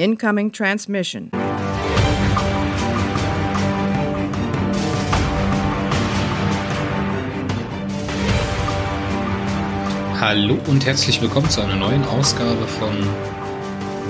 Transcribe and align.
Incoming 0.00 0.50
transmission. 0.50 1.30
Hallo 10.18 10.58
und 10.68 10.86
herzlich 10.86 11.20
willkommen 11.20 11.50
zu 11.50 11.60
einer 11.60 11.76
neuen 11.76 12.02
Ausgabe 12.04 12.66
von 12.66 12.96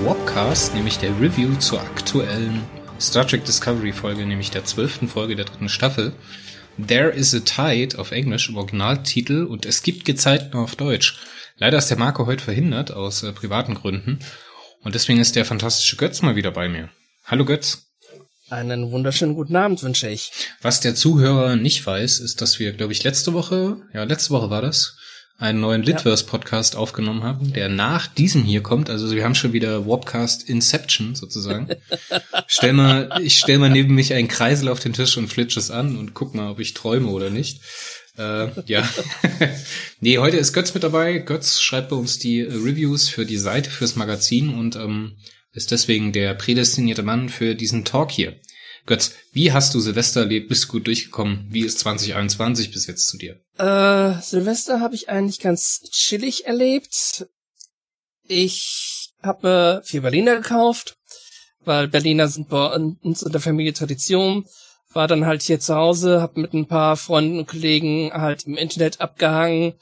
Wobcast, 0.05 0.75
nämlich 0.75 0.97
der 0.97 1.09
Review 1.19 1.55
zur 1.55 1.81
aktuellen 1.81 2.63
Star 2.97 3.27
Trek 3.27 3.43
Discovery 3.43 3.91
Folge, 3.91 4.25
nämlich 4.25 4.49
der 4.49 4.63
zwölften 4.63 5.09
Folge 5.09 5.35
der 5.35 5.43
dritten 5.43 5.67
Staffel. 5.67 6.13
There 6.87 7.09
is 7.09 7.35
a 7.35 7.39
Tide 7.39 7.99
auf 7.99 8.13
Englisch 8.13 8.47
im 8.47 8.55
Originaltitel 8.55 9.43
und 9.43 9.65
es 9.65 9.83
gibt 9.83 10.05
Gezeiten 10.05 10.55
auf 10.57 10.77
Deutsch. 10.77 11.19
Leider 11.57 11.79
ist 11.79 11.89
der 11.89 11.99
Marco 11.99 12.27
heute 12.27 12.45
verhindert 12.45 12.93
aus 12.93 13.23
äh, 13.23 13.33
privaten 13.33 13.75
Gründen 13.75 14.19
und 14.83 14.95
deswegen 14.95 15.19
ist 15.19 15.35
der 15.35 15.45
fantastische 15.45 15.95
Götz 15.95 16.21
mal 16.21 16.35
wieder 16.35 16.51
bei 16.51 16.67
mir. 16.67 16.89
Hallo 17.25 17.45
Götz. 17.45 17.87
Einen 18.49 18.91
wunderschönen 18.91 19.35
guten 19.35 19.55
Abend 19.55 19.81
wünsche 19.81 20.09
ich. 20.09 20.31
Was 20.61 20.81
der 20.81 20.93
Zuhörer 20.93 21.55
nicht 21.55 21.85
weiß, 21.85 22.19
ist, 22.19 22.41
dass 22.41 22.59
wir, 22.59 22.73
glaube 22.73 22.91
ich, 22.91 23.03
letzte 23.03 23.33
Woche, 23.33 23.77
ja, 23.93 24.03
letzte 24.03 24.31
Woche 24.31 24.49
war 24.49 24.61
das, 24.61 24.97
einen 25.37 25.61
neuen 25.61 25.81
Litverse-Podcast 25.81 26.75
aufgenommen 26.75 27.23
haben, 27.23 27.53
der 27.53 27.69
nach 27.69 28.07
diesem 28.07 28.43
hier 28.43 28.61
kommt. 28.61 28.89
Also 28.89 29.09
wir 29.15 29.23
haben 29.23 29.35
schon 29.35 29.53
wieder 29.53 29.85
Wobcast 29.85 30.47
Inception 30.49 31.15
sozusagen. 31.15 31.69
stell 32.47 32.73
mal, 32.73 33.09
ich 33.23 33.39
stell 33.39 33.57
mal 33.57 33.69
neben 33.69 33.95
mich 33.95 34.13
einen 34.13 34.27
Kreisel 34.27 34.67
auf 34.67 34.79
den 34.79 34.93
Tisch 34.93 35.17
und 35.17 35.29
flitsch 35.29 35.57
es 35.57 35.71
an 35.71 35.97
und 35.97 36.13
guck 36.13 36.35
mal, 36.35 36.51
ob 36.51 36.59
ich 36.59 36.73
träume 36.73 37.09
oder 37.09 37.29
nicht. 37.29 37.61
Äh, 38.21 38.63
ja. 38.67 38.87
nee, 39.99 40.17
heute 40.17 40.37
ist 40.37 40.53
Götz 40.53 40.73
mit 40.73 40.83
dabei. 40.83 41.17
Götz 41.19 41.59
schreibt 41.59 41.89
bei 41.89 41.95
uns 41.95 42.19
die 42.19 42.39
äh, 42.39 42.53
Reviews 42.53 43.09
für 43.09 43.25
die 43.25 43.37
Seite, 43.37 43.69
fürs 43.69 43.95
Magazin 43.95 44.53
und 44.53 44.75
ähm, 44.75 45.17
ist 45.53 45.71
deswegen 45.71 46.11
der 46.11 46.33
prädestinierte 46.35 47.03
Mann 47.03 47.29
für 47.29 47.55
diesen 47.55 47.83
Talk 47.83 48.11
hier. 48.11 48.39
Götz, 48.85 49.13
wie 49.31 49.51
hast 49.51 49.73
du 49.73 49.79
Silvester 49.79 50.21
erlebt? 50.21 50.49
Bist 50.49 50.65
du 50.65 50.67
gut 50.69 50.87
durchgekommen? 50.87 51.47
Wie 51.49 51.61
ist 51.61 51.79
2021 51.79 52.71
bis 52.71 52.87
jetzt 52.87 53.07
zu 53.07 53.17
dir? 53.17 53.39
Äh, 53.57 54.21
Silvester 54.21 54.79
habe 54.79 54.95
ich 54.95 55.09
eigentlich 55.09 55.39
ganz 55.39 55.81
chillig 55.91 56.45
erlebt. 56.45 57.27
Ich 58.27 59.13
habe 59.21 59.47
mir 59.47 59.81
vier 59.83 60.01
Berliner 60.01 60.37
gekauft, 60.37 60.97
weil 61.63 61.87
Berliner 61.87 62.27
sind 62.27 62.49
bei 62.49 62.67
uns 62.67 63.21
in 63.21 63.31
der 63.31 63.41
Familie 63.41 63.73
Tradition. 63.73 64.45
War 64.93 65.07
dann 65.07 65.25
halt 65.25 65.41
hier 65.41 65.59
zu 65.59 65.75
Hause, 65.75 66.21
hab 66.21 66.37
mit 66.37 66.53
ein 66.53 66.67
paar 66.67 66.97
Freunden 66.97 67.39
und 67.39 67.47
Kollegen 67.47 68.11
halt 68.13 68.43
im 68.43 68.57
Internet 68.57 68.99
abgehangen. 68.99 69.73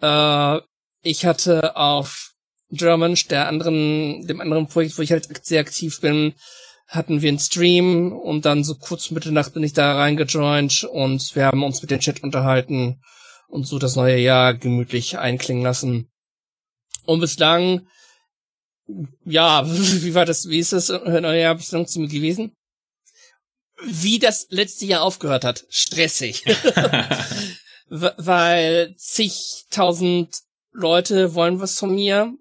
Äh, 0.00 0.60
ich 1.02 1.26
hatte 1.26 1.76
auf 1.76 2.32
German, 2.70 3.16
der 3.30 3.48
anderen, 3.48 4.26
dem 4.26 4.40
anderen 4.40 4.66
Projekt, 4.66 4.98
wo 4.98 5.02
ich 5.02 5.12
halt 5.12 5.28
sehr 5.46 5.60
aktiv 5.60 6.00
bin, 6.00 6.34
hatten 6.88 7.20
wir 7.20 7.28
einen 7.28 7.38
Stream 7.38 8.12
und 8.12 8.44
dann 8.44 8.64
so 8.64 8.76
kurz 8.76 9.10
Mitternacht 9.10 9.54
bin 9.54 9.62
ich 9.62 9.72
da 9.72 9.96
reingejoint 9.96 10.84
und 10.84 11.34
wir 11.34 11.46
haben 11.46 11.64
uns 11.64 11.82
mit 11.82 11.90
dem 11.90 12.00
Chat 12.00 12.22
unterhalten 12.22 13.00
und 13.48 13.66
so 13.66 13.78
das 13.78 13.96
neue 13.96 14.18
Jahr 14.18 14.54
gemütlich 14.54 15.18
einklingen 15.18 15.62
lassen. 15.62 16.08
Und 17.04 17.20
bislang, 17.20 17.86
ja, 19.24 19.64
wie 19.66 20.14
war 20.14 20.24
das, 20.24 20.48
wie 20.48 20.58
ist 20.58 20.72
das 20.72 20.88
neue 20.88 21.40
Jahr 21.40 21.54
bislang 21.54 21.86
zu 21.86 22.00
mir 22.00 22.08
gewesen? 22.08 22.55
Wie 23.82 24.18
das 24.18 24.46
letzte 24.50 24.86
Jahr 24.86 25.02
aufgehört 25.02 25.44
hat. 25.44 25.66
Stressig. 25.68 26.44
Weil 27.88 28.94
zigtausend 28.96 30.34
Leute 30.72 31.34
wollen 31.34 31.60
was 31.60 31.78
von 31.78 31.94
mir. 31.94 32.32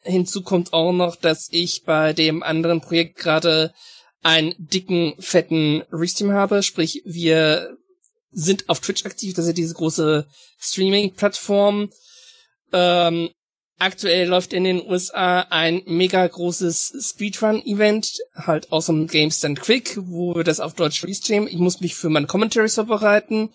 Hinzu 0.00 0.42
kommt 0.42 0.72
auch 0.72 0.92
noch, 0.92 1.16
dass 1.16 1.48
ich 1.50 1.84
bei 1.84 2.12
dem 2.12 2.42
anderen 2.42 2.80
Projekt 2.80 3.16
gerade 3.16 3.72
einen 4.22 4.54
dicken, 4.58 5.14
fetten 5.18 5.82
Restream 5.92 6.32
habe. 6.32 6.62
Sprich, 6.62 7.02
wir 7.04 7.76
sind 8.30 8.68
auf 8.68 8.80
Twitch 8.80 9.04
aktiv. 9.04 9.34
Das 9.34 9.44
ist 9.44 9.50
ja 9.50 9.54
diese 9.54 9.74
große 9.74 10.26
Streaming-Plattform. 10.58 11.90
Ähm, 12.72 13.30
aktuell 13.78 14.28
läuft 14.28 14.52
in 14.52 14.64
den 14.64 14.82
USA 14.86 15.40
ein 15.50 15.82
mega 15.86 16.26
großes 16.26 17.10
Speedrun-Event, 17.10 18.18
halt 18.34 18.72
aus 18.72 18.86
dem 18.86 19.06
Game 19.06 19.30
Stand 19.30 19.60
Quick, 19.60 19.98
wo 20.00 20.34
wir 20.36 20.44
das 20.44 20.60
auf 20.60 20.74
Deutsch 20.74 21.04
restreamen. 21.04 21.48
Ich 21.48 21.58
muss 21.58 21.80
mich 21.80 21.94
für 21.94 22.08
meine 22.08 22.26
Commentaries 22.26 22.74
vorbereiten. 22.74 23.50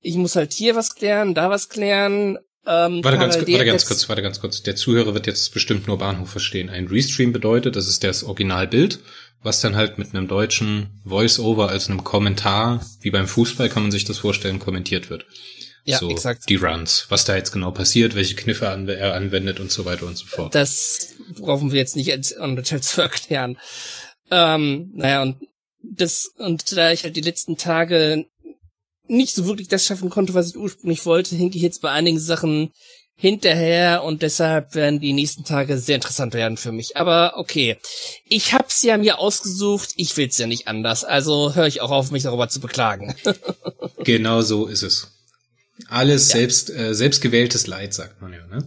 Ich 0.00 0.16
muss 0.16 0.36
halt 0.36 0.52
hier 0.52 0.76
was 0.76 0.94
klären, 0.94 1.34
da 1.34 1.50
was 1.50 1.68
klären. 1.68 2.38
Ähm, 2.66 3.02
warte, 3.04 3.18
ganz, 3.18 3.36
warte 3.36 3.64
ganz 3.64 3.86
kurz, 3.86 4.08
warte 4.08 4.22
ganz 4.22 4.40
kurz. 4.40 4.62
Der 4.62 4.76
Zuhörer 4.76 5.14
wird 5.14 5.26
jetzt 5.26 5.52
bestimmt 5.52 5.86
nur 5.86 5.98
Bahnhof 5.98 6.30
verstehen. 6.30 6.68
Ein 6.68 6.88
Restream 6.88 7.32
bedeutet, 7.32 7.76
das 7.76 7.88
ist 7.88 8.02
das 8.02 8.24
Originalbild, 8.24 9.00
was 9.42 9.60
dann 9.60 9.76
halt 9.76 9.98
mit 9.98 10.14
einem 10.14 10.26
deutschen 10.26 11.00
Voice-Over 11.04 11.68
als 11.68 11.88
einem 11.88 12.02
Kommentar, 12.02 12.84
wie 13.00 13.10
beim 13.10 13.28
Fußball 13.28 13.68
kann 13.68 13.84
man 13.84 13.92
sich 13.92 14.04
das 14.04 14.18
vorstellen, 14.18 14.58
kommentiert 14.58 15.10
wird. 15.10 15.26
Ja, 15.86 15.98
so, 15.98 16.10
exakt. 16.10 16.48
Die 16.48 16.56
Runs, 16.56 17.06
was 17.10 17.24
da 17.24 17.36
jetzt 17.36 17.52
genau 17.52 17.70
passiert, 17.70 18.16
welche 18.16 18.34
Kniffe 18.34 18.64
er 18.64 19.14
anwendet 19.14 19.60
und 19.60 19.70
so 19.70 19.84
weiter 19.84 20.06
und 20.06 20.18
so 20.18 20.26
fort. 20.26 20.54
Das 20.54 21.14
brauchen 21.38 21.70
wir 21.70 21.78
jetzt 21.78 21.94
nicht 21.94 22.38
an 22.38 22.56
Detail 22.56 22.80
zu 22.80 23.02
erklären. 23.02 23.56
Ähm, 24.30 24.90
naja, 24.94 25.22
und 25.22 25.36
das, 25.82 26.32
und 26.38 26.76
da 26.76 26.90
ich 26.90 27.04
halt 27.04 27.14
die 27.14 27.20
letzten 27.20 27.56
Tage 27.56 28.26
nicht 29.06 29.34
so 29.34 29.46
wirklich 29.46 29.68
das 29.68 29.84
schaffen 29.86 30.10
konnte, 30.10 30.34
was 30.34 30.50
ich 30.50 30.56
ursprünglich 30.56 31.06
wollte, 31.06 31.36
hinke 31.36 31.56
ich 31.56 31.62
jetzt 31.62 31.80
bei 31.82 31.92
einigen 31.92 32.18
Sachen 32.18 32.72
hinterher 33.14 34.02
und 34.02 34.22
deshalb 34.22 34.74
werden 34.74 35.00
die 35.00 35.12
nächsten 35.12 35.44
Tage 35.44 35.78
sehr 35.78 35.94
interessant 35.94 36.34
werden 36.34 36.56
für 36.56 36.72
mich. 36.72 36.96
Aber 36.96 37.34
okay, 37.36 37.78
ich 38.28 38.52
hab's 38.52 38.82
ja 38.82 38.98
mir 38.98 39.18
ausgesucht, 39.18 39.90
ich 39.96 40.16
will's 40.16 40.36
ja 40.36 40.46
nicht 40.46 40.68
anders, 40.68 41.04
also 41.04 41.54
höre 41.54 41.66
ich 41.66 41.80
auch 41.80 41.92
auf, 41.92 42.10
mich 42.10 42.24
darüber 42.24 42.48
zu 42.48 42.60
beklagen. 42.60 43.14
genau 44.04 44.42
so 44.42 44.66
ist 44.66 44.82
es. 44.82 45.15
Alles 45.88 46.28
ja. 46.28 46.38
selbst 46.38 46.70
äh, 46.70 46.94
selbstgewähltes 46.94 47.66
Leid, 47.66 47.94
sagt 47.94 48.20
man 48.22 48.32
ja. 48.32 48.46
Ne? 48.46 48.66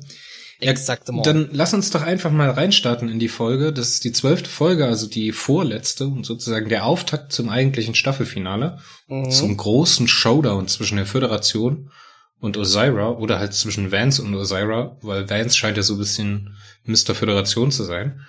Exakt. 0.61 1.09
Dann 1.23 1.49
lass 1.53 1.73
uns 1.73 1.89
doch 1.89 2.01
einfach 2.01 2.31
mal 2.31 2.49
reinstarten 2.49 3.07
in 3.07 3.19
die 3.19 3.29
Folge. 3.29 3.71
Das 3.71 3.89
ist 3.89 4.03
die 4.03 4.11
zwölfte 4.11 4.49
Folge, 4.49 4.85
also 4.85 5.07
die 5.07 5.31
vorletzte 5.31 6.05
und 6.05 6.25
sozusagen 6.25 6.67
der 6.67 6.85
Auftakt 6.85 7.31
zum 7.31 7.49
eigentlichen 7.49 7.95
Staffelfinale, 7.95 8.79
mhm. 9.07 9.31
zum 9.31 9.55
großen 9.55 10.07
Showdown 10.07 10.67
zwischen 10.67 10.97
der 10.97 11.05
Föderation 11.05 11.91
und 12.39 12.57
Osira 12.57 13.11
oder 13.11 13.39
halt 13.39 13.53
zwischen 13.53 13.91
Vance 13.91 14.21
und 14.21 14.35
Osira, 14.35 14.97
weil 15.01 15.29
Vance 15.29 15.57
scheint 15.57 15.77
ja 15.77 15.83
so 15.83 15.93
ein 15.93 15.99
bisschen 15.99 16.57
Mr. 16.83 17.15
Föderation 17.15 17.71
zu 17.71 17.83
sein. 17.83 18.21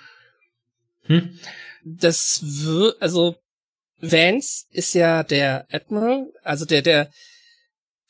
Hm? 1.03 1.37
Das 1.83 2.39
wird, 2.43 3.01
also 3.01 3.35
Vance 3.99 4.65
ist 4.71 4.93
ja 4.93 5.23
der 5.23 5.65
Admiral, 5.71 6.27
also 6.43 6.65
der, 6.65 6.81
der 6.81 7.11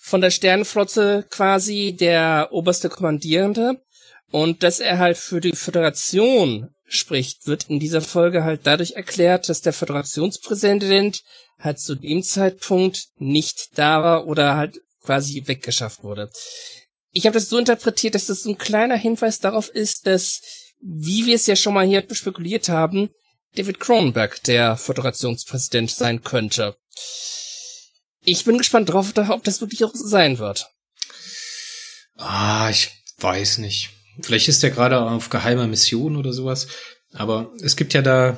von 0.02 0.20
der 0.20 0.32
Sternenflotte 0.32 1.26
quasi 1.30 1.96
der 1.98 2.50
oberste 2.52 2.90
Kommandierende. 2.90 3.82
Und 4.32 4.64
dass 4.64 4.80
er 4.80 4.98
halt 4.98 5.18
für 5.18 5.42
die 5.42 5.56
Föderation 5.56 6.70
spricht, 6.86 7.48
wird 7.48 7.70
in 7.70 7.80
dieser 7.80 8.02
Folge 8.02 8.44
halt 8.44 8.62
dadurch 8.64 8.94
erklärt, 8.94 9.48
dass 9.48 9.62
der 9.62 9.74
Föderationspräsident 9.74 11.24
halt 11.60 11.80
zu 11.80 11.96
dem 11.96 12.24
Zeitpunkt 12.24 13.10
nicht 13.18 13.78
da 13.78 14.04
war 14.04 14.28
oder 14.28 14.56
halt 14.56 14.80
quasi 15.04 15.44
weggeschafft 15.46 16.04
wurde. 16.04 16.30
Ich 17.12 17.26
habe 17.26 17.34
das 17.34 17.50
so 17.50 17.58
interpretiert, 17.58 18.16
dass 18.16 18.28
das 18.28 18.44
so 18.44 18.50
ein 18.50 18.58
kleiner 18.58 18.96
Hinweis 18.96 19.40
darauf 19.40 19.70
ist, 19.70 20.08
dass, 20.08 20.42
wie 20.80 21.26
wir 21.26 21.36
es 21.36 21.46
ja 21.46 21.56
schon 21.56 21.74
mal 21.74 21.86
hier 21.86 22.04
spekuliert 22.12 22.70
haben, 22.70 23.10
David 23.56 23.80
Cronenberg 23.80 24.42
der 24.44 24.78
Föderationspräsident 24.78 25.92
sein 25.92 26.24
könnte. 26.24 26.78
Ich 28.24 28.46
bin 28.46 28.58
gespannt 28.58 28.90
drauf, 28.90 29.14
ob 29.18 29.44
das 29.44 29.62
wirklich 29.62 29.84
auch 29.84 29.92
sein 29.94 30.38
wird. 30.40 30.68
Ah, 32.18 32.70
ich 32.70 32.92
weiß 33.18 33.58
nicht. 33.60 33.90
Vielleicht 34.22 34.48
ist 34.48 34.64
er 34.64 34.70
gerade 34.70 35.02
auf 35.02 35.30
geheimer 35.30 35.68
Mission 35.68 36.16
oder 36.16 36.34
sowas. 36.34 36.68
Aber 37.14 37.52
es 37.62 37.76
gibt 37.76 37.94
ja 37.94 38.02
da, 38.02 38.38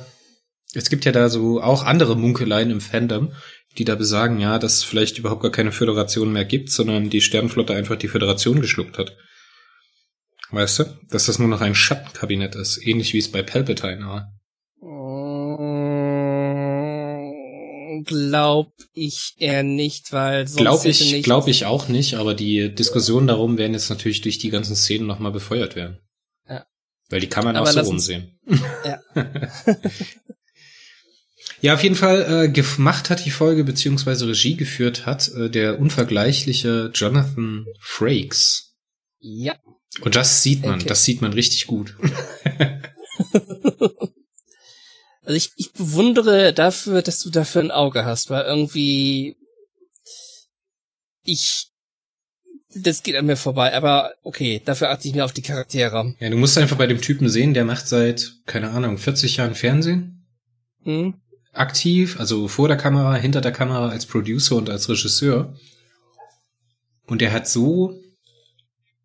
es 0.74 0.90
gibt 0.90 1.06
ja 1.06 1.12
da 1.12 1.30
so 1.30 1.62
auch 1.62 1.84
andere 1.84 2.16
Munkeleien 2.16 2.72
im 2.72 2.82
Fandom, 2.82 3.34
die 3.78 3.86
da 3.86 3.96
besagen, 3.96 4.40
ja, 4.40 4.60
dass 4.60 4.78
es 4.78 4.84
vielleicht 4.84 5.18
überhaupt 5.18 5.42
gar 5.42 5.52
keine 5.52 5.72
Föderation 5.72 6.32
mehr 6.32 6.46
gibt, 6.46 6.70
sondern 6.70 7.10
die 7.10 7.22
Sternenflotte 7.22 7.74
einfach 7.74 7.98
die 7.98 8.08
Föderation 8.08 8.62
geschluckt 8.62 8.98
hat. 8.98 9.18
Weißt 10.52 10.80
du? 10.80 10.84
Dass 11.10 11.26
das 11.26 11.40
nur 11.40 11.48
noch 11.48 11.62
ein 11.62 11.76
Schattenkabinett 11.76 12.56
ist, 12.56 12.86
ähnlich 12.86 13.14
wie 13.14 13.18
es 13.18 13.32
bei 13.32 13.42
Palpatine 13.42 14.06
war. 14.06 14.32
Glaub 18.04 18.74
ich 18.94 19.36
eher 19.38 19.64
nicht, 19.64 20.12
weil 20.12 20.48
sonst 20.48 20.62
glaub 20.62 20.86
ich, 20.86 21.12
nicht 21.12 21.24
glaub 21.24 21.48
ich 21.48 21.66
auch 21.66 21.88
nicht, 21.88 22.16
aber 22.16 22.34
die 22.34 22.74
Diskussionen 22.74 23.28
darum 23.28 23.58
werden 23.58 23.74
jetzt 23.74 23.90
natürlich 23.90 24.22
durch 24.22 24.40
die 24.40 24.50
ganzen 24.50 24.76
Szenen 24.76 25.06
nochmal 25.06 25.32
befeuert 25.32 25.76
werden. 25.76 26.00
Ja. 26.48 26.66
Weil 27.10 27.20
die 27.20 27.28
kann 27.28 27.46
man 27.46 27.56
aber 27.56 27.70
auch 27.70 27.74
so 27.74 27.82
rumsehen. 27.82 28.40
Ja. 28.86 29.02
Ja, 31.64 31.76
auf 31.76 31.82
jeden 31.84 31.96
Fall 31.96 32.44
äh, 32.44 32.50
gemacht 32.50 33.10
hat 33.10 33.24
die 33.24 33.32
Folge 33.32 33.64
beziehungsweise 33.64 34.28
Regie 34.28 34.58
geführt 34.58 35.06
hat 35.06 35.30
äh, 35.30 35.50
der 35.50 35.80
unvergleichliche 35.80 36.92
Jonathan 36.94 37.66
Frakes. 37.80 38.76
Ja. 39.20 39.56
Und 40.02 40.18
das 40.18 40.44
sieht 40.44 40.64
man, 40.66 40.76
okay. 40.76 40.90
das 40.90 41.06
sieht 41.06 41.22
man 41.22 41.32
richtig 41.32 41.68
gut. 41.68 41.96
Also 45.24 45.38
ich, 45.38 45.52
ich 45.56 45.72
bewundere 45.72 46.54
dafür, 46.54 47.02
dass 47.02 47.22
du 47.22 47.30
dafür 47.30 47.62
ein 47.62 47.72
Auge 47.72 48.06
hast, 48.06 48.30
weil 48.30 48.44
irgendwie 48.44 49.38
ich 51.24 51.70
das 52.76 53.04
geht 53.04 53.16
an 53.16 53.26
mir 53.26 53.38
vorbei, 53.38 53.76
aber 53.76 54.14
okay, 54.24 54.62
dafür 54.64 54.90
achte 54.90 55.08
ich 55.08 55.14
mir 55.14 55.26
auf 55.26 55.34
die 55.34 55.42
Charaktere. 55.42 56.16
Ja, 56.20 56.30
du 56.30 56.38
musst 56.38 56.58
einfach 56.58 56.78
bei 56.78 56.88
dem 56.88 57.02
Typen 57.02 57.30
sehen, 57.30 57.54
der 57.54 57.66
macht 57.66 57.88
seit, 57.88 58.34
keine 58.46 58.72
Ahnung, 58.72 58.98
40 58.98 59.38
Jahren 59.38 59.56
Fernsehen. 59.56 60.26
Hm? 60.84 61.16
Aktiv, 61.54 62.20
also 62.20 62.48
vor 62.48 62.68
der 62.68 62.78
Kamera, 62.78 63.16
hinter 63.16 63.42
der 63.42 63.52
Kamera 63.52 63.90
als 63.90 64.06
Producer 64.06 64.56
und 64.56 64.70
als 64.70 64.90
Regisseur. 64.90 65.56
Und 67.06 67.22
der 67.22 67.32
hat 67.32 67.48
so, 67.48 68.00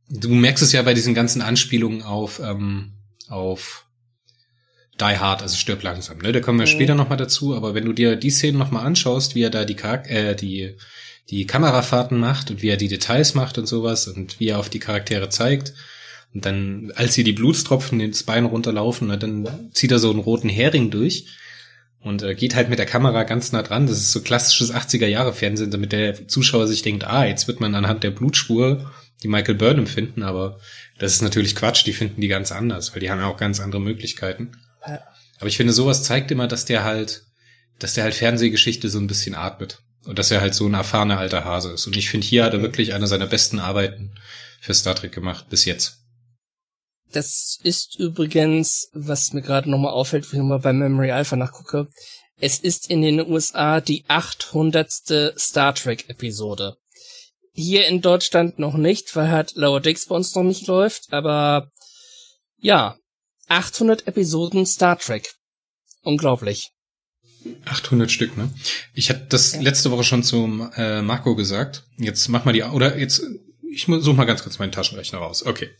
du 0.08 0.30
merkst 0.30 0.62
es 0.62 0.72
ja 0.72 0.82
bei 0.82 0.94
diesen 0.94 1.14
ganzen 1.14 1.42
Anspielungen 1.42 2.02
auf, 2.02 2.40
ähm, 2.40 2.92
auf 3.28 3.86
Die 5.00 5.18
Hard, 5.18 5.42
also 5.42 5.56
stirb 5.56 5.82
langsam, 5.82 6.18
ne? 6.18 6.32
Da 6.32 6.40
kommen 6.40 6.58
wir 6.58 6.66
mhm. 6.66 6.70
später 6.70 6.94
nochmal 6.94 7.18
dazu, 7.18 7.54
aber 7.54 7.74
wenn 7.74 7.84
du 7.84 7.92
dir 7.92 8.16
die 8.16 8.30
Szenen 8.30 8.58
nochmal 8.58 8.84
anschaust, 8.84 9.34
wie 9.34 9.42
er 9.42 9.50
da 9.50 9.64
die, 9.64 9.76
Charak 9.76 10.10
äh, 10.10 10.34
die 10.34 10.76
die 11.30 11.46
Kamerafahrten 11.46 12.18
macht 12.18 12.50
und 12.50 12.62
wie 12.62 12.68
er 12.68 12.76
die 12.76 12.88
Details 12.88 13.34
macht 13.34 13.58
und 13.58 13.66
sowas 13.66 14.08
und 14.08 14.40
wie 14.40 14.48
er 14.48 14.58
auf 14.58 14.70
die 14.70 14.78
Charaktere 14.78 15.28
zeigt. 15.28 15.74
Und 16.34 16.44
dann, 16.44 16.92
als 16.94 17.14
sie 17.14 17.24
die 17.24 17.32
Blutstropfen 17.32 18.00
ins 18.00 18.22
Bein 18.22 18.44
runterlaufen, 18.44 19.08
ne, 19.08 19.18
dann 19.18 19.70
zieht 19.72 19.90
er 19.90 19.98
so 19.98 20.10
einen 20.10 20.20
roten 20.20 20.48
Hering 20.48 20.90
durch 20.90 21.26
und 22.00 22.22
äh, 22.22 22.34
geht 22.34 22.54
halt 22.54 22.68
mit 22.68 22.78
der 22.78 22.86
Kamera 22.86 23.24
ganz 23.24 23.52
nah 23.52 23.62
dran. 23.62 23.86
Das 23.86 23.98
ist 23.98 24.12
so 24.12 24.20
klassisches 24.20 24.72
80er-Jahre-Fernsehen, 24.72 25.70
damit 25.70 25.92
der 25.92 26.28
Zuschauer 26.28 26.66
sich 26.66 26.82
denkt, 26.82 27.04
ah, 27.04 27.24
jetzt 27.24 27.48
wird 27.48 27.60
man 27.60 27.74
anhand 27.74 28.04
der 28.04 28.10
Blutspur 28.10 28.90
die 29.22 29.28
Michael 29.28 29.56
Burnham 29.56 29.86
finden, 29.86 30.22
aber 30.22 30.60
das 30.98 31.14
ist 31.14 31.22
natürlich 31.22 31.56
Quatsch, 31.56 31.84
die 31.84 31.92
finden 31.92 32.20
die 32.20 32.28
ganz 32.28 32.52
anders, 32.52 32.92
weil 32.92 33.00
die 33.00 33.10
haben 33.10 33.18
ja 33.18 33.26
auch 33.26 33.36
ganz 33.36 33.58
andere 33.58 33.80
Möglichkeiten. 33.80 34.52
Aber 35.38 35.48
ich 35.48 35.56
finde, 35.56 35.72
sowas 35.72 36.02
zeigt 36.02 36.30
immer, 36.30 36.48
dass 36.48 36.64
der 36.64 36.84
halt, 36.84 37.24
dass 37.78 37.94
der 37.94 38.04
halt 38.04 38.14
Fernsehgeschichte 38.14 38.88
so 38.88 38.98
ein 38.98 39.06
bisschen 39.06 39.34
atmet. 39.34 39.82
Und 40.04 40.18
dass 40.18 40.30
er 40.30 40.40
halt 40.40 40.54
so 40.54 40.66
ein 40.66 40.74
erfahrener 40.74 41.18
alter 41.18 41.44
Hase 41.44 41.72
ist. 41.72 41.86
Und 41.86 41.96
ich 41.96 42.08
finde, 42.08 42.26
hier 42.26 42.44
hat 42.44 42.54
er 42.54 42.62
wirklich 42.62 42.94
eine 42.94 43.06
seiner 43.06 43.26
besten 43.26 43.58
Arbeiten 43.58 44.14
für 44.60 44.72
Star 44.72 44.94
Trek 44.94 45.12
gemacht, 45.12 45.48
bis 45.50 45.64
jetzt. 45.64 45.98
Das 47.12 47.58
ist 47.62 47.98
übrigens, 47.98 48.88
was 48.92 49.32
mir 49.32 49.42
gerade 49.42 49.70
nochmal 49.70 49.92
auffällt, 49.92 50.24
wo 50.24 50.32
ich 50.32 50.38
nochmal 50.38 50.60
bei 50.60 50.72
Memory 50.72 51.10
Alpha 51.10 51.36
nachgucke. 51.36 51.88
Es 52.40 52.58
ist 52.58 52.90
in 52.90 53.02
den 53.02 53.20
USA 53.20 53.80
die 53.80 54.04
800. 54.08 54.90
Star 55.36 55.74
Trek 55.74 56.08
Episode. 56.08 56.76
Hier 57.52 57.86
in 57.86 58.00
Deutschland 58.00 58.58
noch 58.58 58.76
nicht, 58.76 59.14
weil 59.16 59.30
halt 59.30 59.56
Lower 59.56 59.80
Decks 59.80 60.06
bei 60.06 60.14
uns 60.14 60.34
noch 60.34 60.44
nicht 60.44 60.68
läuft, 60.68 61.12
aber 61.12 61.70
ja, 62.60 62.96
800 63.48 64.06
Episoden 64.06 64.66
Star 64.66 64.98
Trek. 64.98 65.34
Unglaublich. 66.02 66.70
800 67.64 68.10
Stück, 68.10 68.36
ne? 68.36 68.50
Ich 68.94 69.10
hatte 69.10 69.26
das 69.28 69.54
ja. 69.54 69.60
letzte 69.60 69.90
Woche 69.90 70.04
schon 70.04 70.22
zum 70.22 70.70
äh, 70.76 71.02
Marco 71.02 71.34
gesagt. 71.34 71.84
Jetzt 71.96 72.28
mach 72.28 72.44
mal 72.44 72.52
die, 72.52 72.62
oder 72.62 72.98
jetzt, 72.98 73.22
ich 73.70 73.86
suche 73.86 74.14
mal 74.14 74.24
ganz 74.24 74.42
kurz 74.42 74.58
meinen 74.58 74.72
Taschenrechner 74.72 75.18
raus. 75.18 75.44
Okay. 75.44 75.70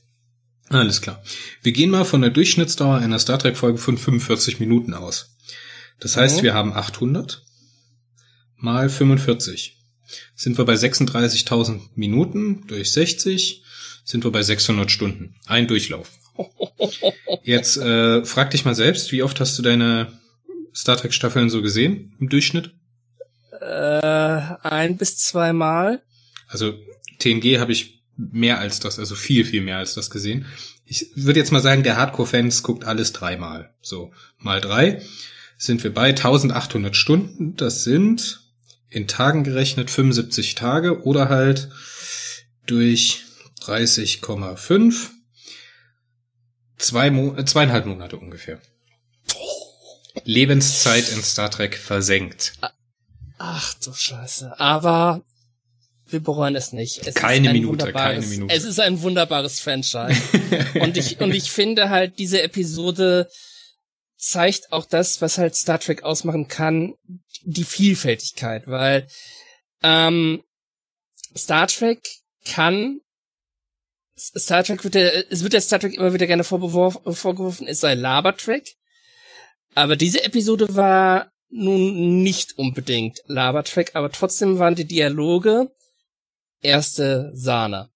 Alles 0.69 1.01
klar. 1.01 1.23
Wir 1.63 1.73
gehen 1.73 1.91
mal 1.91 2.05
von 2.05 2.21
der 2.21 2.31
Durchschnittsdauer 2.31 2.99
einer 2.99 3.19
Star 3.19 3.39
Trek 3.39 3.57
Folge 3.57 3.79
von 3.79 3.97
45 3.97 4.61
Minuten 4.61 4.95
aus. 4.95 5.37
Das 5.99 6.17
heißt, 6.17 6.39
mhm. 6.39 6.43
wir 6.43 6.55
haben 6.55 6.73
800 6.73 7.43
mal 8.57 8.89
45. 8.89 9.77
Sind 10.35 10.59
wir 10.59 10.65
bei 10.65 10.75
36.000 10.75 11.81
Minuten 11.95 12.67
durch 12.67 12.93
60, 12.93 13.63
sind 14.05 14.25
wir 14.25 14.31
bei 14.31 14.43
600 14.43 14.91
Stunden. 14.91 15.37
Ein 15.47 15.67
Durchlauf. 15.67 16.11
Jetzt 17.43 17.77
äh, 17.77 18.25
frag 18.25 18.51
dich 18.51 18.65
mal 18.65 18.75
selbst, 18.75 19.13
wie 19.13 19.23
oft 19.23 19.41
hast 19.41 19.59
du 19.59 19.63
deine 19.63 20.19
Star 20.75 20.97
Trek 20.97 21.13
Staffeln 21.13 21.51
so 21.51 21.63
gesehen 21.63 22.15
im 22.21 22.29
Durchschnitt? 22.29 22.73
Äh, 23.61 24.41
ein 24.63 24.97
bis 24.97 25.17
zweimal. 25.19 26.03
Also 26.47 26.75
TNG 27.19 27.59
habe 27.59 27.73
ich 27.73 28.03
mehr 28.17 28.59
als 28.59 28.81
das, 28.81 28.99
also 28.99 29.15
viel, 29.15 29.45
viel 29.45 29.63
mehr 29.63 29.79
als 29.79 29.95
das 29.95 30.11
gesehen. 30.11 30.47
Ich 30.85 31.11
würde 31.15 31.41
jetzt 31.41 31.53
mal 31.53 31.61
sagen, 31.61 31.83
der 31.83 31.97
Hardcore-Fans 31.97 32.63
guckt 32.63 32.85
alles 32.85 33.13
dreimal. 33.13 33.75
So, 33.81 34.13
mal 34.39 34.61
drei 34.61 35.03
sind 35.57 35.83
wir 35.83 35.93
bei 35.93 36.11
1800 36.11 36.97
Stunden. 36.97 37.57
Das 37.57 37.85
sind 37.85 38.41
in 38.89 39.07
Tagen 39.07 39.45
gerechnet 39.45 39.91
75 39.91 40.55
Tage 40.55 41.03
oder 41.03 41.29
halt 41.29 41.69
durch 42.67 43.25
30,5 43.61 45.11
zwei 46.79 47.11
Mo 47.11 47.35
äh, 47.37 47.45
zweieinhalb 47.45 47.87
Monate 47.87 48.17
ungefähr. 48.17 48.61
Lebenszeit 50.25 51.11
in 51.11 51.23
Star 51.23 51.51
Trek 51.51 51.77
versenkt. 51.77 52.55
Ach 53.39 53.75
du 53.75 53.93
Scheiße. 53.93 54.59
Aber 54.59 55.23
wir 56.07 56.21
bereuen 56.21 56.57
es 56.57 56.73
nicht. 56.73 57.07
Es 57.07 57.15
keine 57.15 57.53
Minute, 57.53 57.93
keine 57.93 58.27
Minute. 58.27 58.55
Es 58.55 58.65
ist 58.65 58.81
ein 58.81 59.03
wunderbares 59.03 59.61
Franchise. 59.61 60.21
und 60.81 60.97
ich, 60.97 61.21
und 61.21 61.35
ich 61.35 61.51
finde 61.51 61.91
halt, 61.91 62.19
diese 62.19 62.43
Episode 62.43 63.29
zeigt 64.17 64.73
auch 64.73 64.87
das, 64.87 65.21
was 65.23 65.39
halt 65.39 65.55
Star 65.55 65.79
Trek 65.79 66.03
ausmachen 66.03 66.49
kann, 66.49 66.95
die 67.43 67.65
Vielfältigkeit, 67.65 68.67
weil 68.67 69.07
ähm, 69.83 70.43
Star 71.37 71.69
Trek 71.69 72.01
kann 72.45 73.01
Star 74.19 74.65
Trek 74.65 74.85
wird 74.85 74.95
der, 74.95 75.31
es 75.33 75.43
wird 75.43 75.53
der 75.53 75.61
Star 75.61 75.79
Trek 75.79 75.95
immer 75.95 76.13
wieder 76.13 76.27
gerne 76.27 76.45
vorgeworfen, 76.45 77.67
es 77.67 77.81
sei 77.81 77.95
Labertrack. 77.95 78.65
Aber 79.75 79.97
diese 79.97 80.25
Episode 80.25 80.75
war 80.75 81.31
nun 81.51 82.23
nicht 82.23 82.59
unbedingt 82.59 83.23
Labertrack, 83.27 83.93
aber 83.95 84.11
trotzdem 84.11 84.59
waren 84.59 84.75
die 84.75 84.87
Dialoge 84.87 85.71
erste 86.61 87.31
Sahne. 87.35 87.91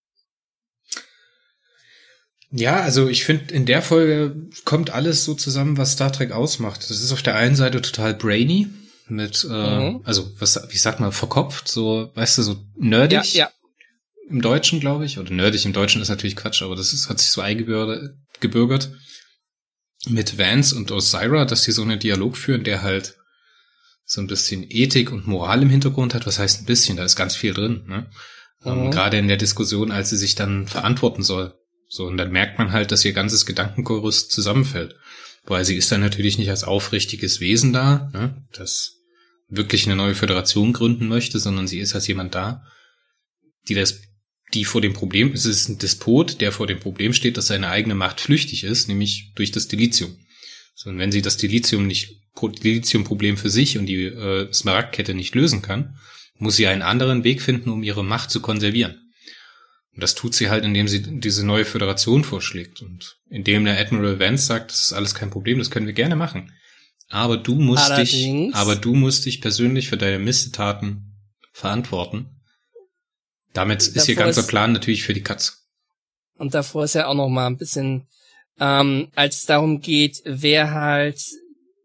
Ja, 2.50 2.80
also 2.80 3.08
ich 3.08 3.24
finde, 3.24 3.54
in 3.54 3.64
der 3.64 3.80
Folge 3.80 4.50
kommt 4.64 4.90
alles 4.90 5.24
so 5.24 5.34
zusammen, 5.34 5.78
was 5.78 5.92
Star 5.92 6.12
Trek 6.12 6.32
ausmacht. 6.32 6.80
Das 6.82 7.02
ist 7.02 7.12
auf 7.12 7.22
der 7.22 7.34
einen 7.34 7.56
Seite 7.56 7.80
total 7.80 8.14
brainy, 8.14 8.68
mit, 9.08 9.46
äh, 9.50 9.90
mhm. 9.90 10.02
also 10.04 10.30
was, 10.38 10.60
wie 10.70 10.78
sagt 10.78 11.00
man, 11.00 11.12
verkopft, 11.12 11.68
so, 11.68 12.10
weißt 12.14 12.38
du, 12.38 12.42
so 12.42 12.56
nerdig. 12.76 13.34
Ja, 13.34 13.46
ja. 13.46 13.50
Im 14.32 14.40
Deutschen, 14.40 14.80
glaube 14.80 15.04
ich, 15.04 15.18
oder 15.18 15.30
nerdig 15.30 15.66
im 15.66 15.74
Deutschen 15.74 16.00
ist 16.00 16.08
natürlich 16.08 16.36
Quatsch, 16.36 16.62
aber 16.62 16.74
das 16.74 16.94
ist, 16.94 17.10
hat 17.10 17.20
sich 17.20 17.30
so 17.30 17.42
eingebürgert 17.42 18.90
mit 20.08 20.38
Vance 20.38 20.74
und 20.74 20.90
Osira, 20.90 21.44
dass 21.44 21.64
die 21.64 21.72
so 21.72 21.82
einen 21.82 21.98
Dialog 21.98 22.38
führen, 22.38 22.64
der 22.64 22.80
halt 22.80 23.16
so 24.06 24.22
ein 24.22 24.26
bisschen 24.26 24.64
Ethik 24.70 25.12
und 25.12 25.26
Moral 25.26 25.60
im 25.60 25.68
Hintergrund 25.68 26.14
hat. 26.14 26.26
Was 26.26 26.38
heißt 26.38 26.62
ein 26.62 26.64
bisschen? 26.64 26.96
Da 26.96 27.04
ist 27.04 27.14
ganz 27.14 27.36
viel 27.36 27.52
drin. 27.52 27.84
Ne? 27.86 28.10
Ähm, 28.64 28.86
mhm. 28.86 28.90
Gerade 28.90 29.18
in 29.18 29.28
der 29.28 29.36
Diskussion, 29.36 29.92
als 29.92 30.08
sie 30.08 30.16
sich 30.16 30.34
dann 30.34 30.66
verantworten 30.66 31.22
soll. 31.22 31.54
So, 31.88 32.06
und 32.06 32.16
dann 32.16 32.32
merkt 32.32 32.58
man 32.58 32.72
halt, 32.72 32.90
dass 32.90 33.04
ihr 33.04 33.12
ganzes 33.12 33.44
Gedankengerüst 33.44 34.32
zusammenfällt. 34.32 34.96
Weil 35.44 35.66
sie 35.66 35.76
ist 35.76 35.92
dann 35.92 36.00
natürlich 36.00 36.38
nicht 36.38 36.48
als 36.48 36.64
aufrichtiges 36.64 37.40
Wesen 37.40 37.74
da, 37.74 38.10
ne? 38.14 38.46
das 38.52 38.96
wirklich 39.48 39.84
eine 39.86 39.96
neue 39.96 40.14
Föderation 40.14 40.72
gründen 40.72 41.06
möchte, 41.06 41.38
sondern 41.38 41.66
sie 41.66 41.80
ist 41.80 41.94
als 41.94 42.06
jemand 42.06 42.34
da, 42.34 42.62
die 43.68 43.74
das 43.74 44.00
die 44.54 44.64
vor 44.64 44.80
dem 44.80 44.92
Problem, 44.92 45.32
es 45.32 45.46
ist 45.46 45.68
ein 45.68 45.78
Despot, 45.78 46.40
der 46.40 46.52
vor 46.52 46.66
dem 46.66 46.80
Problem 46.80 47.12
steht, 47.12 47.36
dass 47.36 47.46
seine 47.46 47.68
eigene 47.68 47.94
Macht 47.94 48.20
flüchtig 48.20 48.64
ist, 48.64 48.88
nämlich 48.88 49.32
durch 49.34 49.50
das 49.50 49.68
Dilithium. 49.68 50.16
So, 50.74 50.90
und 50.90 50.98
wenn 50.98 51.12
sie 51.12 51.22
das 51.22 51.36
Dilithium 51.36 51.86
nicht, 51.86 52.20
Dilithium-Problem 52.40 53.36
für 53.36 53.50
sich 53.50 53.78
und 53.78 53.86
die 53.86 54.04
äh, 54.04 54.52
Smaragdkette 54.52 55.14
nicht 55.14 55.34
lösen 55.34 55.62
kann, 55.62 55.96
muss 56.38 56.56
sie 56.56 56.66
einen 56.66 56.82
anderen 56.82 57.24
Weg 57.24 57.40
finden, 57.40 57.70
um 57.70 57.82
ihre 57.82 58.04
Macht 58.04 58.30
zu 58.30 58.40
konservieren. 58.40 58.98
Und 59.94 60.02
das 60.02 60.14
tut 60.14 60.34
sie 60.34 60.48
halt, 60.48 60.64
indem 60.64 60.88
sie 60.88 61.20
diese 61.20 61.44
neue 61.44 61.66
Föderation 61.66 62.24
vorschlägt 62.24 62.80
und 62.80 63.18
indem 63.28 63.64
der 63.64 63.78
Admiral 63.78 64.18
Vance 64.18 64.46
sagt, 64.46 64.70
das 64.70 64.84
ist 64.84 64.92
alles 64.92 65.14
kein 65.14 65.30
Problem, 65.30 65.58
das 65.58 65.70
können 65.70 65.86
wir 65.86 65.92
gerne 65.92 66.16
machen. 66.16 66.52
Aber 67.08 67.36
du 67.36 67.54
musst 67.56 67.90
Allerdings. 67.90 68.10
dich, 68.10 68.54
aber 68.54 68.74
du 68.74 68.94
musst 68.94 69.26
dich 69.26 69.42
persönlich 69.42 69.88
für 69.88 69.98
deine 69.98 70.18
Missetaten 70.18 71.12
verantworten 71.52 72.41
damit 73.52 73.86
ist 73.86 74.08
ihr 74.08 74.14
ganzer 74.14 74.40
ist, 74.40 74.48
Plan 74.48 74.72
natürlich 74.72 75.02
für 75.02 75.14
die 75.14 75.22
Katz. 75.22 75.66
Und 76.38 76.54
davor 76.54 76.84
ist 76.84 76.94
ja 76.94 77.06
auch 77.06 77.14
noch 77.14 77.28
mal 77.28 77.46
ein 77.46 77.56
bisschen, 77.56 78.08
ähm, 78.58 79.10
als 79.14 79.38
es 79.38 79.44
darum 79.44 79.80
geht, 79.80 80.22
wer 80.24 80.72
halt 80.72 81.20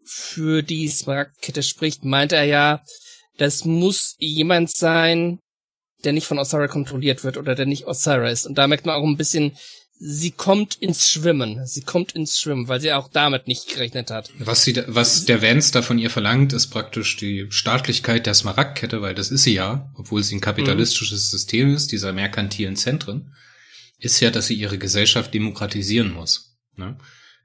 für 0.03 0.63
die 0.63 0.88
Smaragdkette 0.88 1.63
spricht, 1.63 2.05
meint 2.05 2.31
er 2.31 2.43
ja, 2.43 2.83
das 3.38 3.65
muss 3.65 4.15
jemand 4.19 4.71
sein, 4.71 5.39
der 6.03 6.13
nicht 6.13 6.27
von 6.27 6.39
Osira 6.39 6.67
kontrolliert 6.67 7.24
wird 7.24 7.38
oder 7.38 7.55
der 7.55 7.65
nicht 7.65 7.86
Osira 7.86 8.29
ist. 8.29 8.45
Und 8.45 8.57
da 8.57 8.67
merkt 8.67 8.86
man 8.86 8.95
auch 8.95 9.05
ein 9.05 9.17
bisschen, 9.17 9.57
sie 9.99 10.31
kommt 10.31 10.75
ins 10.75 11.09
Schwimmen. 11.09 11.65
Sie 11.65 11.81
kommt 11.81 12.13
ins 12.13 12.39
Schwimmen, 12.39 12.67
weil 12.67 12.79
sie 12.79 12.93
auch 12.93 13.09
damit 13.09 13.47
nicht 13.47 13.67
gerechnet 13.67 14.11
hat. 14.11 14.31
Was 14.39 14.63
sie, 14.63 14.81
was 14.87 15.25
der 15.25 15.41
Vance 15.41 15.71
da 15.71 15.81
von 15.81 15.97
ihr 15.97 16.09
verlangt, 16.09 16.53
ist 16.53 16.67
praktisch 16.67 17.17
die 17.17 17.47
Staatlichkeit 17.49 18.25
der 18.25 18.33
Smaragdkette, 18.33 19.01
weil 19.01 19.15
das 19.15 19.31
ist 19.31 19.43
sie 19.43 19.55
ja, 19.55 19.91
obwohl 19.95 20.23
sie 20.23 20.35
ein 20.35 20.41
kapitalistisches 20.41 21.27
mhm. 21.27 21.37
System 21.37 21.73
ist, 21.73 21.91
dieser 21.91 22.13
merkantilen 22.13 22.75
Zentren, 22.75 23.33
ist 23.99 24.19
ja, 24.19 24.29
dass 24.29 24.47
sie 24.47 24.53
ihre 24.53 24.77
Gesellschaft 24.77 25.33
demokratisieren 25.33 26.13
muss. 26.13 26.57
Ne? 26.75 26.97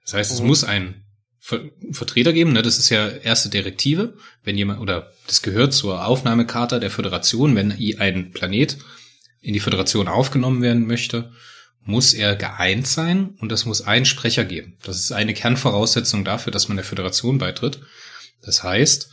Das 0.05 0.15
heißt, 0.15 0.31
mhm. 0.31 0.37
es 0.37 0.43
muss 0.43 0.65
ein 0.65 1.05
Ver 1.45 1.61
Vertreter 1.91 2.33
geben. 2.33 2.53
Ne? 2.53 2.63
Das 2.63 2.79
ist 2.79 2.89
ja 2.89 3.09
erste 3.09 3.49
Direktive, 3.49 4.17
wenn 4.45 4.57
jemand 4.57 4.79
oder 4.79 5.13
das 5.27 5.43
gehört 5.43 5.75
zur 5.75 6.07
Aufnahmecharta 6.07 6.79
der 6.79 6.91
Föderation, 6.91 7.57
wenn 7.57 7.73
ein 7.99 8.31
Planet 8.31 8.79
in 9.41 9.53
die 9.53 9.59
Föderation 9.59 10.07
aufgenommen 10.07 10.63
werden 10.63 10.87
möchte, 10.87 11.33
muss 11.85 12.15
er 12.15 12.37
geeint 12.37 12.87
sein 12.87 13.35
und 13.39 13.51
es 13.51 13.67
muss 13.67 13.83
einen 13.83 14.05
Sprecher 14.05 14.45
geben. 14.45 14.77
Das 14.85 14.99
ist 14.99 15.13
eine 15.13 15.35
Kernvoraussetzung 15.35 16.25
dafür, 16.25 16.53
dass 16.53 16.69
man 16.69 16.77
der 16.77 16.85
Föderation 16.85 17.39
beitritt. 17.39 17.81
Das 18.43 18.63
heißt, 18.63 19.11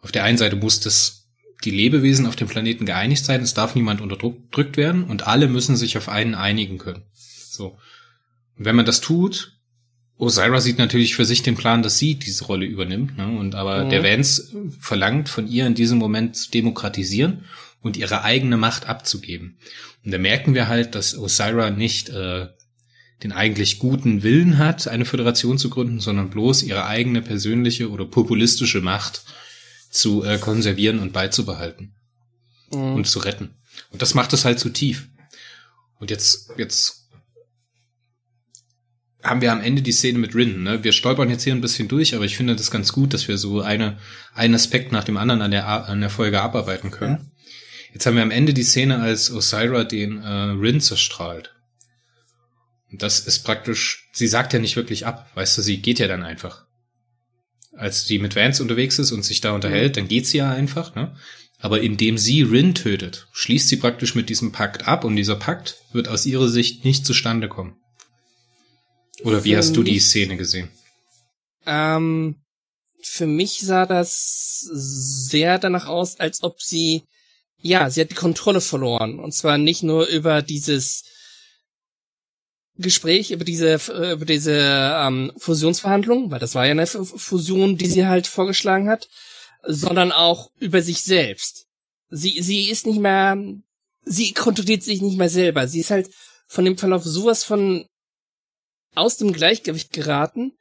auf 0.00 0.12
der 0.12 0.24
einen 0.24 0.38
Seite 0.38 0.56
muss 0.56 0.80
das 0.80 1.18
die 1.64 1.70
Lebewesen 1.70 2.26
auf 2.26 2.36
dem 2.36 2.48
Planeten 2.48 2.86
geeinigt 2.86 3.24
sein, 3.24 3.42
es 3.42 3.54
darf 3.54 3.74
niemand 3.74 4.00
unterdrückt 4.00 4.76
werden 4.76 5.04
und 5.04 5.26
alle 5.26 5.48
müssen 5.48 5.76
sich 5.76 5.98
auf 5.98 6.08
einen 6.08 6.34
einigen 6.36 6.78
können. 6.78 7.02
So. 7.14 7.78
Und 8.56 8.64
wenn 8.64 8.76
man 8.76 8.86
das 8.86 9.00
tut, 9.00 9.58
Osira 10.18 10.60
sieht 10.60 10.78
natürlich 10.78 11.14
für 11.14 11.24
sich 11.24 11.42
den 11.42 11.56
Plan, 11.56 11.82
dass 11.82 11.98
sie 11.98 12.16
diese 12.16 12.44
Rolle 12.44 12.66
übernimmt, 12.66 13.16
ne? 13.16 13.26
Und 13.26 13.54
aber 13.54 13.84
mhm. 13.84 13.90
der 13.90 14.02
Vance 14.02 14.52
verlangt 14.80 15.28
von 15.28 15.46
ihr 15.46 15.66
in 15.66 15.74
diesem 15.74 15.98
Moment 15.98 16.36
zu 16.36 16.50
demokratisieren 16.50 17.44
und 17.80 17.96
ihre 17.96 18.22
eigene 18.22 18.56
Macht 18.56 18.86
abzugeben. 18.86 19.58
Und 20.04 20.12
da 20.12 20.18
merken 20.18 20.54
wir 20.54 20.68
halt, 20.68 20.94
dass 20.94 21.16
Osira 21.16 21.70
nicht 21.70 22.08
äh, 22.08 22.48
den 23.22 23.32
eigentlich 23.32 23.78
guten 23.78 24.22
Willen 24.22 24.58
hat, 24.58 24.88
eine 24.88 25.04
Föderation 25.04 25.58
zu 25.58 25.70
gründen, 25.70 26.00
sondern 26.00 26.30
bloß 26.30 26.62
ihre 26.62 26.86
eigene 26.86 27.22
persönliche 27.22 27.90
oder 27.90 28.04
populistische 28.04 28.80
Macht 28.80 29.24
zu 29.90 30.24
äh, 30.24 30.38
konservieren 30.38 31.00
und 31.00 31.12
beizubehalten 31.12 31.94
mhm. 32.70 32.94
und 32.94 33.06
zu 33.06 33.18
retten. 33.18 33.54
Und 33.90 34.02
das 34.02 34.14
macht 34.14 34.32
es 34.32 34.44
halt 34.44 34.58
zu 34.58 34.70
tief. 34.70 35.08
Und 35.98 36.10
jetzt, 36.10 36.52
jetzt 36.56 37.08
haben 39.22 39.40
wir 39.40 39.52
am 39.52 39.60
Ende 39.60 39.82
die 39.82 39.92
Szene 39.92 40.18
mit 40.18 40.34
Rin. 40.34 40.62
Ne? 40.62 40.84
Wir 40.84 40.92
stolpern 40.92 41.28
jetzt 41.28 41.42
hier 41.42 41.54
ein 41.54 41.60
bisschen 41.60 41.88
durch, 41.88 42.14
aber 42.14 42.24
ich 42.24 42.36
finde 42.36 42.54
das 42.54 42.70
ganz 42.70 42.92
gut, 42.92 43.12
dass 43.14 43.26
wir 43.26 43.36
so 43.36 43.60
eine, 43.60 43.98
einen 44.32 44.54
Aspekt 44.54 44.92
nach 44.92 45.04
dem 45.04 45.16
anderen 45.16 45.42
an 45.42 45.50
der, 45.50 45.66
an 45.66 46.00
der 46.00 46.10
Folge 46.10 46.40
abarbeiten 46.40 46.90
können. 46.90 47.32
Jetzt 47.92 48.06
haben 48.06 48.16
wir 48.16 48.22
am 48.22 48.30
Ende 48.30 48.54
die 48.54 48.62
Szene, 48.62 49.00
als 49.00 49.30
Osira 49.30 49.84
den 49.84 50.22
äh, 50.22 50.28
Rin 50.28 50.80
zerstrahlt. 50.80 51.54
Und 52.90 53.02
das 53.02 53.20
ist 53.20 53.40
praktisch, 53.40 54.08
sie 54.12 54.28
sagt 54.28 54.52
ja 54.52 54.58
nicht 54.58 54.76
wirklich 54.76 55.06
ab, 55.06 55.30
weißt 55.34 55.58
du, 55.58 55.62
sie 55.62 55.80
geht 55.80 55.98
ja 55.98 56.08
dann 56.08 56.22
einfach. 56.22 56.66
Als 57.72 58.06
sie 58.06 58.18
mit 58.18 58.34
Vance 58.34 58.62
unterwegs 58.62 58.98
ist 58.98 59.12
und 59.12 59.24
sich 59.24 59.40
da 59.40 59.52
unterhält, 59.52 59.92
mhm. 59.92 60.00
dann 60.00 60.08
geht 60.08 60.26
sie 60.26 60.38
ja 60.38 60.50
einfach, 60.50 60.94
ne? 60.94 61.16
Aber 61.60 61.80
indem 61.80 62.18
sie 62.18 62.42
Rin 62.42 62.74
tötet, 62.74 63.26
schließt 63.32 63.68
sie 63.68 63.76
praktisch 63.76 64.14
mit 64.14 64.28
diesem 64.28 64.52
Pakt 64.52 64.86
ab 64.86 65.04
und 65.04 65.16
dieser 65.16 65.34
Pakt 65.34 65.76
wird 65.92 66.06
aus 66.06 66.24
ihrer 66.24 66.48
Sicht 66.48 66.84
nicht 66.84 67.04
zustande 67.04 67.48
kommen. 67.48 67.76
Oder 69.24 69.42
wie 69.42 69.50
für 69.52 69.56
hast 69.56 69.76
du 69.76 69.82
die 69.82 69.98
Szene 69.98 70.36
gesehen? 70.36 70.70
Ähm, 71.66 72.36
für 73.02 73.26
mich 73.26 73.60
sah 73.60 73.86
das 73.86 74.60
sehr 74.72 75.58
danach 75.58 75.86
aus, 75.86 76.20
als 76.20 76.42
ob 76.42 76.62
sie, 76.62 77.02
ja, 77.60 77.90
sie 77.90 78.00
hat 78.00 78.10
die 78.10 78.14
Kontrolle 78.14 78.60
verloren. 78.60 79.18
Und 79.18 79.32
zwar 79.32 79.58
nicht 79.58 79.82
nur 79.82 80.06
über 80.06 80.42
dieses 80.42 81.04
Gespräch, 82.76 83.32
über 83.32 83.44
diese, 83.44 83.74
über 84.12 84.24
diese 84.24 84.94
ähm, 84.96 85.32
Fusionsverhandlung, 85.36 86.30
weil 86.30 86.38
das 86.38 86.54
war 86.54 86.64
ja 86.64 86.72
eine 86.72 86.86
Fusion, 86.86 87.76
die 87.76 87.88
sie 87.88 88.06
halt 88.06 88.26
vorgeschlagen 88.26 88.88
hat, 88.88 89.08
sondern 89.64 90.12
auch 90.12 90.50
über 90.58 90.80
sich 90.82 91.02
selbst. 91.02 91.66
Sie, 92.10 92.40
sie 92.40 92.70
ist 92.70 92.86
nicht 92.86 93.00
mehr, 93.00 93.36
sie 94.04 94.32
kontrolliert 94.32 94.84
sich 94.84 95.02
nicht 95.02 95.18
mehr 95.18 95.28
selber. 95.28 95.66
Sie 95.66 95.80
ist 95.80 95.90
halt 95.90 96.08
von 96.46 96.64
dem 96.64 96.78
Verlauf 96.78 97.04
sowas 97.04 97.42
von 97.44 97.86
aus 98.94 99.16
dem 99.16 99.32
Gleichgewicht 99.32 99.92
geraten, 99.92 100.52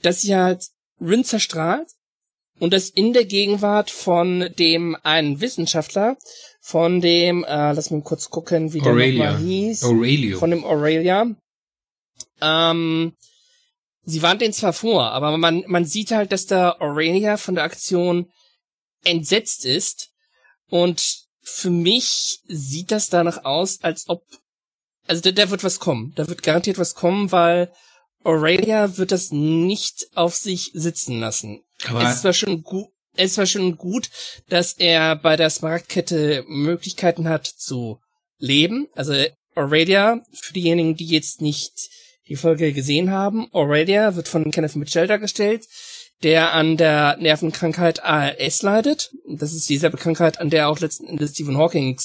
dass 0.00 0.22
sie 0.22 0.34
halt 0.34 0.64
Rin 1.00 1.24
zerstrahlt 1.24 1.88
und 2.58 2.72
das 2.72 2.90
in 2.90 3.12
der 3.12 3.24
Gegenwart 3.24 3.90
von 3.90 4.50
dem 4.58 4.96
einen 5.02 5.40
Wissenschaftler, 5.40 6.16
von 6.60 7.00
dem, 7.00 7.44
äh, 7.44 7.72
lass 7.72 7.90
mich 7.90 8.04
kurz 8.04 8.30
gucken, 8.30 8.72
wie 8.72 8.82
Aurelia. 8.82 9.24
der 9.24 9.32
nochmal 9.32 9.46
hieß. 9.46 9.84
Aurelio. 9.84 10.38
Von 10.38 10.50
dem 10.50 10.64
Aurelia. 10.64 11.26
Ähm, 12.40 13.16
sie 14.04 14.22
warnt 14.22 14.40
den 14.40 14.52
zwar 14.52 14.72
vor, 14.72 15.10
aber 15.10 15.36
man, 15.38 15.64
man 15.66 15.84
sieht 15.84 16.12
halt, 16.12 16.32
dass 16.32 16.46
der 16.46 16.80
Aurelia 16.80 17.36
von 17.36 17.54
der 17.54 17.64
Aktion 17.64 18.30
entsetzt 19.04 19.64
ist 19.64 20.10
und 20.68 21.22
für 21.42 21.70
mich 21.70 22.40
sieht 22.46 22.92
das 22.92 23.08
danach 23.08 23.44
aus, 23.44 23.82
als 23.82 24.08
ob 24.08 24.22
also 25.06 25.22
da, 25.22 25.32
da 25.32 25.50
wird 25.50 25.64
was 25.64 25.78
kommen. 25.78 26.12
Da 26.14 26.28
wird 26.28 26.42
garantiert 26.42 26.78
was 26.78 26.94
kommen, 26.94 27.32
weil 27.32 27.72
Aurelia 28.24 28.96
wird 28.98 29.12
das 29.12 29.32
nicht 29.32 30.08
auf 30.14 30.34
sich 30.34 30.70
sitzen 30.74 31.20
lassen. 31.20 31.62
Aber 31.88 32.02
es 32.02 32.22
zwar 32.22 32.32
schon 32.32 32.62
gut, 32.62 32.88
es 33.16 33.34
zwar 33.34 33.46
schon 33.46 33.76
gut, 33.76 34.10
dass 34.48 34.74
er 34.74 35.16
bei 35.16 35.36
der 35.36 35.50
Smaragdkette 35.50 36.44
Möglichkeiten 36.46 37.28
hat 37.28 37.46
zu 37.46 38.00
leben. 38.38 38.88
Also 38.94 39.14
Aurelia, 39.54 40.22
für 40.32 40.52
diejenigen, 40.52 40.96
die 40.96 41.06
jetzt 41.06 41.40
nicht 41.40 41.90
die 42.28 42.36
Folge 42.36 42.72
gesehen 42.72 43.10
haben, 43.10 43.48
Aurelia 43.52 44.16
wird 44.16 44.28
von 44.28 44.50
Kenneth 44.50 44.76
Mitchell 44.76 45.06
dargestellt, 45.06 45.66
der 46.22 46.52
an 46.52 46.76
der 46.76 47.16
Nervenkrankheit 47.18 48.02
ALS 48.02 48.62
leidet. 48.62 49.10
Das 49.28 49.52
ist 49.52 49.68
dieselbe 49.68 49.98
Krankheit, 49.98 50.40
an 50.40 50.50
der 50.50 50.68
auch 50.68 50.80
letzten 50.80 51.06
Endes 51.06 51.32
Stephen 51.32 51.58
Hawking 51.58 51.98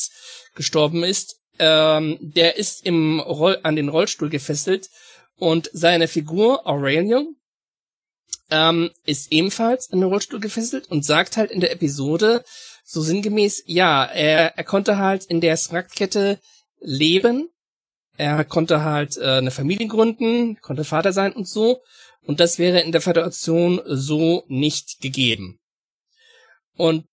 gestorben 0.56 1.04
ist 1.04 1.38
ähm, 1.60 2.18
der 2.22 2.58
ist 2.58 2.86
im 2.86 3.20
Roll 3.20 3.60
an 3.64 3.76
den 3.76 3.90
Rollstuhl 3.90 4.30
gefesselt 4.30 4.90
und 5.36 5.70
seine 5.74 6.08
Figur 6.08 6.68
Aurelion 6.68 7.36
ähm, 8.50 8.92
ist 9.06 9.32
ebenfalls 9.32 9.92
an 9.92 10.00
den 10.00 10.10
Rollstuhl 10.10 10.40
gefesselt 10.40 10.88
und 10.90 11.06
sagt 11.06 11.38
halt 11.38 11.52
in 11.52 11.60
der 11.60 11.72
Episode 11.72 12.44
so 12.84 13.02
sinngemäß, 13.02 13.64
ja, 13.66 14.06
er, 14.06 14.58
er 14.58 14.64
konnte 14.64 14.98
halt 14.98 15.26
in 15.26 15.42
der 15.42 15.58
Smaragdkette 15.58 16.40
leben, 16.80 17.50
er 18.16 18.44
konnte 18.46 18.84
halt 18.84 19.18
äh, 19.18 19.38
eine 19.38 19.52
Familie 19.52 19.88
gründen, 19.88 20.60
konnte 20.62 20.84
Vater 20.84 21.12
sein 21.12 21.34
und 21.34 21.48
so, 21.48 21.82
und 22.22 22.40
das 22.40 22.60
wäre 22.60 22.82
in 22.82 22.92
der 22.92 23.02
Föderation 23.02 23.82
so 23.86 24.44
nicht 24.48 25.00
gegeben. 25.02 25.60
Und 26.76 27.06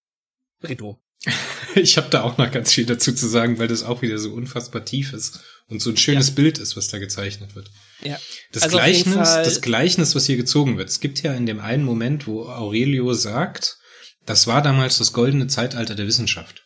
Brito. 0.61 1.01
Ich 1.77 1.97
habe 1.97 2.09
da 2.09 2.23
auch 2.23 2.39
noch 2.39 2.53
ganz 2.53 2.73
viel 2.73 2.87
dazu 2.87 3.13
zu 3.13 3.27
sagen, 3.27 3.59
weil 3.59 3.67
das 3.67 3.83
auch 3.83 4.01
wieder 4.01 4.17
so 4.19 4.33
unfassbar 4.33 4.85
tief 4.85 5.13
ist 5.13 5.41
und 5.67 5.83
so 5.83 5.91
ein 5.91 5.97
schönes 5.97 6.29
ja. 6.29 6.35
Bild 6.35 6.59
ist, 6.59 6.77
was 6.77 6.87
da 6.87 6.99
gezeichnet 6.99 7.57
wird. 7.57 7.69
Ja. 8.05 8.19
Das 8.53 8.65
also 8.65 8.77
Gleichnis, 8.77 9.17
das 9.17 9.61
Gleichnis, 9.61 10.15
was 10.15 10.27
hier 10.27 10.37
gezogen 10.37 10.77
wird. 10.77 10.89
Es 10.89 11.01
gibt 11.01 11.23
ja 11.23 11.33
in 11.35 11.47
dem 11.47 11.61
einen 11.61 11.85
Moment, 11.85 12.27
wo 12.27 12.45
Aurelio 12.45 13.13
sagt, 13.15 13.79
das 14.27 14.47
war 14.47 14.63
damals 14.63 14.99
das 14.99 15.13
goldene 15.13 15.47
Zeitalter 15.47 15.95
der 15.95 16.07
Wissenschaft. 16.07 16.65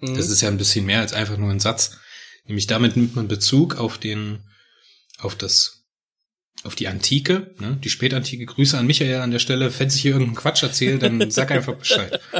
Mhm. 0.00 0.16
Das 0.16 0.28
ist 0.28 0.40
ja 0.40 0.48
ein 0.48 0.58
bisschen 0.58 0.86
mehr 0.86 1.00
als 1.00 1.12
einfach 1.12 1.36
nur 1.36 1.50
ein 1.50 1.60
Satz. 1.60 1.98
Nämlich 2.44 2.66
damit 2.66 2.96
nimmt 2.96 3.16
man 3.16 3.28
Bezug 3.28 3.76
auf 3.76 3.98
den, 3.98 4.44
auf 5.18 5.34
das 5.34 5.80
auf 6.62 6.74
die 6.74 6.88
Antike, 6.88 7.54
ne, 7.58 7.78
die 7.82 7.88
Spätantike. 7.88 8.44
Grüße 8.44 8.76
an 8.76 8.86
Michael 8.86 9.20
an 9.20 9.30
der 9.30 9.38
Stelle. 9.38 9.72
Wenn 9.78 9.88
sich 9.88 10.02
hier 10.02 10.12
irgendein 10.12 10.36
Quatsch 10.36 10.62
erzählt, 10.62 11.02
dann 11.02 11.30
sag 11.30 11.50
einfach 11.50 11.76
Bescheid. 11.76 12.20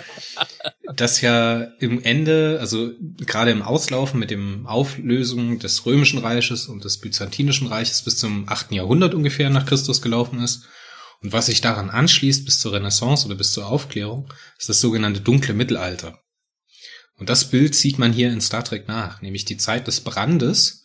Das 1.00 1.22
ja 1.22 1.62
im 1.78 2.02
Ende, 2.02 2.58
also 2.60 2.92
gerade 3.16 3.52
im 3.52 3.62
Auslaufen 3.62 4.20
mit 4.20 4.30
dem 4.30 4.66
Auflösung 4.66 5.58
des 5.58 5.86
Römischen 5.86 6.18
Reiches 6.18 6.66
und 6.66 6.84
des 6.84 6.98
Byzantinischen 6.98 7.68
Reiches 7.68 8.02
bis 8.02 8.18
zum 8.18 8.46
achten 8.50 8.74
Jahrhundert 8.74 9.14
ungefähr 9.14 9.48
nach 9.48 9.64
Christus 9.64 10.02
gelaufen 10.02 10.42
ist. 10.42 10.64
Und 11.22 11.32
was 11.32 11.46
sich 11.46 11.62
daran 11.62 11.88
anschließt 11.88 12.44
bis 12.44 12.60
zur 12.60 12.74
Renaissance 12.74 13.24
oder 13.24 13.34
bis 13.34 13.52
zur 13.52 13.66
Aufklärung, 13.66 14.30
ist 14.58 14.68
das 14.68 14.82
sogenannte 14.82 15.22
dunkle 15.22 15.54
Mittelalter. 15.54 16.20
Und 17.16 17.30
das 17.30 17.48
Bild 17.48 17.74
sieht 17.74 17.98
man 17.98 18.12
hier 18.12 18.30
in 18.30 18.42
Star 18.42 18.62
Trek 18.62 18.86
nach, 18.86 19.22
nämlich 19.22 19.46
die 19.46 19.56
Zeit 19.56 19.86
des 19.86 20.02
Brandes, 20.02 20.84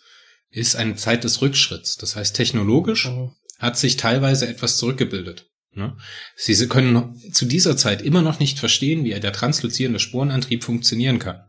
ist 0.50 0.78
eine 0.78 0.96
Zeit 0.96 1.26
des 1.26 1.42
Rückschritts. 1.42 1.98
Das 1.98 2.16
heißt, 2.16 2.38
technologisch 2.38 3.10
mhm. 3.10 3.32
hat 3.60 3.78
sich 3.78 3.98
teilweise 3.98 4.48
etwas 4.48 4.78
zurückgebildet. 4.78 5.52
Ne? 5.76 5.96
Sie 6.36 6.68
können 6.68 7.22
zu 7.32 7.46
dieser 7.46 7.78
Zeit 7.78 8.02
immer 8.02 8.22
noch 8.22 8.40
nicht 8.40 8.60
verstehen, 8.60 9.04
wie 9.04 9.20
der 9.20 9.34
transluzierende 9.34 10.00
Sporenantrieb 10.00 10.64
funktionieren 10.64 11.20
kann. 11.20 11.44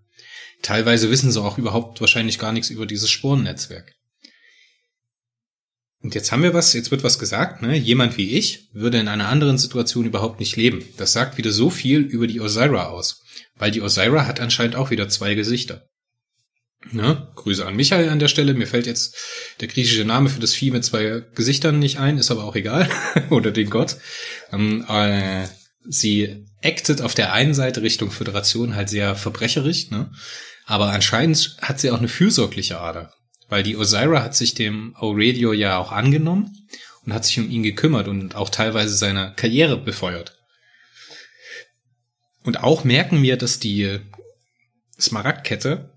Teilweise 0.62 1.10
wissen 1.10 1.30
sie 1.30 1.40
auch 1.40 1.58
überhaupt 1.58 2.00
wahrscheinlich 2.00 2.38
gar 2.38 2.52
nichts 2.52 2.70
über 2.70 2.86
dieses 2.86 3.10
Sporennetzwerk. 3.10 3.94
Und 6.02 6.14
jetzt 6.14 6.30
haben 6.30 6.42
wir 6.42 6.54
was, 6.54 6.72
jetzt 6.72 6.90
wird 6.90 7.02
was 7.02 7.18
gesagt, 7.18 7.62
ne? 7.62 7.76
Jemand 7.76 8.16
wie 8.16 8.30
ich 8.30 8.68
würde 8.72 8.98
in 8.98 9.08
einer 9.08 9.28
anderen 9.28 9.58
Situation 9.58 10.06
überhaupt 10.06 10.40
nicht 10.40 10.56
leben. 10.56 10.84
Das 10.96 11.12
sagt 11.12 11.38
wieder 11.38 11.52
so 11.52 11.70
viel 11.70 12.00
über 12.00 12.26
die 12.26 12.40
Osira 12.40 12.86
aus. 12.86 13.22
Weil 13.56 13.70
die 13.70 13.80
Osira 13.80 14.26
hat 14.26 14.40
anscheinend 14.40 14.76
auch 14.76 14.90
wieder 14.90 15.08
zwei 15.08 15.34
Gesichter. 15.34 15.88
Ne? 16.92 17.28
Grüße 17.34 17.66
an 17.66 17.76
Michael 17.76 18.08
an 18.08 18.18
der 18.18 18.28
Stelle. 18.28 18.54
Mir 18.54 18.66
fällt 18.66 18.86
jetzt 18.86 19.16
der 19.60 19.68
griechische 19.68 20.04
Name 20.04 20.28
für 20.28 20.40
das 20.40 20.54
Vieh 20.54 20.70
mit 20.70 20.84
zwei 20.84 21.22
Gesichtern 21.34 21.78
nicht 21.78 21.98
ein, 21.98 22.18
ist 22.18 22.30
aber 22.30 22.44
auch 22.44 22.56
egal. 22.56 22.88
Oder 23.30 23.50
den 23.50 23.70
Gott. 23.70 23.96
Ähm, 24.52 24.84
äh, 24.88 25.46
sie 25.88 26.46
actet 26.62 27.02
auf 27.02 27.14
der 27.14 27.32
einen 27.32 27.54
Seite 27.54 27.82
Richtung 27.82 28.10
Föderation 28.10 28.74
halt 28.74 28.88
sehr 28.88 29.14
verbrecherisch, 29.14 29.90
ne? 29.90 30.10
aber 30.64 30.90
anscheinend 30.90 31.56
hat 31.60 31.80
sie 31.80 31.90
auch 31.90 31.98
eine 31.98 32.08
fürsorgliche 32.08 32.80
Ader. 32.80 33.12
Weil 33.48 33.62
die 33.62 33.76
Osira 33.76 34.22
hat 34.22 34.34
sich 34.34 34.54
dem 34.54 34.96
Aurelio 34.96 35.52
ja 35.52 35.78
auch 35.78 35.92
angenommen 35.92 36.68
und 37.04 37.12
hat 37.12 37.24
sich 37.24 37.38
um 37.38 37.48
ihn 37.48 37.62
gekümmert 37.62 38.08
und 38.08 38.34
auch 38.34 38.50
teilweise 38.50 38.96
seine 38.96 39.32
Karriere 39.36 39.76
befeuert. 39.76 40.36
Und 42.42 42.62
auch 42.62 42.84
merken 42.84 43.22
wir, 43.22 43.36
dass 43.36 43.60
die 43.60 44.00
Smaragdkette, 44.98 45.95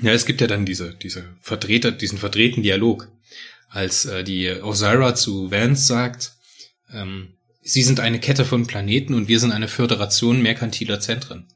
ja, 0.00 0.12
es 0.12 0.26
gibt 0.26 0.40
ja 0.40 0.46
dann 0.46 0.64
diese, 0.64 0.94
diese 0.94 1.24
Vertreter, 1.40 1.92
diesen 1.92 2.18
verdrehten 2.18 2.62
Dialog, 2.62 3.08
als 3.68 4.04
äh, 4.06 4.24
die 4.24 4.50
Osira 4.50 5.14
zu 5.14 5.50
Vance 5.50 5.86
sagt, 5.86 6.32
ähm, 6.92 7.34
sie 7.62 7.82
sind 7.82 8.00
eine 8.00 8.20
Kette 8.20 8.44
von 8.44 8.66
Planeten 8.66 9.14
und 9.14 9.28
wir 9.28 9.40
sind 9.40 9.52
eine 9.52 9.68
Föderation 9.68 10.42
merkantiler 10.42 11.00
Zentren. 11.00 11.46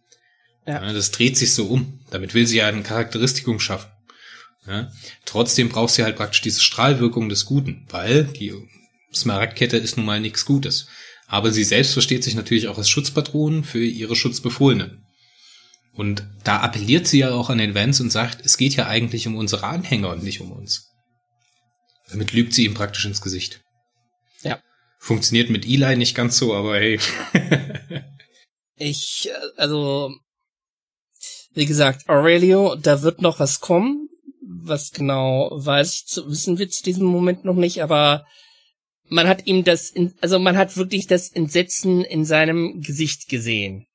Ja. 0.67 0.85
ja. 0.85 0.93
das 0.93 1.11
dreht 1.11 1.37
sich 1.37 1.55
so 1.55 1.67
um. 1.67 2.01
Damit 2.11 2.35
will 2.35 2.47
sie 2.47 2.59
ja 2.59 2.67
eine 2.67 2.83
Charakteristikum 2.83 3.61
schaffen. 3.61 3.91
Ja. 4.67 4.91
Trotzdem 5.25 5.69
braucht 5.69 5.95
sie 5.95 6.03
halt 6.03 6.17
praktisch 6.17 6.41
diese 6.41 6.61
Strahlwirkung 6.61 7.29
des 7.29 7.45
Guten, 7.45 7.87
weil 7.89 8.25
die 8.25 8.53
Smaragdkette 9.15 9.77
ist 9.77 9.97
nun 9.97 10.07
mal 10.07 10.21
nichts 10.21 10.45
Gutes. 10.45 10.89
Aber 11.29 11.51
sie 11.51 11.65
selbst 11.65 11.93
versteht 11.93 12.25
sich 12.25 12.35
natürlich 12.35 12.69
auch 12.69 12.79
als 12.79 12.89
Schutzpatron 12.89 13.65
für 13.65 13.83
ihre 13.83 14.17
Schutzbefohlenen. 14.17 15.06
Und 15.97 16.29
da 16.45 16.61
appelliert 16.61 17.07
sie 17.07 17.21
ja 17.21 17.33
auch 17.33 17.49
an 17.49 17.59
den 17.59 17.75
Vance 17.75 18.03
und 18.03 18.11
sagt, 18.11 18.45
es 18.45 18.59
geht 18.59 18.77
ja 18.77 18.87
eigentlich 18.87 19.27
um 19.27 19.37
unsere 19.37 19.67
Anhänger 19.67 20.11
und 20.11 20.23
nicht 20.23 20.41
um 20.41 20.53
uns. 20.53 20.93
Damit 22.11 22.33
lügt 22.33 22.53
sie 22.53 22.65
ihm 22.65 22.75
praktisch 22.75 23.07
ins 23.07 23.23
Gesicht. 23.23 23.63
Ja. 24.43 24.61
Funktioniert 24.99 25.51
mit 25.51 25.65
Eli 25.67 25.97
nicht 25.97 26.15
ganz 26.15 26.37
so, 26.37 26.55
aber 26.55 26.77
hey. 26.77 27.01
ich, 28.77 29.31
äh, 29.31 29.49
also, 29.57 30.15
wie 31.55 31.67
gesagt, 31.67 32.09
Aurelio, 32.09 32.77
da 32.77 33.03
wird 33.03 33.23
noch 33.23 33.41
was 33.41 33.61
kommen. 33.61 34.09
Was 34.49 34.93
genau 34.93 35.51
weiß 35.53 35.95
ich 35.95 36.07
zu, 36.07 36.31
wissen 36.31 36.59
wir 36.59 36.69
zu 36.69 36.85
diesem 36.85 37.07
Moment 37.07 37.45
noch 37.45 37.57
nicht, 37.57 37.83
aber 37.83 38.25
man 39.09 39.27
hat 39.27 39.47
ihm 39.47 39.65
das, 39.65 39.93
also 40.21 40.39
man 40.39 40.57
hat 40.57 40.77
wirklich 40.77 41.07
das 41.07 41.31
Entsetzen 41.31 42.05
in 42.05 42.25
seinem 42.25 42.81
Gesicht 42.81 43.29
gesehen, 43.29 43.87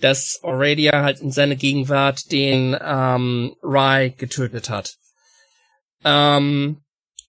dass 0.00 0.40
Aurelia 0.42 1.02
halt 1.02 1.20
in 1.20 1.32
seiner 1.32 1.56
Gegenwart 1.56 2.30
den 2.30 2.76
ähm, 2.80 3.56
Rye 3.62 4.10
getötet 4.10 4.70
hat. 4.70 4.96
Ähm, 6.04 6.82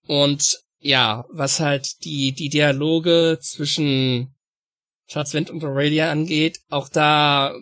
und 0.05 0.59
ja, 0.79 1.25
was 1.31 1.59
halt 1.59 2.03
die 2.03 2.31
die 2.31 2.49
Dialoge 2.49 3.39
zwischen 3.41 4.35
Charles 5.07 5.33
Wendt 5.33 5.49
und 5.49 5.63
Aurelia 5.63 6.11
angeht, 6.11 6.59
auch 6.69 6.89
da 6.89 7.55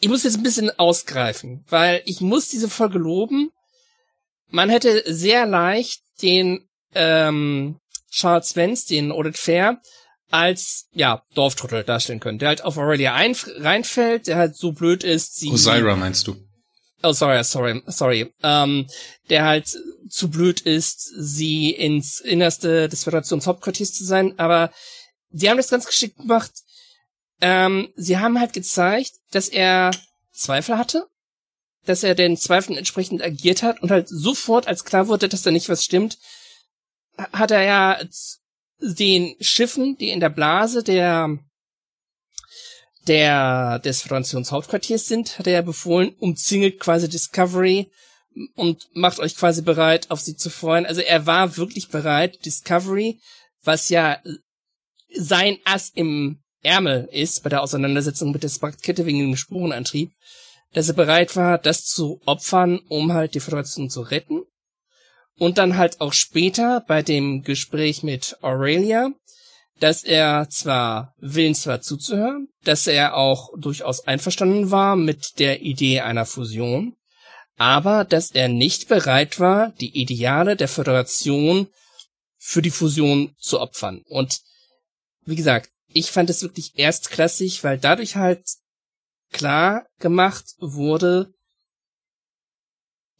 ich 0.00 0.08
muss 0.10 0.24
jetzt 0.24 0.36
ein 0.36 0.42
bisschen 0.42 0.70
ausgreifen, 0.78 1.64
weil 1.68 2.02
ich 2.04 2.20
muss 2.20 2.48
diese 2.48 2.68
Folge 2.68 2.98
loben. 2.98 3.50
Man 4.48 4.68
hätte 4.68 5.02
sehr 5.06 5.46
leicht 5.46 6.02
den 6.20 6.68
ähm, 6.94 7.80
Charles 8.10 8.54
Vance, 8.54 8.86
den 8.86 9.10
Audit 9.10 9.38
Fair, 9.38 9.80
als 10.34 10.88
ja 10.92 11.22
Dorftrottel 11.34 11.84
darstellen 11.84 12.18
können, 12.18 12.40
der 12.40 12.48
halt 12.48 12.64
auf 12.64 12.76
Aurelia 12.76 13.14
ein 13.14 13.36
reinfällt, 13.58 14.26
der 14.26 14.36
halt 14.36 14.56
so 14.56 14.72
blöd 14.72 15.04
ist, 15.04 15.36
sie 15.36 15.48
Osira 15.48 15.94
meinst 15.94 16.26
du? 16.26 16.34
Oh, 17.04 17.12
sorry, 17.12 17.44
sorry, 17.44 17.82
sorry. 17.86 18.34
Ähm, 18.42 18.88
der 19.30 19.44
halt 19.44 19.78
zu 20.08 20.30
blöd 20.30 20.60
ist, 20.62 21.08
sie 21.16 21.70
ins 21.70 22.18
Innerste 22.18 22.88
des 22.88 23.04
Föderationshauptquartiers 23.04 23.92
zu 23.92 24.04
sein, 24.04 24.36
aber 24.36 24.72
sie 25.30 25.48
haben 25.48 25.56
das 25.56 25.68
ganz 25.68 25.86
geschickt 25.86 26.16
gemacht. 26.16 26.50
Ähm, 27.40 27.92
sie 27.94 28.18
haben 28.18 28.40
halt 28.40 28.54
gezeigt, 28.54 29.12
dass 29.30 29.48
er 29.48 29.92
Zweifel 30.32 30.76
hatte, 30.76 31.06
dass 31.84 32.02
er 32.02 32.16
den 32.16 32.36
Zweifeln 32.36 32.76
entsprechend 32.76 33.22
agiert 33.22 33.62
hat 33.62 33.80
und 33.82 33.92
halt 33.92 34.08
sofort, 34.08 34.66
als 34.66 34.84
klar 34.84 35.06
wurde, 35.06 35.28
dass 35.28 35.42
da 35.42 35.52
nicht 35.52 35.68
was 35.68 35.84
stimmt, 35.84 36.18
hat 37.16 37.52
er 37.52 37.62
ja 37.62 38.00
den 38.80 39.34
Schiffen, 39.40 39.96
die 39.96 40.10
in 40.10 40.20
der 40.20 40.30
Blase 40.30 40.82
der 40.82 41.38
der 43.06 43.80
des 43.80 44.02
Föderationshauptquartiers 44.02 45.06
sind, 45.06 45.38
hat 45.38 45.46
er 45.46 45.52
ja 45.52 45.62
befohlen, 45.62 46.14
umzingelt 46.18 46.80
quasi 46.80 47.08
Discovery 47.08 47.90
und 48.54 48.88
macht 48.94 49.20
euch 49.20 49.36
quasi 49.36 49.62
bereit, 49.62 50.10
auf 50.10 50.20
sie 50.20 50.36
zu 50.36 50.50
freuen. 50.50 50.86
Also 50.86 51.02
er 51.02 51.26
war 51.26 51.56
wirklich 51.56 51.88
bereit, 51.88 52.44
Discovery, 52.44 53.20
was 53.62 53.88
ja 53.90 54.20
sein 55.14 55.58
Ass 55.64 55.90
im 55.94 56.40
Ärmel 56.62 57.08
ist 57.12 57.42
bei 57.42 57.50
der 57.50 57.62
Auseinandersetzung 57.62 58.32
mit 58.32 58.42
der 58.42 58.48
Sparkkette 58.48 59.06
wegen 59.06 59.18
dem 59.18 59.36
Spurenantrieb, 59.36 60.12
dass 60.72 60.88
er 60.88 60.94
bereit 60.94 61.36
war, 61.36 61.58
das 61.58 61.84
zu 61.84 62.20
opfern, 62.24 62.80
um 62.88 63.12
halt 63.12 63.34
die 63.34 63.40
Föderation 63.40 63.90
zu 63.90 64.00
retten. 64.00 64.42
Und 65.38 65.58
dann 65.58 65.76
halt 65.76 66.00
auch 66.00 66.12
später 66.12 66.84
bei 66.86 67.02
dem 67.02 67.42
Gespräch 67.42 68.02
mit 68.02 68.36
Aurelia, 68.42 69.10
dass 69.80 70.04
er 70.04 70.48
zwar 70.48 71.14
willens 71.18 71.66
war 71.66 71.80
zuzuhören, 71.80 72.48
dass 72.62 72.86
er 72.86 73.16
auch 73.16 73.50
durchaus 73.58 74.06
einverstanden 74.06 74.70
war 74.70 74.96
mit 74.96 75.38
der 75.38 75.62
Idee 75.62 76.00
einer 76.00 76.26
Fusion, 76.26 76.94
aber 77.56 78.04
dass 78.04 78.30
er 78.30 78.48
nicht 78.48 78.88
bereit 78.88 79.40
war, 79.40 79.72
die 79.80 80.00
Ideale 80.00 80.56
der 80.56 80.68
Föderation 80.68 81.68
für 82.38 82.62
die 82.62 82.70
Fusion 82.70 83.34
zu 83.38 83.60
opfern. 83.60 84.02
Und 84.08 84.40
wie 85.24 85.36
gesagt, 85.36 85.70
ich 85.88 86.10
fand 86.10 86.30
es 86.30 86.42
wirklich 86.42 86.78
erstklassig, 86.78 87.64
weil 87.64 87.78
dadurch 87.78 88.16
halt 88.16 88.44
klar 89.32 89.86
gemacht 89.98 90.54
wurde, 90.58 91.33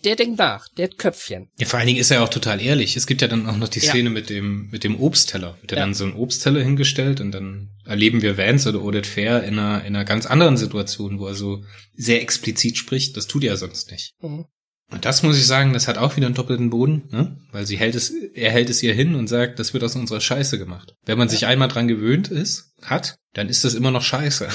der 0.04 0.16
denkt 0.16 0.38
nach, 0.38 0.68
der 0.76 0.84
hat 0.86 0.98
Köpfchen. 0.98 1.48
Ja, 1.58 1.66
vor 1.66 1.78
allen 1.78 1.86
Dingen 1.86 2.00
ist 2.00 2.10
er 2.10 2.22
auch 2.22 2.28
total 2.28 2.60
ehrlich. 2.60 2.96
Es 2.96 3.06
gibt 3.06 3.22
ja 3.22 3.28
dann 3.28 3.48
auch 3.48 3.56
noch 3.56 3.68
die 3.68 3.80
Szene 3.80 4.08
ja. 4.08 4.10
mit 4.10 4.30
dem, 4.30 4.68
mit 4.70 4.84
dem 4.84 5.00
Obstteller. 5.00 5.56
Wird 5.60 5.72
ja. 5.72 5.78
dann 5.78 5.94
so 5.94 6.04
ein 6.04 6.14
Obstteller 6.14 6.62
hingestellt 6.62 7.20
und 7.20 7.32
dann 7.32 7.70
erleben 7.84 8.22
wir 8.22 8.38
Vance 8.38 8.68
oder 8.68 8.82
Odette 8.82 9.08
Fair 9.08 9.42
in 9.44 9.58
einer, 9.58 9.84
in 9.84 9.96
einer 9.96 10.04
ganz 10.04 10.26
anderen 10.26 10.56
Situation, 10.56 11.18
wo 11.18 11.26
er 11.26 11.34
so 11.34 11.64
sehr 11.94 12.22
explizit 12.22 12.76
spricht. 12.76 13.16
Das 13.16 13.26
tut 13.26 13.44
er 13.44 13.56
sonst 13.56 13.90
nicht. 13.90 14.14
Mhm. 14.20 14.46
Und 14.94 15.04
das 15.04 15.24
muss 15.24 15.36
ich 15.36 15.44
sagen, 15.44 15.72
das 15.72 15.88
hat 15.88 15.98
auch 15.98 16.16
wieder 16.16 16.26
einen 16.26 16.36
doppelten 16.36 16.70
Boden, 16.70 17.08
ne? 17.10 17.36
Weil 17.50 17.66
sie 17.66 17.76
hält 17.76 17.96
es, 17.96 18.10
er 18.10 18.52
hält 18.52 18.70
es 18.70 18.80
ihr 18.80 18.94
hin 18.94 19.16
und 19.16 19.26
sagt, 19.26 19.58
das 19.58 19.74
wird 19.74 19.82
aus 19.82 19.96
unserer 19.96 20.20
Scheiße 20.20 20.56
gemacht. 20.56 20.94
Wenn 21.04 21.18
man 21.18 21.28
sich 21.28 21.46
einmal 21.46 21.66
dran 21.66 21.88
gewöhnt 21.88 22.28
ist, 22.28 22.72
hat, 22.80 23.16
dann 23.32 23.48
ist 23.48 23.64
das 23.64 23.74
immer 23.74 23.90
noch 23.90 24.02
Scheiße. 24.02 24.46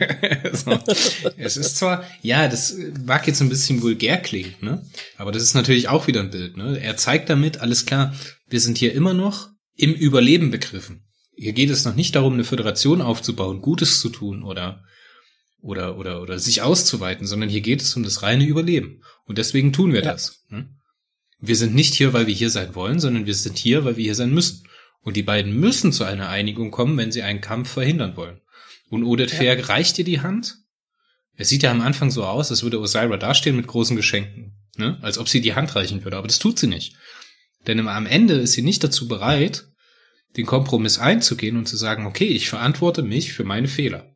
so. 0.54 0.78
Es 1.36 1.58
ist 1.58 1.76
zwar, 1.76 2.04
ja, 2.22 2.48
das 2.48 2.74
mag 3.04 3.26
jetzt 3.26 3.42
ein 3.42 3.50
bisschen 3.50 3.82
vulgär 3.82 4.16
klingen, 4.16 4.54
ne? 4.62 4.82
Aber 5.18 5.30
das 5.30 5.42
ist 5.42 5.52
natürlich 5.52 5.90
auch 5.90 6.06
wieder 6.06 6.20
ein 6.20 6.30
Bild, 6.30 6.56
ne? 6.56 6.80
Er 6.80 6.96
zeigt 6.96 7.28
damit, 7.28 7.60
alles 7.60 7.84
klar, 7.84 8.14
wir 8.48 8.60
sind 8.60 8.78
hier 8.78 8.94
immer 8.94 9.12
noch 9.12 9.50
im 9.76 9.92
Überleben 9.92 10.50
begriffen. 10.50 11.04
Hier 11.36 11.52
geht 11.52 11.68
es 11.68 11.84
noch 11.84 11.94
nicht 11.94 12.16
darum, 12.16 12.32
eine 12.32 12.44
Föderation 12.44 13.02
aufzubauen, 13.02 13.60
Gutes 13.60 14.00
zu 14.00 14.08
tun 14.08 14.42
oder 14.42 14.84
oder, 15.62 15.96
oder, 15.96 16.20
oder 16.20 16.38
sich 16.38 16.60
auszuweiten, 16.60 17.26
sondern 17.26 17.48
hier 17.48 17.60
geht 17.60 17.80
es 17.80 17.96
um 17.96 18.02
das 18.02 18.22
reine 18.22 18.44
Überleben. 18.44 19.02
Und 19.24 19.38
deswegen 19.38 19.72
tun 19.72 19.92
wir 19.92 20.02
ja. 20.02 20.12
das. 20.12 20.44
Hm? 20.48 20.76
Wir 21.40 21.56
sind 21.56 21.74
nicht 21.74 21.94
hier, 21.94 22.12
weil 22.12 22.26
wir 22.26 22.34
hier 22.34 22.50
sein 22.50 22.74
wollen, 22.74 23.00
sondern 23.00 23.26
wir 23.26 23.34
sind 23.34 23.56
hier, 23.56 23.84
weil 23.84 23.96
wir 23.96 24.04
hier 24.04 24.14
sein 24.14 24.34
müssen. 24.34 24.64
Und 25.00 25.16
die 25.16 25.22
beiden 25.22 25.58
müssen 25.58 25.92
zu 25.92 26.04
einer 26.04 26.28
Einigung 26.28 26.70
kommen, 26.70 26.96
wenn 26.98 27.10
sie 27.10 27.22
einen 27.22 27.40
Kampf 27.40 27.70
verhindern 27.70 28.16
wollen. 28.16 28.40
Und 28.90 29.04
Odette 29.04 29.32
ja. 29.32 29.38
Fair 29.38 29.68
reicht 29.68 29.96
dir 29.96 30.04
die 30.04 30.20
Hand. 30.20 30.58
Es 31.36 31.48
sieht 31.48 31.62
ja 31.62 31.70
am 31.70 31.80
Anfang 31.80 32.10
so 32.10 32.24
aus, 32.24 32.50
als 32.50 32.62
würde 32.62 32.78
Osira 32.78 33.16
dastehen 33.16 33.56
mit 33.56 33.66
großen 33.66 33.96
Geschenken. 33.96 34.58
Ne? 34.76 34.98
Als 35.02 35.18
ob 35.18 35.28
sie 35.28 35.40
die 35.40 35.54
Hand 35.54 35.74
reichen 35.74 36.04
würde. 36.04 36.16
Aber 36.16 36.28
das 36.28 36.38
tut 36.38 36.58
sie 36.58 36.66
nicht. 36.66 36.96
Denn 37.66 37.86
am 37.86 38.06
Ende 38.06 38.34
ist 38.34 38.52
sie 38.52 38.62
nicht 38.62 38.82
dazu 38.84 39.08
bereit, 39.08 39.68
den 40.36 40.46
Kompromiss 40.46 40.98
einzugehen 40.98 41.56
und 41.56 41.68
zu 41.68 41.76
sagen, 41.76 42.06
okay, 42.06 42.26
ich 42.26 42.48
verantworte 42.48 43.02
mich 43.02 43.32
für 43.32 43.44
meine 43.44 43.68
Fehler. 43.68 44.11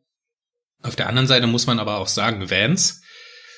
Auf 0.87 0.95
der 0.95 1.07
anderen 1.09 1.27
Seite 1.27 1.47
muss 1.47 1.67
man 1.67 1.79
aber 1.79 1.97
auch 1.97 2.07
sagen, 2.07 2.49
Vance 2.49 3.01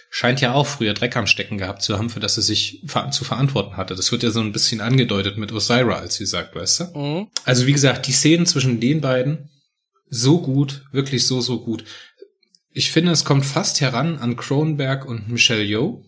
scheint 0.10 0.42
ja 0.42 0.54
auch 0.54 0.66
früher 0.66 0.94
Dreck 0.94 1.16
am 1.16 1.28
Stecken 1.28 1.58
gehabt 1.58 1.84
zu 1.84 1.98
haben, 1.98 2.10
für 2.10 2.20
das 2.20 2.38
er 2.38 2.44
sich 2.44 2.84
zu 3.12 3.24
verantworten 3.24 3.78
hatte. 3.78 3.96
Das 3.96 4.12
wird 4.12 4.24
ja 4.24 4.32
so 4.32 4.40
ein 4.40 4.52
bisschen 4.52 4.82
angedeutet 4.82 5.38
mit 5.38 5.52
Osira, 5.52 5.96
als 5.96 6.16
sie 6.16 6.26
sagt, 6.26 6.56
weißt 6.56 6.80
du? 6.80 6.84
Mhm. 6.98 7.28
Also 7.46 7.68
wie 7.68 7.74
gesagt, 7.74 8.08
die 8.08 8.12
Szenen 8.12 8.48
zwischen 8.48 8.80
den 8.80 9.02
beiden, 9.02 9.50
so 10.10 10.42
gut, 10.42 10.84
wirklich 10.92 11.28
so, 11.28 11.42
so 11.42 11.64
gut. 11.64 11.84
Ich 12.72 12.92
finde, 12.92 13.12
es 13.12 13.26
kommt 13.26 13.46
fast 13.46 13.82
heran 13.82 14.18
an 14.18 14.36
Cronenberg 14.36 15.06
und 15.06 15.30
Michelle 15.30 15.64
Yeoh. 15.64 16.04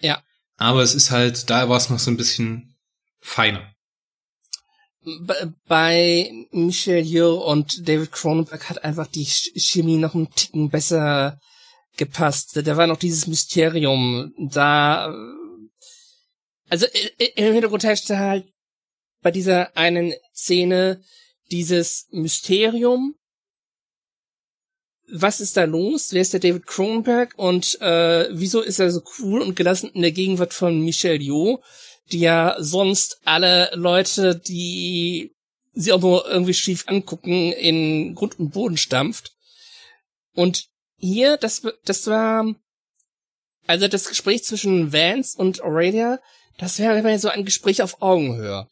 Ja. 0.00 0.22
Aber 0.58 0.82
es 0.82 0.94
ist 0.94 1.10
halt, 1.10 1.48
da 1.48 1.68
war 1.68 1.78
es 1.78 1.88
noch 1.88 1.98
so 1.98 2.10
ein 2.10 2.16
bisschen 2.18 2.76
feiner 3.20 3.71
bei 5.66 6.30
Michelle 6.52 7.00
Yeoh 7.00 7.50
und 7.50 7.88
David 7.88 8.12
Cronenberg 8.12 8.68
hat 8.70 8.84
einfach 8.84 9.06
die 9.06 9.24
Chemie 9.24 9.96
noch 9.96 10.14
einen 10.14 10.30
Ticken 10.30 10.70
besser 10.70 11.40
gepasst. 11.96 12.56
Da 12.56 12.76
war 12.76 12.86
noch 12.86 12.98
dieses 12.98 13.26
Mysterium 13.26 14.32
da. 14.38 15.12
Also 16.68 16.86
im 17.34 17.52
Hintergrund 17.52 17.84
herrschte 17.84 18.18
halt 18.18 18.46
bei 19.22 19.30
dieser 19.30 19.76
einen 19.76 20.14
Szene 20.34 21.02
dieses 21.50 22.06
Mysterium. 22.10 23.14
Was 25.14 25.40
ist 25.40 25.56
da 25.56 25.64
los? 25.64 26.12
Wer 26.12 26.22
ist 26.22 26.32
der 26.32 26.40
David 26.40 26.66
Cronenberg? 26.66 27.34
Und 27.36 27.78
äh, 27.82 28.28
wieso 28.30 28.62
ist 28.62 28.78
er 28.78 28.90
so 28.90 29.02
cool 29.18 29.42
und 29.42 29.56
gelassen 29.56 29.90
in 29.92 30.02
der 30.02 30.12
Gegenwart 30.12 30.54
von 30.54 30.80
Michelle 30.80 31.20
Yeoh? 31.20 31.60
Die 32.10 32.20
ja 32.20 32.56
sonst 32.58 33.18
alle 33.24 33.70
Leute, 33.74 34.36
die 34.36 35.32
sie 35.72 35.92
auch 35.92 36.00
nur 36.00 36.28
irgendwie 36.28 36.54
schief 36.54 36.84
angucken, 36.86 37.52
in 37.52 38.14
Grund 38.14 38.38
und 38.38 38.50
Boden 38.50 38.76
stampft. 38.76 39.32
Und 40.34 40.66
hier, 40.96 41.36
das, 41.36 41.62
das 41.84 42.06
war, 42.06 42.54
also 43.66 43.88
das 43.88 44.08
Gespräch 44.08 44.44
zwischen 44.44 44.92
Vance 44.92 45.36
und 45.36 45.62
Aurelia, 45.62 46.18
das 46.58 46.78
wäre 46.78 46.98
immer 46.98 47.18
so 47.18 47.28
ein 47.28 47.44
Gespräch 47.44 47.82
auf 47.82 48.02
Augenhöhe. 48.02 48.66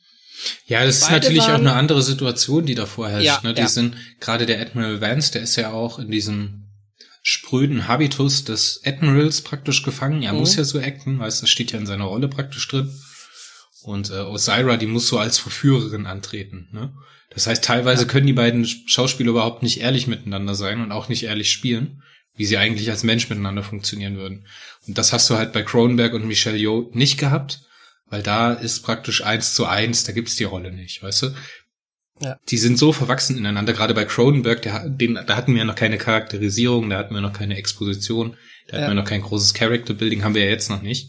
Ja, 0.66 0.84
das 0.84 1.00
Beide 1.00 1.06
ist 1.06 1.10
natürlich 1.10 1.42
waren, 1.42 1.52
auch 1.52 1.58
eine 1.58 1.72
andere 1.74 2.02
Situation, 2.02 2.64
die 2.64 2.74
da 2.74 2.86
vorherrscht. 2.86 3.26
Ja, 3.26 3.40
ne? 3.42 3.54
Die 3.54 3.62
ja. 3.62 3.68
sind, 3.68 3.96
gerade 4.20 4.46
der 4.46 4.60
Admiral 4.60 5.00
Vance, 5.00 5.32
der 5.32 5.42
ist 5.42 5.56
ja 5.56 5.72
auch 5.72 5.98
in 5.98 6.10
diesem 6.10 6.66
spröden 7.22 7.88
Habitus 7.88 8.44
des 8.44 8.80
Admirals 8.84 9.42
praktisch 9.42 9.82
gefangen. 9.82 10.22
Er 10.22 10.32
mhm. 10.32 10.40
muss 10.40 10.56
ja 10.56 10.64
so 10.64 10.78
acten, 10.78 11.18
weißt, 11.18 11.42
das 11.42 11.50
steht 11.50 11.72
ja 11.72 11.78
in 11.78 11.86
seiner 11.86 12.04
Rolle 12.04 12.28
praktisch 12.28 12.66
drin. 12.68 12.90
Und 13.82 14.10
äh, 14.10 14.20
Osira, 14.20 14.76
die 14.76 14.86
muss 14.86 15.08
so 15.08 15.18
als 15.18 15.38
Verführerin 15.38 16.06
antreten. 16.06 16.68
Ne? 16.72 16.92
Das 17.30 17.46
heißt, 17.46 17.64
teilweise 17.64 18.06
können 18.06 18.26
die 18.26 18.32
beiden 18.32 18.66
Schauspieler 18.66 19.30
überhaupt 19.30 19.62
nicht 19.62 19.80
ehrlich 19.80 20.06
miteinander 20.06 20.54
sein 20.54 20.80
und 20.80 20.92
auch 20.92 21.08
nicht 21.08 21.22
ehrlich 21.22 21.50
spielen, 21.50 22.02
wie 22.34 22.44
sie 22.44 22.58
eigentlich 22.58 22.90
als 22.90 23.04
Mensch 23.04 23.28
miteinander 23.28 23.62
funktionieren 23.62 24.16
würden. 24.16 24.46
Und 24.86 24.98
das 24.98 25.12
hast 25.12 25.30
du 25.30 25.36
halt 25.36 25.52
bei 25.52 25.62
Cronenberg 25.62 26.12
und 26.14 26.26
Michelle 26.26 26.56
Yeoh 26.56 26.90
nicht 26.92 27.18
gehabt, 27.18 27.62
weil 28.06 28.22
da 28.22 28.52
ist 28.52 28.80
praktisch 28.80 29.22
eins 29.24 29.54
zu 29.54 29.66
eins, 29.66 30.04
da 30.04 30.12
gibt's 30.12 30.36
die 30.36 30.44
Rolle 30.44 30.72
nicht, 30.72 31.02
weißt 31.02 31.22
du? 31.22 31.34
Ja. 32.22 32.36
Die 32.50 32.58
sind 32.58 32.78
so 32.78 32.92
verwachsen 32.92 33.38
ineinander, 33.38 33.72
gerade 33.72 33.94
bei 33.94 34.04
Cronenberg, 34.04 34.60
der, 34.62 34.88
den, 34.88 35.14
da 35.14 35.36
hatten 35.36 35.54
wir 35.54 35.64
noch 35.64 35.74
keine 35.74 35.96
Charakterisierung, 35.96 36.90
da 36.90 36.98
hatten 36.98 37.14
wir 37.14 37.22
noch 37.22 37.32
keine 37.32 37.56
Exposition, 37.56 38.36
da 38.66 38.74
hatten 38.74 38.82
ja. 38.82 38.90
wir 38.90 38.94
noch 38.94 39.08
kein 39.08 39.22
großes 39.22 39.54
Character 39.54 39.94
Building, 39.94 40.22
haben 40.22 40.34
wir 40.34 40.44
ja 40.44 40.50
jetzt 40.50 40.68
noch 40.68 40.82
nicht. 40.82 41.08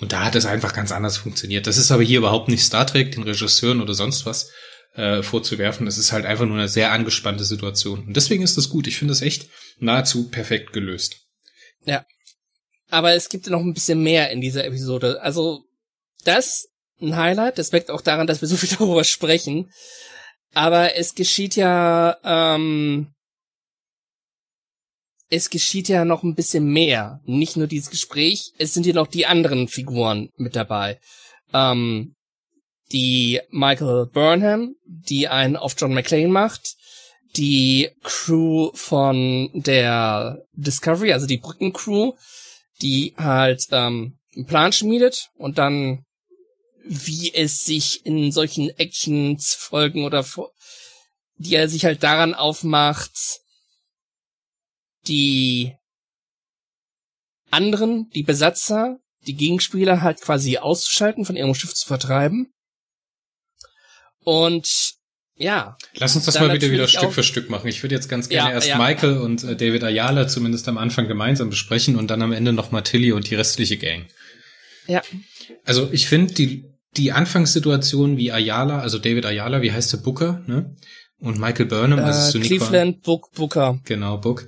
Und 0.00 0.12
da 0.12 0.24
hat 0.24 0.34
es 0.34 0.46
einfach 0.46 0.72
ganz 0.72 0.90
anders 0.92 1.16
funktioniert. 1.16 1.66
Das 1.66 1.76
ist 1.76 1.90
aber 1.90 2.02
hier 2.02 2.18
überhaupt 2.18 2.48
nicht 2.48 2.64
Star 2.64 2.86
Trek, 2.86 3.12
den 3.12 3.22
Regisseuren 3.22 3.80
oder 3.80 3.94
sonst 3.94 4.26
was 4.26 4.50
äh, 4.94 5.22
vorzuwerfen. 5.22 5.86
Das 5.86 5.98
ist 5.98 6.12
halt 6.12 6.26
einfach 6.26 6.46
nur 6.46 6.58
eine 6.58 6.68
sehr 6.68 6.92
angespannte 6.92 7.44
Situation. 7.44 8.06
Und 8.06 8.16
deswegen 8.16 8.42
ist 8.42 8.56
das 8.56 8.68
gut. 8.68 8.86
Ich 8.86 8.98
finde 8.98 9.12
das 9.12 9.22
echt 9.22 9.48
nahezu 9.78 10.28
perfekt 10.30 10.72
gelöst. 10.72 11.16
Ja. 11.84 12.04
Aber 12.90 13.14
es 13.14 13.28
gibt 13.28 13.48
noch 13.48 13.60
ein 13.60 13.74
bisschen 13.74 14.02
mehr 14.02 14.30
in 14.30 14.40
dieser 14.40 14.64
Episode. 14.64 15.20
Also, 15.22 15.64
das 16.24 16.68
ein 17.00 17.16
Highlight. 17.16 17.58
Das 17.58 17.72
weckt 17.72 17.90
auch 17.90 18.00
daran, 18.00 18.26
dass 18.26 18.40
wir 18.40 18.48
so 18.48 18.56
viel 18.56 18.68
darüber 18.78 19.04
sprechen. 19.04 19.70
Aber 20.54 20.96
es 20.96 21.14
geschieht 21.14 21.56
ja, 21.56 22.16
ähm, 22.24 23.13
es 25.30 25.50
geschieht 25.50 25.88
ja 25.88 26.04
noch 26.04 26.22
ein 26.22 26.34
bisschen 26.34 26.66
mehr. 26.66 27.20
Nicht 27.24 27.56
nur 27.56 27.66
dieses 27.66 27.90
Gespräch, 27.90 28.52
es 28.58 28.74
sind 28.74 28.84
hier 28.84 28.94
noch 28.94 29.06
die 29.06 29.26
anderen 29.26 29.68
Figuren 29.68 30.30
mit 30.36 30.56
dabei. 30.56 31.00
Ähm, 31.52 32.14
die 32.92 33.40
Michael 33.50 34.06
Burnham, 34.06 34.74
die 34.84 35.28
einen 35.28 35.56
auf 35.56 35.74
John 35.78 35.94
McClane 35.94 36.28
macht, 36.28 36.76
die 37.36 37.90
Crew 38.02 38.70
von 38.74 39.50
der 39.54 40.42
Discovery, 40.52 41.12
also 41.12 41.26
die 41.26 41.38
Brückencrew, 41.38 42.12
die 42.82 43.14
halt 43.16 43.66
ähm, 43.72 44.18
einen 44.36 44.46
Plan 44.46 44.72
schmiedet 44.72 45.30
und 45.36 45.58
dann, 45.58 46.04
wie 46.84 47.32
es 47.34 47.64
sich 47.64 48.04
in 48.04 48.30
solchen 48.30 48.70
Actions 48.78 49.54
folgen 49.54 50.04
oder 50.04 50.24
die 51.36 51.54
er 51.54 51.68
sich 51.68 51.84
halt 51.84 52.02
daran 52.02 52.34
aufmacht, 52.34 53.40
die 55.08 55.74
anderen, 57.50 58.10
die 58.10 58.22
Besatzer, 58.22 58.98
die 59.26 59.36
Gegenspieler 59.36 60.02
halt 60.02 60.20
quasi 60.20 60.58
auszuschalten, 60.58 61.24
von 61.24 61.36
ihrem 61.36 61.54
Schiff 61.54 61.74
zu 61.74 61.86
vertreiben. 61.86 62.52
Und 64.24 64.94
ja. 65.36 65.76
Lass 65.94 66.14
uns 66.14 66.24
das 66.26 66.38
mal 66.38 66.50
bitte 66.50 66.70
wieder 66.70 66.86
Stück 66.86 67.12
für 67.12 67.22
Stück 67.22 67.50
machen. 67.50 67.66
Ich 67.68 67.82
würde 67.82 67.94
jetzt 67.94 68.08
ganz 68.08 68.28
gerne 68.28 68.50
ja, 68.50 68.54
erst 68.54 68.68
ja, 68.68 68.78
Michael 68.78 69.18
und 69.18 69.42
äh, 69.44 69.56
David 69.56 69.82
Ayala 69.82 70.28
zumindest 70.28 70.68
am 70.68 70.78
Anfang 70.78 71.08
gemeinsam 71.08 71.50
besprechen 71.50 71.96
und 71.96 72.10
dann 72.10 72.22
am 72.22 72.32
Ende 72.32 72.52
nochmal 72.52 72.82
Tilly 72.82 73.12
und 73.12 73.30
die 73.30 73.34
restliche 73.34 73.76
Gang. 73.76 74.06
Ja. 74.86 75.02
Also 75.64 75.88
ich 75.92 76.08
finde 76.08 76.34
die, 76.34 76.64
die 76.96 77.12
Anfangssituation 77.12 78.16
wie 78.16 78.30
Ayala, 78.30 78.80
also 78.80 78.98
David 78.98 79.26
Ayala, 79.26 79.62
wie 79.62 79.72
heißt 79.72 79.92
der 79.92 79.98
Booker, 79.98 80.42
ne? 80.46 80.76
Und 81.18 81.38
Michael 81.38 81.66
Burnham, 81.66 82.00
also 82.00 82.20
äh, 82.20 82.32
Suniqua, 82.32 82.66
Cleveland 82.66 83.02
Book 83.02 83.32
Booker. 83.32 83.80
Genau, 83.84 84.18
Book 84.18 84.46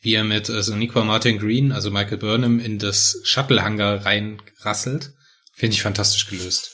wie 0.00 0.14
er 0.14 0.24
mit 0.24 0.48
äh, 0.48 0.62
Soniqua 0.62 1.04
Martin 1.04 1.38
Green, 1.38 1.72
also 1.72 1.90
Michael 1.90 2.18
Burnham, 2.18 2.60
in 2.60 2.78
das 2.78 3.20
Shuttle-Hangar 3.24 4.04
reinrasselt. 4.04 5.12
Finde 5.52 5.74
ich 5.74 5.82
fantastisch 5.82 6.28
gelöst. 6.28 6.72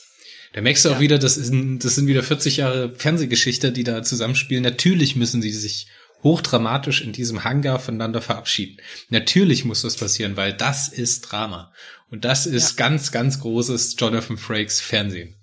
Da 0.53 0.61
merkst 0.61 0.85
du 0.85 0.89
ja. 0.89 0.95
auch 0.95 0.99
wieder, 0.99 1.17
das, 1.17 1.37
ist, 1.37 1.51
das 1.53 1.95
sind 1.95 2.07
wieder 2.07 2.23
40 2.23 2.57
Jahre 2.57 2.91
Fernsehgeschichte, 2.91 3.71
die 3.71 3.83
da 3.83 4.03
zusammenspielen. 4.03 4.63
Natürlich 4.63 5.15
müssen 5.15 5.41
sie 5.41 5.51
sich 5.51 5.87
hochdramatisch 6.23 7.01
in 7.01 7.13
diesem 7.13 7.43
Hangar 7.43 7.79
voneinander 7.79 8.21
verabschieden. 8.21 8.77
Natürlich 9.09 9.65
muss 9.65 9.81
das 9.81 9.97
passieren, 9.97 10.37
weil 10.37 10.53
das 10.53 10.87
ist 10.87 11.21
Drama. 11.21 11.73
Und 12.09 12.25
das 12.25 12.45
ist 12.45 12.79
ja. 12.79 12.85
ganz, 12.85 13.11
ganz 13.11 13.39
großes 13.41 13.95
Jonathan 13.99 14.37
Frakes 14.37 14.79
Fernsehen 14.81 15.35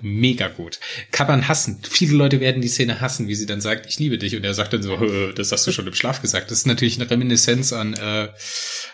mega 0.00 0.48
gut. 0.48 0.78
Kann 1.10 1.26
man 1.26 1.48
hassen. 1.48 1.80
Viele 1.88 2.14
Leute 2.14 2.40
werden 2.40 2.62
die 2.62 2.68
Szene 2.68 3.00
hassen, 3.00 3.28
wie 3.28 3.34
sie 3.34 3.46
dann 3.46 3.60
sagt, 3.60 3.86
ich 3.86 3.98
liebe 3.98 4.18
dich. 4.18 4.36
Und 4.36 4.44
er 4.44 4.54
sagt 4.54 4.72
dann 4.72 4.82
so, 4.82 4.96
das 5.34 5.52
hast 5.52 5.66
du 5.66 5.72
schon 5.72 5.86
im 5.86 5.94
Schlaf 5.94 6.22
gesagt. 6.22 6.50
Das 6.50 6.58
ist 6.58 6.66
natürlich 6.66 7.00
eine 7.00 7.10
Reminiszenz 7.10 7.72
an 7.72 7.94
äh, 7.94 8.28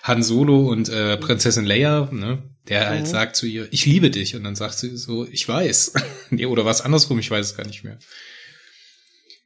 Han 0.02 0.22
Solo 0.22 0.68
und 0.68 0.88
äh, 0.88 1.16
Prinzessin 1.16 1.64
Leia, 1.66 2.08
ne? 2.12 2.42
der 2.68 2.88
halt 2.88 3.02
mhm. 3.02 3.06
sagt 3.06 3.36
zu 3.36 3.46
ihr, 3.46 3.66
ich 3.70 3.86
liebe 3.86 4.10
dich. 4.10 4.36
Und 4.36 4.44
dann 4.44 4.54
sagt 4.54 4.78
sie 4.78 4.96
so, 4.96 5.26
ich 5.26 5.48
weiß. 5.48 5.94
nee, 6.30 6.46
oder 6.46 6.64
was 6.64 6.80
andersrum, 6.80 7.18
ich 7.18 7.30
weiß 7.30 7.46
es 7.46 7.56
gar 7.56 7.66
nicht 7.66 7.84
mehr 7.84 7.98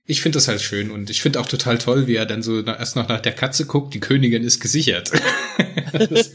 ich 0.08 0.20
finde 0.20 0.36
das 0.36 0.46
halt 0.46 0.62
schön 0.62 0.90
und 0.92 1.10
ich 1.10 1.20
finde 1.20 1.40
auch 1.40 1.48
total 1.48 1.78
toll, 1.78 2.06
wie 2.06 2.14
er 2.14 2.26
dann 2.26 2.42
so 2.42 2.62
erst 2.62 2.94
noch 2.94 3.08
nach 3.08 3.20
der 3.20 3.32
Katze 3.32 3.66
guckt, 3.66 3.92
die 3.92 4.00
Königin 4.00 4.44
ist 4.44 4.60
gesichert. 4.60 5.10
das, 5.92 6.32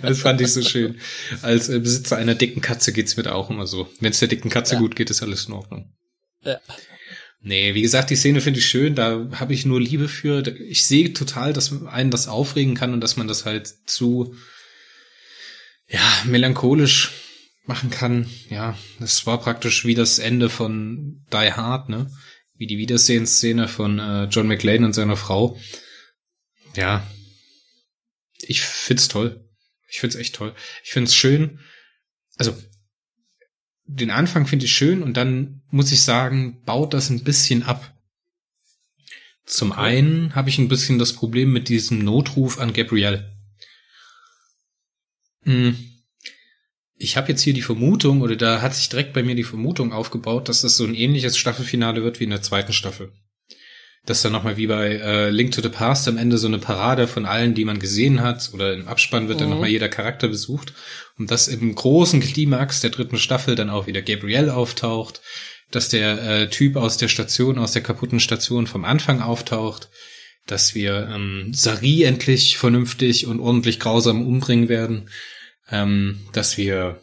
das, 0.00 0.20
fand 0.20 0.40
ich 0.40 0.52
so 0.52 0.62
schön. 0.62 0.98
Als 1.42 1.68
äh, 1.68 1.78
Besitzer 1.78 2.16
einer 2.16 2.34
dicken 2.34 2.62
Katze 2.62 2.92
geht's 2.92 3.18
mir 3.18 3.22
da 3.22 3.32
auch 3.32 3.50
immer 3.50 3.66
so. 3.66 3.90
Wenn 4.00 4.12
es 4.12 4.20
der 4.20 4.28
dicken 4.28 4.48
Katze 4.48 4.74
ja. 4.74 4.80
gut 4.80 4.96
geht, 4.96 5.10
ist 5.10 5.22
alles 5.22 5.44
in 5.46 5.52
Ordnung. 5.52 5.92
Ja. 6.42 6.60
Nee, 7.42 7.74
wie 7.74 7.82
gesagt, 7.82 8.08
die 8.10 8.16
Szene 8.16 8.40
finde 8.40 8.60
ich 8.60 8.66
schön, 8.66 8.94
da 8.94 9.28
habe 9.32 9.52
ich 9.52 9.66
nur 9.66 9.80
Liebe 9.80 10.08
für. 10.08 10.46
Ich 10.58 10.86
sehe 10.86 11.12
total, 11.12 11.52
dass 11.52 11.72
einen 11.86 12.10
das 12.10 12.26
aufregen 12.26 12.74
kann 12.74 12.94
und 12.94 13.00
dass 13.00 13.16
man 13.16 13.28
das 13.28 13.44
halt 13.44 13.72
zu 13.86 14.34
ja, 15.88 16.22
melancholisch 16.24 17.10
machen 17.66 17.90
kann. 17.90 18.30
Ja, 18.48 18.78
das 18.98 19.26
war 19.26 19.40
praktisch 19.40 19.84
wie 19.84 19.94
das 19.94 20.18
Ende 20.18 20.48
von 20.48 21.24
Die 21.32 21.52
Hard, 21.52 21.88
ne? 21.90 22.10
Wie 22.60 22.66
die 22.66 22.76
Wiedersehensszene 22.76 23.68
von 23.68 23.98
äh, 23.98 24.24
John 24.24 24.46
McLean 24.46 24.84
und 24.84 24.92
seiner 24.92 25.16
Frau. 25.16 25.58
Ja, 26.76 27.10
ich 28.42 28.60
find's 28.60 29.08
toll. 29.08 29.48
Ich 29.88 29.98
find's 29.98 30.14
echt 30.14 30.34
toll. 30.34 30.54
Ich 30.84 30.92
find's 30.92 31.14
schön. 31.14 31.58
Also 32.36 32.54
den 33.86 34.10
Anfang 34.10 34.46
finde 34.46 34.66
ich 34.66 34.74
schön 34.74 35.02
und 35.02 35.16
dann 35.16 35.62
muss 35.70 35.90
ich 35.90 36.02
sagen, 36.02 36.62
baut 36.64 36.92
das 36.92 37.08
ein 37.08 37.24
bisschen 37.24 37.62
ab. 37.62 37.98
Zum 39.46 39.72
einen 39.72 40.34
habe 40.34 40.50
ich 40.50 40.58
ein 40.58 40.68
bisschen 40.68 40.98
das 40.98 41.14
Problem 41.14 41.52
mit 41.52 41.70
diesem 41.70 42.04
Notruf 42.04 42.58
an 42.58 42.74
Gabrielle. 42.74 43.34
Hm 45.44 45.89
ich 47.02 47.16
habe 47.16 47.30
jetzt 47.30 47.40
hier 47.40 47.54
die 47.54 47.62
Vermutung, 47.62 48.20
oder 48.20 48.36
da 48.36 48.60
hat 48.60 48.74
sich 48.74 48.90
direkt 48.90 49.14
bei 49.14 49.22
mir 49.22 49.34
die 49.34 49.42
Vermutung 49.42 49.92
aufgebaut, 49.92 50.50
dass 50.50 50.60
das 50.60 50.76
so 50.76 50.84
ein 50.84 50.94
ähnliches 50.94 51.38
Staffelfinale 51.38 52.04
wird 52.04 52.20
wie 52.20 52.24
in 52.24 52.30
der 52.30 52.42
zweiten 52.42 52.74
Staffel. 52.74 53.10
Dass 54.04 54.20
dann 54.20 54.32
nochmal 54.32 54.58
wie 54.58 54.66
bei 54.66 54.96
äh, 54.96 55.30
Link 55.30 55.52
to 55.52 55.62
the 55.62 55.70
Past 55.70 56.08
am 56.08 56.18
Ende 56.18 56.36
so 56.36 56.46
eine 56.46 56.58
Parade 56.58 57.08
von 57.08 57.24
allen, 57.24 57.54
die 57.54 57.64
man 57.64 57.78
gesehen 57.78 58.20
hat, 58.20 58.50
oder 58.52 58.74
im 58.74 58.86
Abspann 58.86 59.28
wird 59.28 59.38
mhm. 59.38 59.44
dann 59.44 59.50
nochmal 59.50 59.70
jeder 59.70 59.88
Charakter 59.88 60.28
besucht. 60.28 60.74
Und 61.18 61.30
dass 61.30 61.48
im 61.48 61.74
großen 61.74 62.20
Klimax 62.20 62.82
der 62.82 62.90
dritten 62.90 63.16
Staffel 63.16 63.54
dann 63.54 63.70
auch 63.70 63.86
wieder 63.86 64.02
Gabrielle 64.02 64.54
auftaucht, 64.54 65.22
dass 65.70 65.88
der 65.88 66.22
äh, 66.22 66.50
Typ 66.50 66.76
aus 66.76 66.98
der 66.98 67.08
Station, 67.08 67.58
aus 67.58 67.72
der 67.72 67.82
kaputten 67.82 68.20
Station 68.20 68.66
vom 68.66 68.84
Anfang 68.84 69.22
auftaucht, 69.22 69.88
dass 70.46 70.74
wir 70.74 71.08
ähm, 71.10 71.52
Sari 71.54 72.02
endlich 72.02 72.58
vernünftig 72.58 73.26
und 73.26 73.40
ordentlich 73.40 73.80
grausam 73.80 74.26
umbringen 74.26 74.68
werden 74.68 75.08
ähm, 75.70 76.20
dass 76.32 76.56
wir 76.56 77.00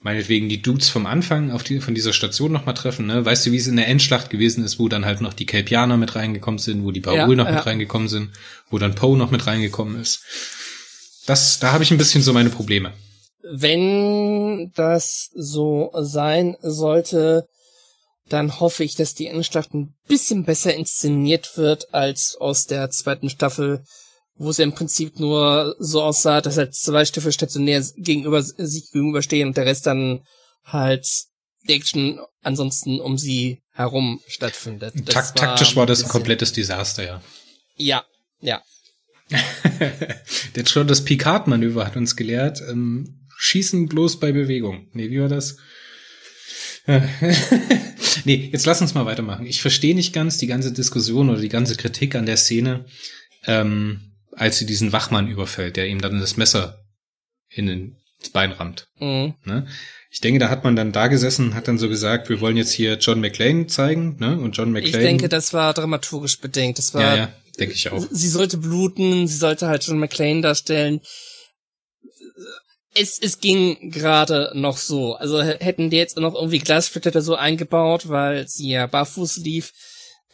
meinetwegen 0.00 0.48
die 0.48 0.62
Dudes 0.62 0.88
vom 0.88 1.06
Anfang 1.06 1.50
auf 1.50 1.62
die, 1.62 1.80
von 1.80 1.94
dieser 1.94 2.12
Station 2.12 2.52
nochmal 2.52 2.74
treffen, 2.74 3.06
ne? 3.06 3.24
Weißt 3.24 3.46
du, 3.46 3.52
wie 3.52 3.58
es 3.58 3.66
in 3.66 3.76
der 3.76 3.88
Endschlacht 3.88 4.30
gewesen 4.30 4.64
ist, 4.64 4.78
wo 4.78 4.88
dann 4.88 5.04
halt 5.04 5.20
noch 5.20 5.34
die 5.34 5.46
Kelpianer 5.46 5.96
mit 5.96 6.14
reingekommen 6.14 6.58
sind, 6.58 6.84
wo 6.84 6.90
die 6.90 7.00
Baul 7.00 7.16
ja, 7.16 7.26
noch 7.26 7.46
ja. 7.46 7.52
mit 7.52 7.66
reingekommen 7.66 8.08
sind, 8.08 8.30
wo 8.70 8.78
dann 8.78 8.94
Poe 8.94 9.16
noch 9.16 9.30
mit 9.30 9.46
reingekommen 9.46 10.00
ist. 10.00 10.22
Das, 11.26 11.58
da 11.58 11.72
habe 11.72 11.84
ich 11.84 11.90
ein 11.90 11.98
bisschen 11.98 12.22
so 12.22 12.32
meine 12.32 12.50
Probleme. 12.50 12.92
Wenn 13.42 14.72
das 14.74 15.30
so 15.34 15.90
sein 15.94 16.56
sollte, 16.62 17.46
dann 18.28 18.60
hoffe 18.60 18.84
ich, 18.84 18.94
dass 18.94 19.14
die 19.14 19.26
Endschlacht 19.26 19.74
ein 19.74 19.94
bisschen 20.08 20.44
besser 20.44 20.74
inszeniert 20.74 21.56
wird 21.56 21.92
als 21.92 22.36
aus 22.40 22.66
der 22.66 22.90
zweiten 22.90 23.28
Staffel, 23.28 23.84
wo 24.40 24.48
es 24.48 24.56
ja 24.56 24.64
im 24.64 24.72
Prinzip 24.72 25.20
nur 25.20 25.76
so 25.78 26.02
aussah, 26.02 26.40
dass 26.40 26.56
halt 26.56 26.74
zwei 26.74 27.04
Schiffe 27.04 27.30
stationär 27.30 27.84
gegenüber 27.96 28.42
sich 28.42 28.90
gegenüberstehen 28.90 29.48
und 29.48 29.56
der 29.58 29.66
Rest 29.66 29.86
dann 29.86 30.22
halt 30.64 31.06
die 31.68 31.74
Action 31.74 32.18
ansonsten 32.40 33.00
um 33.00 33.18
sie 33.18 33.60
herum 33.72 34.18
stattfindet. 34.26 34.94
Tak 35.06 35.36
taktisch 35.36 35.76
war 35.76 35.84
das 35.84 36.02
ein 36.02 36.08
komplettes 36.08 36.54
Desaster, 36.54 37.04
ja. 37.04 37.22
Ja, 37.76 38.02
ja. 38.40 38.62
Jetzt 40.56 40.70
schon 40.70 40.88
das 40.88 41.04
Picard-Manöver 41.04 41.84
hat 41.84 41.96
uns 41.96 42.16
gelehrt. 42.16 42.62
Ähm, 42.66 43.26
schießen 43.36 43.88
bloß 43.88 44.20
bei 44.20 44.32
Bewegung. 44.32 44.88
Nee, 44.94 45.10
wie 45.10 45.20
war 45.20 45.28
das? 45.28 45.58
nee, 48.24 48.48
jetzt 48.50 48.66
lass 48.66 48.80
uns 48.80 48.94
mal 48.94 49.04
weitermachen. 49.04 49.46
Ich 49.46 49.60
verstehe 49.60 49.94
nicht 49.94 50.12
ganz 50.12 50.38
die 50.38 50.48
ganze 50.48 50.72
Diskussion 50.72 51.28
oder 51.28 51.40
die 51.40 51.50
ganze 51.50 51.76
Kritik 51.76 52.14
an 52.16 52.26
der 52.26 52.38
Szene, 52.38 52.86
ähm, 53.46 54.09
als 54.40 54.56
sie 54.56 54.64
diesen 54.64 54.92
Wachmann 54.92 55.28
überfällt, 55.28 55.76
der 55.76 55.86
ihm 55.86 56.00
dann 56.00 56.18
das 56.18 56.38
Messer 56.38 56.82
in 57.50 57.66
den 57.66 57.96
Bein 58.32 58.52
rammt. 58.52 58.88
Mhm. 58.98 59.34
Ne? 59.44 59.66
Ich 60.10 60.20
denke, 60.20 60.40
da 60.40 60.48
hat 60.48 60.64
man 60.64 60.76
dann 60.76 60.92
da 60.92 61.08
gesessen, 61.08 61.54
hat 61.54 61.68
dann 61.68 61.78
so 61.78 61.90
gesagt, 61.90 62.30
wir 62.30 62.40
wollen 62.40 62.56
jetzt 62.56 62.72
hier 62.72 62.94
John 62.94 63.20
McClane 63.20 63.66
zeigen, 63.66 64.16
ne? 64.18 64.38
Und 64.38 64.56
John 64.56 64.72
McClane. 64.72 64.96
Ich 64.96 65.02
denke, 65.04 65.28
das 65.28 65.52
war 65.52 65.74
dramaturgisch 65.74 66.40
bedingt. 66.40 66.78
Das 66.78 66.94
war. 66.94 67.02
Ja, 67.02 67.16
ja, 67.16 67.32
denke 67.58 67.74
ich 67.74 67.90
auch. 67.92 68.04
Sie 68.10 68.28
sollte 68.28 68.56
bluten, 68.56 69.28
sie 69.28 69.36
sollte 69.36 69.68
halt 69.68 69.84
John 69.84 69.98
McClane 69.98 70.40
darstellen. 70.40 71.00
Es, 72.94 73.18
es 73.20 73.40
ging 73.40 73.90
gerade 73.90 74.52
noch 74.54 74.78
so. 74.78 75.14
Also 75.14 75.42
hätten 75.42 75.90
die 75.90 75.98
jetzt 75.98 76.16
noch 76.16 76.34
irgendwie 76.34 76.58
Glassplitter 76.58 77.20
so 77.20 77.36
eingebaut, 77.36 78.08
weil 78.08 78.48
sie 78.48 78.70
ja 78.70 78.86
barfuß 78.86 79.36
lief, 79.36 79.72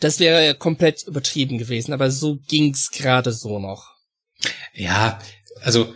das 0.00 0.20
wäre 0.20 0.44
ja 0.44 0.54
komplett 0.54 1.02
übertrieben 1.06 1.58
gewesen. 1.58 1.92
Aber 1.92 2.10
so 2.10 2.38
ging's 2.48 2.90
gerade 2.92 3.32
so 3.32 3.58
noch. 3.58 3.95
Ja, 4.74 5.18
also 5.62 5.94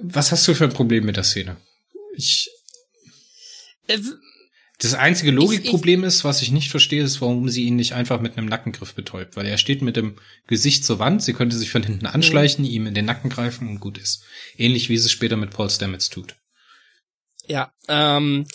was 0.00 0.32
hast 0.32 0.46
du 0.46 0.54
für 0.54 0.64
ein 0.64 0.72
Problem 0.72 1.04
mit 1.04 1.16
der 1.16 1.24
Szene? 1.24 1.56
Ich 2.16 2.50
äh, 3.86 3.98
das 4.78 4.94
einzige 4.94 5.30
Logikproblem 5.30 6.04
ist, 6.04 6.24
was 6.24 6.42
ich 6.42 6.50
nicht 6.50 6.70
verstehe, 6.70 7.02
ist, 7.02 7.20
warum 7.20 7.48
sie 7.48 7.64
ihn 7.64 7.76
nicht 7.76 7.92
einfach 7.92 8.20
mit 8.20 8.36
einem 8.36 8.48
Nackengriff 8.48 8.94
betäubt. 8.94 9.36
Weil 9.36 9.46
er 9.46 9.56
steht 9.56 9.82
mit 9.82 9.96
dem 9.96 10.18
Gesicht 10.46 10.84
zur 10.84 10.98
Wand, 10.98 11.22
sie 11.22 11.32
könnte 11.32 11.56
sich 11.56 11.70
von 11.70 11.82
hinten 11.82 12.06
anschleichen, 12.06 12.64
mhm. 12.64 12.70
ihm 12.70 12.86
in 12.88 12.94
den 12.94 13.04
Nacken 13.04 13.30
greifen 13.30 13.68
und 13.68 13.80
gut 13.80 13.98
ist. 13.98 14.24
Ähnlich 14.56 14.88
wie 14.88 14.98
sie 14.98 15.06
es 15.06 15.12
später 15.12 15.36
mit 15.36 15.50
Paul 15.50 15.70
Stamets 15.70 16.10
tut. 16.10 16.34
Ja, 17.46 17.72
ähm, 17.88 18.46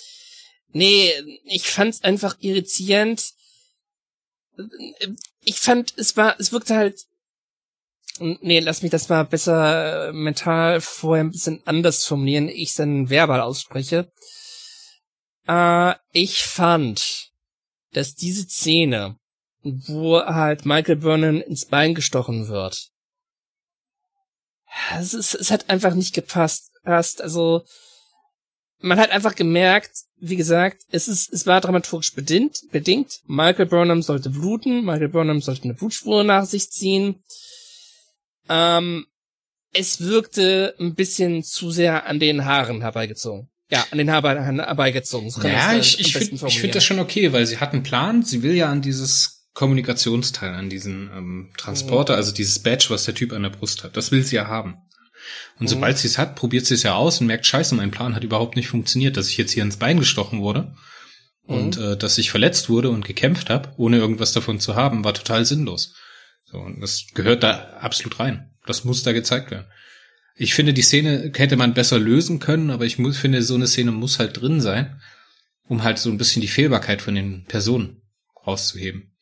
nee, 0.72 1.10
ich 1.46 1.68
fand's 1.68 2.04
einfach 2.04 2.36
irritierend. 2.42 3.32
Ich 5.46 5.56
fand, 5.56 5.94
es 5.98 6.18
war, 6.18 6.38
es 6.40 6.52
wirkte 6.52 6.76
halt, 6.76 7.06
nee, 8.20 8.60
lass 8.60 8.82
mich 8.82 8.92
das 8.92 9.10
mal 9.10 9.24
besser 9.24 10.12
mental 10.14 10.82
vorher 10.82 11.24
ein 11.24 11.32
bisschen 11.32 11.62
anders 11.66 12.06
formulieren, 12.06 12.50
ich 12.50 12.76
dann 12.76 13.10
verbal 13.10 13.42
ausspreche. 13.42 14.12
Äh, 15.48 15.96
ich 16.12 16.44
fand, 16.44 17.32
dass 17.94 18.16
diese 18.16 18.48
Szene, 18.48 19.18
wo 19.62 20.22
halt 20.22 20.66
Michael 20.66 20.98
Burnham 20.98 21.42
ins 21.42 21.66
Bein 21.66 21.96
gestochen 21.96 22.48
wird, 22.48 22.92
es, 24.98 25.14
ist, 25.14 25.34
es 25.34 25.52
hat 25.52 25.70
einfach 25.70 25.94
nicht 25.94 26.14
gepasst. 26.14 26.72
Passt. 26.84 27.22
Also 27.22 27.64
man 28.80 29.00
hat 29.00 29.12
einfach 29.12 29.36
gemerkt, 29.36 29.92
wie 30.18 30.38
gesagt, 30.38 30.84
es 30.92 31.08
ist, 31.08 31.32
es 31.32 31.46
war 31.46 31.62
dramaturgisch 31.62 32.14
bedingt, 32.14 32.62
bedingt. 32.72 33.20
Michael 33.26 33.66
Burnham 33.66 34.02
sollte 34.02 34.30
bluten, 34.30 34.86
Michael 34.86 35.10
Burnham 35.10 35.42
sollte 35.42 35.64
eine 35.64 35.74
Blutspur 35.74 36.24
nach 36.24 36.46
sich 36.46 36.70
ziehen. 36.70 37.22
Ähm, 38.50 39.06
es 39.74 40.02
wirkte 40.02 40.76
ein 40.80 40.96
bisschen 40.96 41.44
zu 41.44 41.72
sehr 41.72 42.08
an 42.08 42.20
den 42.20 42.46
Haaren 42.46 42.82
herbeigezogen. 42.82 43.50
Ja, 43.72 43.86
an 43.92 44.00
den 44.00 44.12
Haaren 44.12 44.60
herbeigezogen. 44.60 45.30
So 45.30 45.42
ja, 45.44 45.76
ich, 45.76 46.00
ich 46.00 46.14
finde 46.14 46.50
find 46.50 46.74
das 46.74 46.84
schon 46.84 47.00
okay, 47.00 47.32
weil 47.34 47.46
sie 47.46 47.60
hat 47.60 47.74
einen 47.74 47.84
Plan. 47.84 48.24
Sie 48.24 48.42
will 48.42 48.56
ja 48.56 48.72
an 48.72 48.82
dieses 48.82 49.48
Kommunikationsteil, 49.54 50.54
an 50.54 50.70
diesen 50.70 51.12
ähm, 51.16 51.50
Transporter, 51.58 52.14
mhm. 52.14 52.18
also 52.18 52.34
dieses 52.34 52.60
Badge, 52.60 52.88
was 52.90 53.06
der 53.06 53.14
Typ 53.14 53.32
an 53.32 53.44
der 53.44 53.50
Brust 53.52 53.84
hat. 53.84 53.96
Das 53.96 54.12
will 54.12 54.24
sie 54.24 54.38
ja 54.38 54.48
haben. 54.48 54.78
Und 55.60 55.66
mhm. 55.66 55.68
sobald 55.68 55.98
sie 55.98 56.08
es 56.08 56.18
hat, 56.18 56.36
probiert 56.36 56.66
sie 56.66 56.76
es 56.76 56.84
ja 56.84 56.96
aus 56.96 57.22
und 57.22 57.28
merkt, 57.28 57.46
scheiße, 57.46 57.76
mein 57.76 57.92
Plan 57.92 58.16
hat 58.16 58.24
überhaupt 58.24 58.56
nicht 58.56 58.70
funktioniert, 58.70 59.18
dass 59.18 59.30
ich 59.30 59.38
jetzt 59.38 59.52
hier 59.52 59.64
ins 59.64 59.78
Bein 59.78 60.00
gestochen 60.00 60.42
wurde 60.42 60.74
mhm. 61.46 61.56
und 61.56 61.78
äh, 61.78 61.98
dass 61.98 62.18
ich 62.18 62.32
verletzt 62.32 62.70
wurde 62.70 62.90
und 62.90 63.06
gekämpft 63.06 63.50
habe, 63.50 63.74
ohne 63.78 63.98
irgendwas 63.98 64.32
davon 64.32 64.60
zu 64.60 64.76
haben, 64.76 65.04
war 65.04 65.14
total 65.14 65.46
sinnlos. 65.46 65.94
So, 66.52 66.58
und 66.60 66.82
das 66.82 67.08
gehört 67.14 67.44
da 67.44 67.78
absolut 67.80 68.20
rein. 68.20 68.52
Das 68.66 68.84
muss 68.84 69.04
da 69.04 69.12
gezeigt 69.12 69.52
werden. 69.52 69.68
Ich 70.36 70.54
finde, 70.54 70.74
die 70.74 70.82
Szene 70.82 71.32
hätte 71.36 71.58
man 71.58 71.74
besser 71.74 72.00
lösen 72.00 72.40
können, 72.40 72.72
aber 72.72 72.86
ich 72.86 72.98
muss, 72.98 73.18
finde, 73.18 73.42
so 73.44 73.56
eine 73.56 73.68
Szene 73.68 73.92
muss 73.92 74.20
halt 74.20 74.40
drin 74.40 74.62
sein, 74.62 75.02
um 75.68 75.84
halt 75.84 76.00
so 76.00 76.10
ein 76.10 76.18
bisschen 76.18 76.42
die 76.42 76.48
Fehlbarkeit 76.48 77.02
von 77.02 77.14
den 77.14 77.44
Personen 77.46 78.02
rauszuheben. 78.48 79.16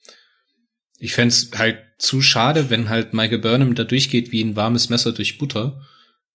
Ich 0.99 1.13
fände 1.13 1.35
halt 1.55 1.79
zu 1.97 2.21
schade, 2.21 2.69
wenn 2.69 2.89
halt 2.89 3.13
Michael 3.13 3.39
Burnham 3.39 3.75
da 3.75 3.83
durchgeht 3.83 4.31
wie 4.31 4.43
ein 4.43 4.55
warmes 4.55 4.89
Messer 4.89 5.11
durch 5.11 5.37
Butter, 5.37 5.81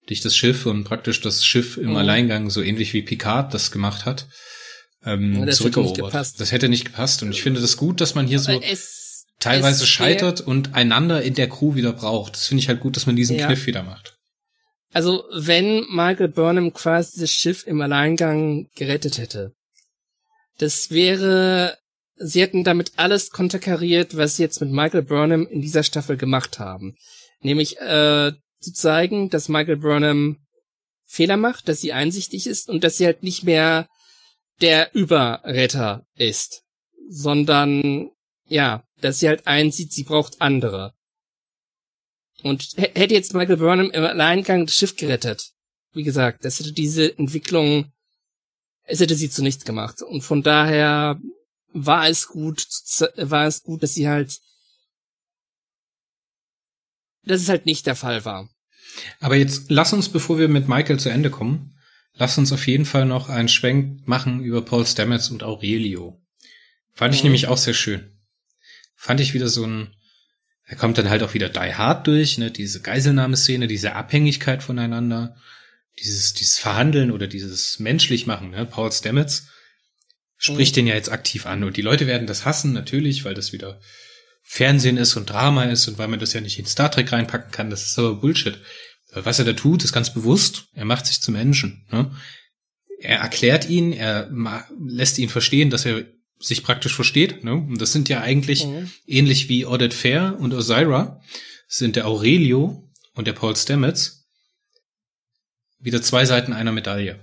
durch 0.07 0.21
das 0.21 0.37
Schiff 0.37 0.67
und 0.67 0.85
praktisch 0.85 1.21
das 1.21 1.45
Schiff 1.45 1.77
im 1.77 1.91
mhm. 1.91 1.97
Alleingang, 1.97 2.51
so 2.51 2.61
ähnlich 2.61 2.93
wie 2.93 3.03
Picard 3.03 3.55
das 3.55 3.71
gemacht 3.71 4.05
hat, 4.05 4.27
ähm, 5.05 5.47
das 5.47 5.59
zurückerobert. 5.59 6.13
Hätte 6.13 6.39
das 6.39 6.53
hätte 6.53 6.69
nicht 6.69 6.87
gepasst. 6.87 7.23
Und 7.23 7.31
ich 7.31 7.43
finde 7.43 7.61
das 7.61 7.77
gut, 7.77 8.01
dass 8.01 8.15
man 8.15 8.27
hier 8.27 8.41
so 8.41 8.61
es, 8.61 9.02
teilweise 9.43 9.87
scheitert 9.87 10.41
und 10.41 10.75
einander 10.75 11.23
in 11.23 11.35
der 11.35 11.49
Crew 11.49 11.75
wieder 11.75 11.93
braucht. 11.93 12.35
Das 12.35 12.47
finde 12.47 12.63
ich 12.63 12.69
halt 12.69 12.81
gut, 12.81 12.97
dass 12.97 13.07
man 13.07 13.17
diesen 13.17 13.37
ja. 13.37 13.47
Kniff 13.47 13.67
wieder 13.67 13.83
macht. 13.83 14.17
Also, 14.93 15.25
wenn 15.33 15.87
Michael 15.91 16.29
Burnham 16.29 16.73
quasi 16.73 17.21
das 17.21 17.33
Schiff 17.33 17.67
im 17.67 17.81
Alleingang 17.81 18.69
gerettet 18.75 19.19
hätte, 19.19 19.53
das 20.59 20.91
wäre, 20.91 21.79
sie 22.17 22.43
hätten 22.43 22.63
damit 22.63 22.93
alles 22.97 23.31
konterkariert, 23.31 24.17
was 24.17 24.37
sie 24.37 24.43
jetzt 24.43 24.61
mit 24.61 24.71
Michael 24.71 25.03
Burnham 25.03 25.47
in 25.47 25.63
dieser 25.63 25.83
Staffel 25.83 26.17
gemacht 26.17 26.59
haben. 26.59 26.95
Nämlich, 27.41 27.79
äh, 27.81 28.33
zu 28.61 28.73
zeigen, 28.73 29.31
dass 29.31 29.49
Michael 29.49 29.79
Burnham 29.79 30.39
Fehler 31.05 31.37
macht, 31.37 31.69
dass 31.69 31.81
sie 31.81 31.93
einsichtig 31.93 32.47
ist 32.47 32.69
und 32.69 32.85
dass 32.85 32.97
sie 32.97 33.07
halt 33.07 33.23
nicht 33.23 33.45
mehr 33.45 33.89
der 34.61 34.95
Überretter 34.95 36.05
ist, 36.17 36.63
sondern, 37.09 38.11
ja, 38.53 38.85
dass 39.01 39.19
sie 39.19 39.29
halt 39.29 39.47
einsieht, 39.47 39.93
sie 39.93 40.05
braucht 40.05 40.41
andere. 40.41 40.95
Und 42.43 42.75
hätte 42.77 43.15
jetzt 43.15 43.35
Michael 43.35 43.57
Burnham 43.57 43.91
im 43.91 44.05
Alleingang 44.05 44.67
das 44.67 44.75
Schiff 44.75 44.97
gerettet, 44.97 45.53
wie 45.93 46.03
gesagt, 46.03 46.45
das 46.45 46.59
hätte 46.59 46.73
diese 46.73 47.17
Entwicklung, 47.19 47.93
es 48.85 49.01
hätte 49.01 49.15
sie 49.15 49.31
zu 49.31 49.43
nichts 49.43 49.65
gemacht. 49.65 50.03
Und 50.03 50.23
von 50.23 50.43
daher 50.43 51.21
war 51.73 52.09
es 52.09 52.29
gut, 52.29 52.67
war 53.17 53.47
es 53.47 53.63
gut, 53.63 53.83
dass 53.83 53.95
sie 53.95 54.09
halt, 54.09 54.39
dass 57.25 57.41
es 57.41 57.49
halt 57.49 57.65
nicht 57.65 57.87
der 57.87 57.97
Fall 57.97 58.25
war. 58.25 58.51
Aber 59.21 59.37
jetzt 59.37 59.71
lass 59.71 59.93
uns, 59.93 60.09
bevor 60.09 60.39
wir 60.39 60.49
mit 60.49 60.69
Michael 60.69 60.99
zu 60.99 61.09
Ende 61.09 61.31
kommen, 61.31 61.79
lass 62.15 62.37
uns 62.37 62.53
auf 62.53 62.67
jeden 62.67 62.85
Fall 62.85 63.07
noch 63.07 63.29
einen 63.29 63.49
Schwenk 63.49 64.07
machen 64.07 64.41
über 64.41 64.63
Paul 64.63 64.85
Stamets 64.85 65.31
und 65.31 65.43
Aurelio. 65.43 66.21
Fand 66.93 67.15
ich 67.15 67.23
mhm. 67.23 67.29
nämlich 67.29 67.47
auch 67.47 67.57
sehr 67.57 67.75
schön. 67.75 68.12
Fand 69.03 69.19
ich 69.19 69.35
wieder 69.35 69.49
so 69.49 69.67
ein, 69.67 69.97
er 70.65 70.77
kommt 70.77 70.97
dann 70.97 71.11
halt 71.11 71.25
auch 71.25 71.35
wieder 71.35 71.49
Die 71.49 71.75
Hard 71.75 72.07
durch, 72.07 72.39
ne, 72.39 72.53
diese 72.53 72.81
Geiselnahmeszene, 72.83 73.67
diese 73.67 73.97
Abhängigkeit 73.97 74.63
voneinander, 74.63 75.35
dieses, 75.99 76.35
dieses 76.35 76.59
Verhandeln 76.61 77.11
oder 77.11 77.27
dieses 77.27 77.81
menschlich 77.81 78.29
machen, 78.29 78.51
ne, 78.51 78.65
Paul 78.65 78.93
Stamets 78.93 79.49
spricht 80.37 80.75
mhm. 80.75 80.77
den 80.77 80.87
ja 80.87 80.95
jetzt 80.95 81.11
aktiv 81.11 81.47
an 81.47 81.65
und 81.65 81.77
die 81.77 81.83
Leute 81.83 82.07
werden 82.07 82.29
das 82.29 82.45
hassen, 82.45 82.73
natürlich, 82.73 83.25
weil 83.25 83.35
das 83.35 83.53
wieder 83.53 83.81
Fernsehen 84.45 84.99
ist 84.99 85.17
und 85.17 85.29
Drama 85.29 85.65
ist 85.65 85.89
und 85.89 85.99
weil 85.99 86.07
man 86.07 86.21
das 86.21 86.33
ja 86.33 86.41
nicht 86.41 86.61
in 86.61 86.67
Star 86.67 86.89
Trek 86.89 87.11
reinpacken 87.11 87.51
kann, 87.51 87.71
das 87.71 87.85
ist 87.85 87.99
aber 87.99 88.15
Bullshit. 88.15 88.57
Was 89.15 89.41
er 89.41 89.45
da 89.45 89.55
tut, 89.55 89.83
ist 89.83 89.93
ganz 89.93 90.15
bewusst, 90.15 90.67
er 90.75 90.85
macht 90.85 91.07
sich 91.07 91.21
zum 91.21 91.35
Menschen, 91.35 91.89
ne? 91.91 92.15
Er 93.01 93.19
erklärt 93.19 93.69
ihn, 93.69 93.93
er 93.93 94.31
lässt 94.79 95.19
ihn 95.19 95.29
verstehen, 95.29 95.71
dass 95.71 95.87
er 95.87 96.05
sich 96.43 96.63
praktisch 96.63 96.95
versteht. 96.95 97.45
Ne? 97.45 97.55
Und 97.55 97.81
das 97.81 97.93
sind 97.93 98.09
ja 98.09 98.21
eigentlich 98.21 98.67
mhm. 98.67 98.91
ähnlich 99.07 99.49
wie 99.49 99.65
Odette 99.65 99.97
Fair 99.97 100.37
und 100.39 100.53
Osira, 100.53 101.21
sind 101.69 101.97
der 101.97 102.07
Aurelio 102.07 102.91
und 103.15 103.27
der 103.27 103.33
Paul 103.33 103.57
Stamets 103.57 104.27
wieder 105.79 106.03
zwei 106.03 106.25
Seiten 106.25 106.53
einer 106.53 106.73
Medaille. 106.73 107.21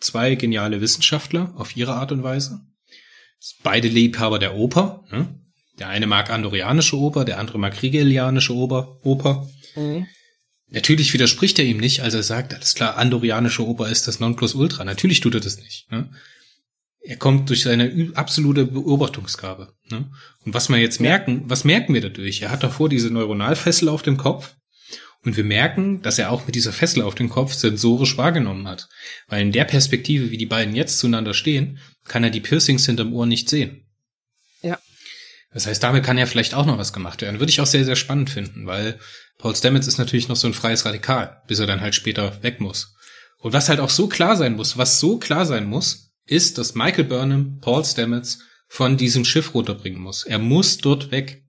Zwei 0.00 0.34
geniale 0.34 0.80
Wissenschaftler 0.80 1.54
auf 1.56 1.76
ihre 1.76 1.94
Art 1.94 2.12
und 2.12 2.22
Weise. 2.22 2.60
Beide 3.62 3.88
Liebhaber 3.88 4.38
der 4.38 4.54
Oper. 4.54 5.04
Ne? 5.10 5.40
Der 5.78 5.88
eine 5.88 6.06
mag 6.06 6.30
andorianische 6.30 6.96
Oper, 6.98 7.24
der 7.24 7.38
andere 7.38 7.58
mag 7.58 7.82
rigelianische 7.82 8.54
Oper. 8.54 8.98
Oper. 9.02 9.48
Mhm. 9.76 10.06
Natürlich 10.68 11.12
widerspricht 11.12 11.58
er 11.58 11.64
ihm 11.64 11.78
nicht, 11.78 12.00
als 12.00 12.14
er 12.14 12.22
sagt, 12.22 12.54
alles 12.54 12.74
klar, 12.74 12.96
andorianische 12.96 13.66
Oper 13.66 13.88
ist 13.88 14.08
das 14.08 14.20
Nonplusultra. 14.20 14.84
Natürlich 14.84 15.20
tut 15.20 15.34
er 15.34 15.40
das 15.40 15.58
nicht. 15.58 15.90
Ne? 15.90 16.10
Er 17.04 17.16
kommt 17.16 17.48
durch 17.48 17.62
seine 17.62 18.12
absolute 18.14 18.64
Beobachtungsgabe. 18.64 19.74
Ne? 19.90 20.10
Und 20.44 20.54
was 20.54 20.68
wir 20.68 20.78
jetzt 20.78 21.00
merken, 21.00 21.42
was 21.46 21.64
merken 21.64 21.94
wir 21.94 22.00
dadurch? 22.00 22.42
Er 22.42 22.50
hat 22.50 22.62
davor 22.62 22.88
diese 22.88 23.10
Neuronalfessel 23.10 23.88
auf 23.88 24.02
dem 24.02 24.16
Kopf 24.16 24.54
Und 25.24 25.36
wir 25.36 25.44
merken, 25.44 26.02
dass 26.02 26.18
er 26.18 26.32
auch 26.32 26.46
mit 26.46 26.56
dieser 26.56 26.72
Fessel 26.72 27.02
auf 27.02 27.14
den 27.14 27.28
Kopf 27.28 27.54
sensorisch 27.54 28.16
wahrgenommen 28.18 28.66
hat. 28.66 28.88
Weil 29.28 29.42
in 29.42 29.52
der 29.52 29.64
Perspektive, 29.64 30.30
wie 30.30 30.36
die 30.36 30.46
beiden 30.46 30.74
jetzt 30.74 30.98
zueinander 30.98 31.32
stehen, 31.32 31.78
kann 32.06 32.24
er 32.24 32.30
die 32.30 32.40
Piercings 32.40 32.86
hinterm 32.86 33.12
Ohr 33.12 33.26
nicht 33.26 33.48
sehen. 33.48 33.86
Ja. 34.62 34.80
Das 35.54 35.66
heißt, 35.66 35.82
damit 35.82 36.04
kann 36.04 36.18
ja 36.18 36.26
vielleicht 36.26 36.54
auch 36.54 36.66
noch 36.66 36.78
was 36.78 36.92
gemacht 36.92 37.22
werden. 37.22 37.38
Würde 37.38 37.50
ich 37.50 37.60
auch 37.60 37.66
sehr, 37.66 37.84
sehr 37.84 37.94
spannend 37.94 38.30
finden, 38.30 38.66
weil 38.66 38.98
Paul 39.38 39.54
Stamets 39.54 39.86
ist 39.86 39.98
natürlich 39.98 40.28
noch 40.28 40.36
so 40.36 40.48
ein 40.48 40.54
freies 40.54 40.84
Radikal, 40.84 41.40
bis 41.46 41.60
er 41.60 41.66
dann 41.66 41.82
halt 41.82 41.94
später 41.94 42.42
weg 42.42 42.60
muss. 42.60 42.94
Und 43.38 43.52
was 43.52 43.68
halt 43.68 43.78
auch 43.78 43.90
so 43.90 44.08
klar 44.08 44.36
sein 44.36 44.54
muss, 44.54 44.76
was 44.76 44.98
so 44.98 45.18
klar 45.18 45.46
sein 45.46 45.66
muss, 45.66 46.01
ist, 46.26 46.58
dass 46.58 46.74
Michael 46.74 47.04
Burnham 47.04 47.58
Paul 47.60 47.84
Stamets 47.84 48.40
von 48.68 48.96
diesem 48.96 49.24
Schiff 49.24 49.54
runterbringen 49.54 50.00
muss. 50.00 50.24
Er 50.24 50.38
muss 50.38 50.78
dort 50.78 51.10
weg. 51.10 51.42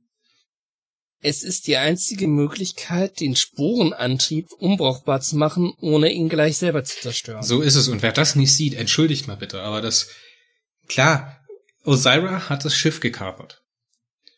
Es 1.21 1.41
ist 1.41 1.67
die 1.67 1.77
einzige 1.77 2.27
Möglichkeit, 2.27 3.21
den 3.21 3.37
Sporenantrieb 3.37 4.51
unbrauchbar 4.57 5.21
zu 5.21 5.37
machen, 5.37 5.71
ohne 5.79 6.11
ihn 6.11 6.27
gleich 6.27 6.57
selber 6.57 6.83
zu 6.83 6.99
zerstören. 6.99 7.43
So 7.43 7.61
ist 7.61 7.75
es. 7.75 7.87
Und 7.87 8.01
wer 8.01 8.11
das 8.11 8.35
nicht 8.35 8.51
sieht, 8.51 8.73
entschuldigt 8.73 9.27
mal 9.27 9.37
bitte. 9.37 9.61
Aber 9.61 9.79
das, 9.79 10.09
klar, 10.89 11.39
Osira 11.85 12.49
hat 12.49 12.65
das 12.65 12.75
Schiff 12.75 12.99
gekapert. 12.99 13.61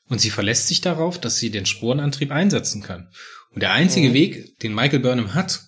Und 0.07 0.21
sie 0.21 0.29
verlässt 0.29 0.67
sich 0.67 0.81
darauf, 0.81 1.19
dass 1.19 1.37
sie 1.37 1.49
den 1.49 1.65
Sporenantrieb 1.65 2.29
einsetzen 2.29 2.83
kann. 2.83 3.09
Und 3.49 3.61
der 3.61 3.71
einzige 3.71 4.09
mhm. 4.09 4.13
Weg, 4.13 4.59
den 4.59 4.75
Michael 4.75 4.99
Burnham 4.99 5.33
hat, 5.33 5.61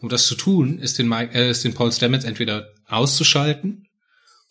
um 0.00 0.08
das 0.08 0.26
zu 0.26 0.34
tun, 0.34 0.78
ist 0.78 0.98
den, 0.98 1.08
Mike, 1.08 1.34
äh, 1.34 1.50
ist 1.50 1.64
den 1.64 1.74
Paul 1.74 1.92
Stamets 1.92 2.24
entweder 2.24 2.68
auszuschalten 2.86 3.88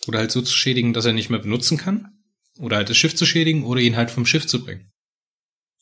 oder 0.07 0.19
halt 0.19 0.31
so 0.31 0.41
zu 0.41 0.53
schädigen, 0.53 0.93
dass 0.93 1.05
er 1.05 1.13
nicht 1.13 1.29
mehr 1.29 1.39
benutzen 1.39 1.77
kann. 1.77 2.09
Oder 2.59 2.77
halt 2.77 2.89
das 2.89 2.97
Schiff 2.97 3.15
zu 3.15 3.25
schädigen 3.25 3.63
oder 3.63 3.81
ihn 3.81 3.95
halt 3.95 4.11
vom 4.11 4.25
Schiff 4.25 4.45
zu 4.45 4.63
bringen. 4.63 4.91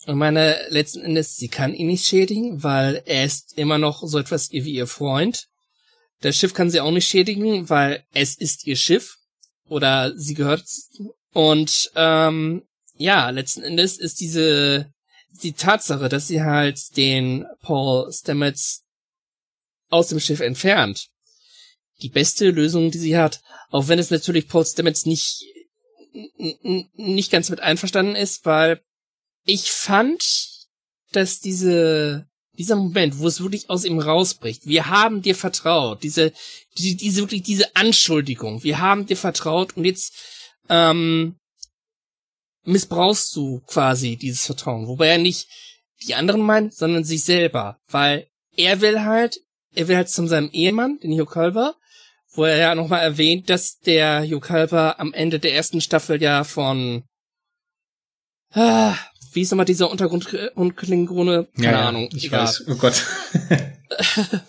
Und 0.06 0.18
meine, 0.18 0.58
letzten 0.70 1.02
Endes, 1.02 1.36
sie 1.36 1.50
kann 1.50 1.74
ihn 1.74 1.88
nicht 1.88 2.06
schädigen, 2.06 2.64
weil 2.64 3.04
er 3.06 3.26
ist 3.26 3.58
immer 3.58 3.78
noch 3.78 4.02
so 4.04 4.18
etwas 4.18 4.52
wie 4.52 4.74
ihr 4.74 4.88
Freund. 4.88 5.48
Das 6.22 6.38
Schiff 6.38 6.54
kann 6.54 6.70
sie 6.70 6.80
auch 6.80 6.92
nicht 6.92 7.08
schädigen, 7.08 7.70
weil 7.70 8.04
es 8.14 8.36
ist 8.36 8.66
ihr 8.66 8.76
Schiff. 8.76 9.18
Oder 9.68 10.18
sie 10.18 10.34
gehört. 10.34 10.64
Und 11.34 11.92
ähm, 11.96 12.64
ja, 12.96 13.30
letzten 13.30 13.64
Endes 13.64 13.98
ist 13.98 14.20
diese 14.20 14.92
die 15.42 15.54
Tatsache, 15.54 16.10
dass 16.10 16.28
sie 16.28 16.44
halt 16.44 16.98
den 16.98 17.46
Paul 17.62 18.12
Stamets 18.12 18.84
aus 19.92 20.08
dem 20.08 20.20
Schiff 20.20 20.40
entfernt, 20.40 21.10
die 22.02 22.10
beste 22.10 22.50
Lösung, 22.50 22.90
die 22.92 22.98
sie 22.98 23.18
hat. 23.18 23.42
Auch 23.70 23.88
wenn 23.88 24.00
es 24.00 24.10
natürlich 24.10 24.48
Paul 24.48 24.66
Stamets 24.66 25.06
nicht, 25.06 25.46
nicht 26.96 27.32
ganz 27.32 27.50
mit 27.50 27.60
einverstanden 27.60 28.16
ist, 28.16 28.46
weil 28.46 28.82
ich 29.46 29.72
fand, 29.72 30.24
dass 31.12 31.40
diese, 31.40 32.28
dieser 32.58 32.76
Moment, 32.76 33.20
wo 33.20 33.28
es 33.28 33.42
wirklich 33.42 33.70
aus 33.70 33.86
ihm 33.86 34.00
rausbricht, 34.00 34.66
wir 34.66 34.88
haben 34.88 35.22
dir 35.22 35.36
vertraut, 35.36 36.04
diese, 36.04 36.34
die, 36.78 36.96
diese, 36.98 37.22
wirklich 37.22 37.44
diese 37.44 37.76
Anschuldigung, 37.76 38.64
wir 38.64 38.80
haben 38.80 39.06
dir 39.06 39.18
vertraut 39.18 39.78
und 39.78 39.86
jetzt, 39.86 40.14
ähm, 40.70 41.38
missbrauchst 42.64 43.36
du 43.36 43.62
quasi 43.62 44.18
dieses 44.18 44.46
Vertrauen. 44.46 44.88
Wobei 44.88 45.08
er 45.08 45.18
nicht 45.18 45.48
die 46.04 46.16
anderen 46.16 46.42
meint, 46.42 46.74
sondern 46.74 47.04
sich 47.04 47.24
selber. 47.24 47.80
Weil 47.88 48.28
er 48.56 48.82
will 48.82 49.02
halt, 49.02 49.40
er 49.74 49.88
will 49.88 49.96
halt 49.96 50.10
zu 50.10 50.26
seinem 50.28 50.50
Ehemann, 50.52 51.00
den 51.00 51.14
Hugh 51.14 51.26
Culber, 51.26 51.76
wo 52.34 52.46
er 52.46 52.58
ja 52.58 52.76
nochmal 52.76 53.02
erwähnt, 53.02 53.50
dass 53.50 53.80
der 53.80 54.24
Hugh 54.24 54.40
Culber 54.40 55.00
am 55.00 55.14
Ende 55.14 55.40
der 55.40 55.54
ersten 55.54 55.82
Staffel 55.82 56.22
ja 56.22 56.44
von, 56.44 57.04
ah, 58.54 58.96
wie 59.34 59.42
ist 59.42 59.52
nochmal 59.52 59.66
dieser 59.66 59.90
Untergrund 59.90 60.34
und 60.56 60.76
Klingone? 60.76 61.48
Keine 61.56 61.72
ja, 61.72 61.88
Ahnung. 61.88 62.10
Ich 62.14 62.26
egal. 62.26 62.44
weiß. 62.44 62.66
Oh 62.68 62.76
Gott. 62.76 63.06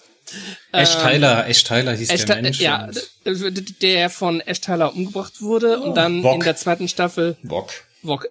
Ash 0.73 0.97
Tyler, 0.97 1.47
Ash 1.47 1.63
Tyler 1.65 1.95
hieß 1.95 2.11
Ash 2.11 2.25
der 2.25 2.43
Mensch. 2.43 2.61
Ja, 2.61 2.89
der 3.25 4.11
von 4.11 4.41
Ash 4.41 4.61
Tyler 4.61 4.95
umgebracht 4.95 5.43
wurde 5.43 5.79
oh, 5.81 5.85
und 5.85 5.95
dann 5.95 6.23
Bock. 6.23 6.35
in 6.35 6.41
der 6.41 6.57
zweiten 6.57 6.89
Staffel. 6.89 7.37
Bock. 7.43 7.71
Bock. 8.03 8.29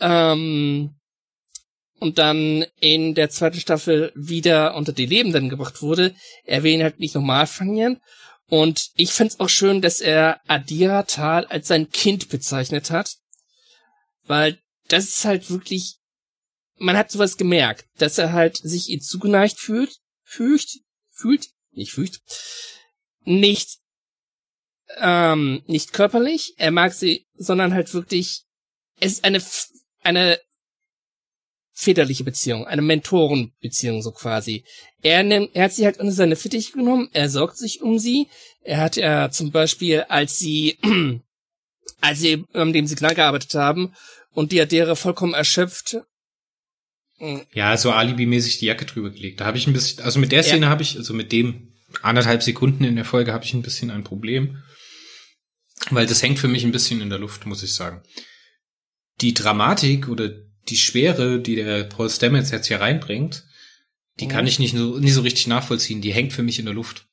Ähm, 0.00 0.94
und 2.06 2.18
dann 2.18 2.64
in 2.78 3.16
der 3.16 3.30
zweiten 3.30 3.58
Staffel 3.58 4.12
wieder 4.14 4.76
unter 4.76 4.92
die 4.92 5.06
Lebenden 5.06 5.48
gebracht 5.48 5.82
wurde, 5.82 6.14
er 6.44 6.62
will 6.62 6.72
ihn 6.72 6.84
halt 6.84 7.00
nicht 7.00 7.16
normal 7.16 7.48
fangen. 7.48 8.00
Und 8.46 8.90
ich 8.94 9.12
find's 9.12 9.40
auch 9.40 9.48
schön, 9.48 9.82
dass 9.82 10.00
er 10.00 10.40
Adira 10.46 11.02
Tal 11.02 11.46
als 11.46 11.66
sein 11.66 11.90
Kind 11.90 12.28
bezeichnet 12.28 12.92
hat. 12.92 13.16
Weil 14.22 14.60
das 14.86 15.08
ist 15.08 15.24
halt 15.24 15.50
wirklich, 15.50 15.96
man 16.76 16.96
hat 16.96 17.10
sowas 17.10 17.38
gemerkt, 17.38 17.86
dass 17.98 18.18
er 18.18 18.32
halt 18.32 18.56
sich 18.58 18.88
ihr 18.88 19.00
zugeneigt 19.00 19.58
fühlt, 19.58 19.96
fühlt, 20.22 20.78
fühlt, 21.10 21.48
nicht 21.72 21.90
fühlt, 21.90 22.20
nicht, 23.24 23.78
ähm, 24.98 25.64
nicht 25.66 25.92
körperlich, 25.92 26.54
er 26.56 26.70
mag 26.70 26.92
sie, 26.92 27.26
sondern 27.34 27.74
halt 27.74 27.92
wirklich, 27.94 28.44
es 29.00 29.14
ist 29.14 29.24
eine, 29.24 29.42
eine 30.04 30.38
väterliche 31.78 32.24
Beziehung, 32.24 32.66
eine 32.66 32.80
Mentorenbeziehung 32.80 34.00
so 34.00 34.10
quasi. 34.10 34.64
Er 35.02 35.22
nimmt, 35.22 35.54
er 35.54 35.64
hat 35.64 35.72
sie 35.74 35.84
halt 35.84 36.00
unter 36.00 36.12
seine 36.12 36.34
Fittiche 36.34 36.72
genommen, 36.72 37.10
er 37.12 37.28
sorgt 37.28 37.58
sich 37.58 37.82
um 37.82 37.98
sie. 37.98 38.28
Er 38.62 38.78
hat 38.78 38.96
ja 38.96 39.30
zum 39.30 39.52
Beispiel, 39.52 40.00
als 40.08 40.38
sie, 40.38 40.78
als 42.00 42.20
sie 42.20 42.44
an 42.54 42.72
dem 42.72 42.86
Signal 42.86 43.14
gearbeitet 43.14 43.54
haben 43.54 43.94
und 44.32 44.52
die 44.52 44.60
Adere 44.60 44.96
vollkommen 44.96 45.34
erschöpft. 45.34 45.98
Ja, 47.52 47.76
so 47.76 47.92
alibimäßig 47.92 48.58
die 48.58 48.66
Jacke 48.66 48.86
drüber 48.86 49.10
gelegt. 49.10 49.40
Da 49.40 49.44
habe 49.44 49.58
ich 49.58 49.66
ein 49.66 49.72
bisschen, 49.74 50.02
also 50.02 50.18
mit 50.18 50.32
der 50.32 50.42
Szene 50.42 50.66
ja. 50.66 50.70
habe 50.70 50.82
ich, 50.82 50.96
also 50.96 51.12
mit 51.12 51.30
dem 51.30 51.74
anderthalb 52.02 52.42
Sekunden 52.42 52.84
in 52.84 52.96
der 52.96 53.04
Folge 53.04 53.32
habe 53.34 53.44
ich 53.44 53.52
ein 53.52 53.62
bisschen 53.62 53.90
ein 53.90 54.04
Problem. 54.04 54.62
Weil 55.90 56.06
das 56.06 56.22
hängt 56.22 56.38
für 56.38 56.48
mich 56.48 56.64
ein 56.64 56.72
bisschen 56.72 57.02
in 57.02 57.10
der 57.10 57.18
Luft, 57.18 57.44
muss 57.44 57.62
ich 57.62 57.74
sagen. 57.74 58.02
Die 59.20 59.34
Dramatik 59.34 60.08
oder 60.08 60.30
die 60.68 60.76
Schwere, 60.76 61.40
die 61.40 61.56
der 61.56 61.84
Paul 61.84 62.10
Stamets 62.10 62.50
jetzt 62.50 62.66
hier 62.66 62.80
reinbringt, 62.80 63.44
die 64.20 64.26
mhm. 64.26 64.30
kann 64.30 64.46
ich 64.46 64.58
nicht 64.58 64.76
so, 64.76 64.98
nicht 64.98 65.14
so 65.14 65.22
richtig 65.22 65.46
nachvollziehen. 65.46 66.00
Die 66.00 66.12
hängt 66.12 66.32
für 66.32 66.42
mich 66.42 66.58
in 66.58 66.64
der 66.64 66.74
Luft. 66.74 67.06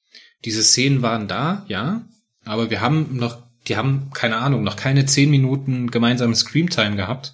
Diese 0.46 0.64
Szenen 0.64 1.02
waren 1.02 1.28
da, 1.28 1.66
ja, 1.68 2.08
aber 2.44 2.70
wir 2.70 2.82
haben 2.82 3.16
noch 3.16 3.44
die 3.68 3.78
haben, 3.78 4.10
keine 4.14 4.38
Ahnung, 4.38 4.64
noch 4.64 4.76
keine 4.76 5.06
zehn 5.06 5.30
Minuten 5.30 5.90
gemeinsame 5.90 6.36
Screamtime 6.36 6.96
gehabt, 6.96 7.34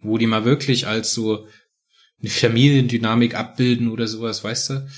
wo 0.00 0.16
die 0.18 0.26
mal 0.26 0.44
wirklich 0.44 0.86
als 0.86 1.12
so 1.12 1.46
eine 2.20 2.30
Familiendynamik 2.30 3.34
abbilden 3.34 3.88
oder 3.88 4.08
sowas, 4.08 4.42
weißt 4.42 4.70
du? 4.70 4.88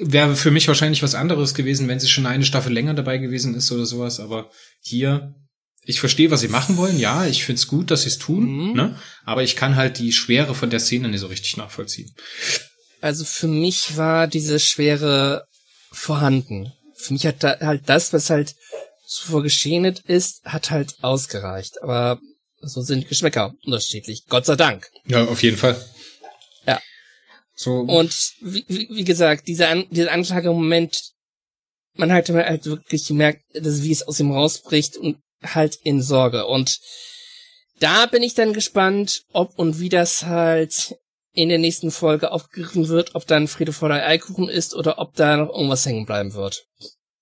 Wäre 0.00 0.34
für 0.34 0.50
mich 0.50 0.66
wahrscheinlich 0.66 1.02
was 1.02 1.14
anderes 1.14 1.54
gewesen, 1.54 1.88
wenn 1.88 2.00
sie 2.00 2.08
schon 2.08 2.26
eine 2.26 2.44
Staffel 2.44 2.72
länger 2.72 2.94
dabei 2.94 3.18
gewesen 3.18 3.54
ist 3.54 3.70
oder 3.70 3.84
sowas, 3.84 4.18
aber 4.20 4.50
hier, 4.80 5.34
ich 5.84 6.00
verstehe, 6.00 6.30
was 6.30 6.40
sie 6.40 6.48
machen 6.48 6.76
wollen, 6.76 6.98
ja, 6.98 7.26
ich 7.26 7.44
find's 7.44 7.66
gut, 7.66 7.90
dass 7.90 8.02
sie 8.02 8.08
es 8.08 8.18
tun, 8.18 8.68
mhm. 8.68 8.72
ne? 8.74 8.98
Aber 9.24 9.42
ich 9.42 9.56
kann 9.56 9.76
halt 9.76 9.98
die 9.98 10.12
Schwere 10.12 10.54
von 10.54 10.70
der 10.70 10.80
Szene 10.80 11.08
nicht 11.08 11.20
so 11.20 11.26
richtig 11.26 11.56
nachvollziehen. 11.56 12.14
Also 13.00 13.24
für 13.24 13.48
mich 13.48 13.96
war 13.96 14.26
diese 14.26 14.60
Schwere 14.60 15.46
vorhanden 15.90 16.72
für 17.00 17.12
mich 17.12 17.26
hat 17.26 17.42
da 17.42 17.58
halt 17.60 17.88
das, 17.88 18.12
was 18.12 18.30
halt 18.30 18.54
zuvor 19.06 19.42
geschehen 19.42 19.84
ist, 19.84 20.44
hat 20.44 20.70
halt 20.70 20.94
ausgereicht. 21.02 21.82
Aber 21.82 22.20
so 22.60 22.82
sind 22.82 23.08
Geschmäcker 23.08 23.54
unterschiedlich. 23.64 24.26
Gott 24.28 24.46
sei 24.46 24.56
Dank. 24.56 24.88
Ja, 25.06 25.24
auf 25.24 25.42
jeden 25.42 25.56
Fall. 25.56 25.82
Ja. 26.66 26.80
So. 27.54 27.80
Und 27.80 28.14
wie, 28.40 28.64
wie, 28.68 28.88
wie 28.90 29.04
gesagt, 29.04 29.48
dieser, 29.48 29.70
An 29.70 29.86
dieser 29.90 30.12
Anklagemoment, 30.12 31.12
man 31.94 32.12
hat 32.12 32.28
halt 32.28 32.66
wirklich 32.66 33.06
gemerkt, 33.06 33.42
dass 33.54 33.82
wie 33.82 33.92
es 33.92 34.06
aus 34.06 34.20
ihm 34.20 34.30
rausbricht 34.30 34.96
und 34.96 35.18
halt 35.42 35.76
in 35.82 36.02
Sorge. 36.02 36.46
Und 36.46 36.78
da 37.78 38.06
bin 38.06 38.22
ich 38.22 38.34
dann 38.34 38.52
gespannt, 38.52 39.22
ob 39.32 39.58
und 39.58 39.80
wie 39.80 39.88
das 39.88 40.24
halt 40.24 40.96
in 41.32 41.48
der 41.48 41.58
nächsten 41.58 41.90
Folge 41.90 42.32
aufgegriffen 42.32 42.88
wird, 42.88 43.14
ob 43.14 43.26
dann 43.26 43.48
Friede 43.48 43.72
vor 43.72 43.88
der 43.88 44.06
Eikuchen 44.06 44.48
ist 44.48 44.74
oder 44.74 44.98
ob 44.98 45.14
da 45.14 45.36
noch 45.36 45.50
irgendwas 45.50 45.86
hängen 45.86 46.06
bleiben 46.06 46.34
wird. 46.34 46.66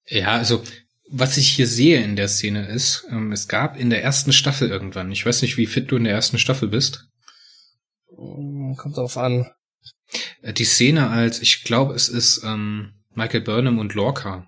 Ja, 0.07 0.33
also 0.33 0.63
was 1.11 1.37
ich 1.37 1.49
hier 1.49 1.67
sehe 1.67 2.03
in 2.03 2.17
der 2.17 2.29
Szene 2.29 2.67
ist, 2.67 3.07
ähm, 3.11 3.33
es 3.33 3.49
gab 3.49 3.79
in 3.79 3.91
der 3.91 4.03
ersten 4.03 4.33
Staffel 4.33 4.69
irgendwann, 4.69 5.13
ich 5.13 5.25
weiß 5.25 5.43
nicht, 5.43 5.57
wie 5.57 5.67
fit 5.67 5.91
du 5.91 5.97
in 5.97 6.05
der 6.05 6.15
ersten 6.15 6.39
Staffel 6.39 6.69
bist. 6.69 7.07
Hm, 8.17 8.77
kommt 8.77 8.97
drauf 8.97 9.17
an. 9.17 9.51
Äh, 10.43 10.53
die 10.53 10.65
Szene 10.65 11.11
als, 11.11 11.41
ich 11.41 11.65
glaube, 11.65 11.95
es 11.95 12.09
ist 12.09 12.43
ähm, 12.45 12.95
Michael 13.15 13.41
Burnham 13.43 13.79
und 13.79 13.95
Lorca, 13.95 14.48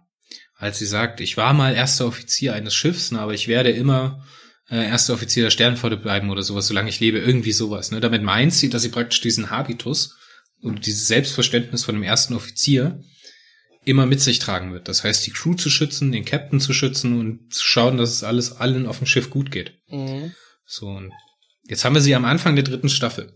als 0.61 0.79
sie 0.79 0.87
sagt, 0.87 1.21
ich 1.21 1.37
war 1.37 1.55
mal 1.55 1.75
erster 1.75 2.07
Offizier 2.07 2.53
eines 2.55 2.75
Schiffs, 2.75 3.11
ne, 3.11 3.21
aber 3.21 3.35
ich 3.35 3.49
werde 3.49 3.71
immer 3.71 4.25
äh, 4.69 4.87
erster 4.87 5.15
Offizier 5.15 5.43
der 5.43 5.51
Sternflotte 5.51 5.97
bleiben 5.97 6.31
oder 6.31 6.43
sowas, 6.43 6.67
solange 6.67 6.91
ich 6.91 7.01
lebe, 7.01 7.19
irgendwie 7.19 7.53
sowas. 7.53 7.91
Ne? 7.91 8.01
Damit 8.01 8.23
meint 8.23 8.53
sie, 8.53 8.69
dass 8.69 8.83
sie 8.83 8.91
praktisch 8.91 9.23
diesen 9.23 9.51
Habitus 9.51 10.17
und 10.61 10.85
dieses 10.85 11.09
Selbstverständnis 11.09 11.85
von 11.85 11.95
dem 11.95 12.05
ersten 12.05 12.35
Offizier 12.35 13.03
immer 13.87 14.05
mit 14.05 14.21
sich 14.21 14.39
tragen 14.39 14.75
wird. 14.75 14.87
Das 14.87 15.03
heißt, 15.03 15.27
die 15.27 15.33
Crew 15.33 15.55
zu 15.55 15.71
schützen, 15.71 16.13
den 16.13 16.27
Captain 16.27 16.61
zu 16.61 16.75
schützen 16.75 17.19
und 17.19 17.53
zu 17.53 17.65
schauen, 17.65 17.97
dass 17.97 18.11
es 18.13 18.23
alles 18.23 18.53
allen 18.53 18.87
auf 18.87 18.99
dem 18.99 19.07
Schiff 19.07 19.31
gut 19.31 19.51
geht. 19.51 19.79
Mhm. 19.89 20.33
So, 20.67 20.89
und 20.89 21.11
jetzt 21.69 21.87
haben 21.87 21.95
wir 21.95 22.03
sie 22.03 22.15
am 22.15 22.27
Anfang 22.27 22.55
der 22.55 22.65
dritten 22.65 22.91
Staffel. 22.91 23.33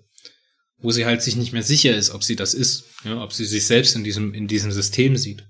wo 0.79 0.91
sie 0.91 1.07
halt 1.07 1.23
sich 1.23 1.37
nicht 1.37 1.55
mehr 1.55 1.63
sicher 1.63 1.97
ist, 1.97 2.11
ob 2.11 2.23
sie 2.23 2.37
das 2.37 2.53
ist, 2.53 2.85
ja, 3.05 3.23
ob 3.23 3.33
sie 3.33 3.47
sich 3.47 3.67
selbst 3.67 3.97
in 3.97 4.05
diesem, 4.05 4.35
in 4.35 4.47
diesem 4.47 4.71
System 4.71 5.17
sieht. 5.17 5.47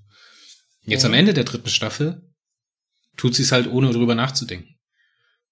Jetzt 0.87 1.03
Mhm. 1.03 1.09
am 1.09 1.15
Ende 1.15 1.35
der 1.35 1.45
dritten 1.45 1.69
Staffel 1.69 2.23
tut 3.17 3.35
sie 3.35 3.43
es 3.43 3.53
halt 3.53 3.69
ohne 3.69 3.91
drüber 3.93 4.15
nachzudenken. 4.15 4.69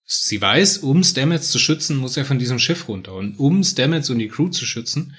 Sie 0.05 0.41
weiß, 0.41 0.79
um 0.79 1.05
Stamets 1.05 1.51
zu 1.51 1.59
schützen, 1.59 1.97
muss 1.97 2.17
er 2.17 2.25
von 2.25 2.39
diesem 2.39 2.59
Schiff 2.59 2.89
runter. 2.89 3.15
Und 3.15 3.39
um 3.39 3.63
Stamets 3.63 4.11
und 4.11 4.19
die 4.19 4.29
Crew 4.29 4.49
zu 4.49 4.67
schützen, 4.67 5.15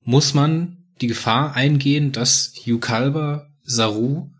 muss 0.00 0.32
man 0.34 0.78
die 1.00 1.06
Gefahr 1.08 1.54
eingehen, 1.54 2.12
dass 2.12 2.52
Yukalba, 2.64 3.48
Saru 3.62 4.30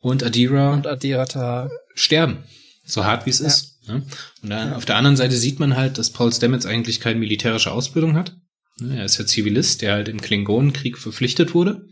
und 0.00 0.22
Adira 0.22 0.74
Und 0.74 0.86
Adirata. 0.86 1.70
sterben. 1.94 2.44
So 2.84 3.04
hart 3.04 3.26
wie 3.26 3.30
es 3.30 3.38
Ja. 3.40 3.46
ist. 3.46 3.88
Ne? 3.88 4.04
Und 4.42 4.50
dann 4.50 4.72
auf 4.72 4.84
der 4.84 4.96
anderen 4.96 5.16
Seite 5.16 5.36
sieht 5.36 5.60
man 5.60 5.76
halt, 5.76 5.96
dass 5.98 6.10
Paul 6.10 6.32
Stamets 6.32 6.66
eigentlich 6.66 7.00
keine 7.00 7.18
militärische 7.20 7.70
Ausbildung 7.70 8.14
hat. 8.16 8.36
Ne, 8.78 8.98
Er 8.98 9.04
ist 9.04 9.18
ja 9.18 9.26
Zivilist, 9.26 9.82
der 9.82 9.92
halt 9.94 10.08
im 10.08 10.20
Klingonenkrieg 10.20 10.98
verpflichtet 10.98 11.54
wurde. 11.54 11.88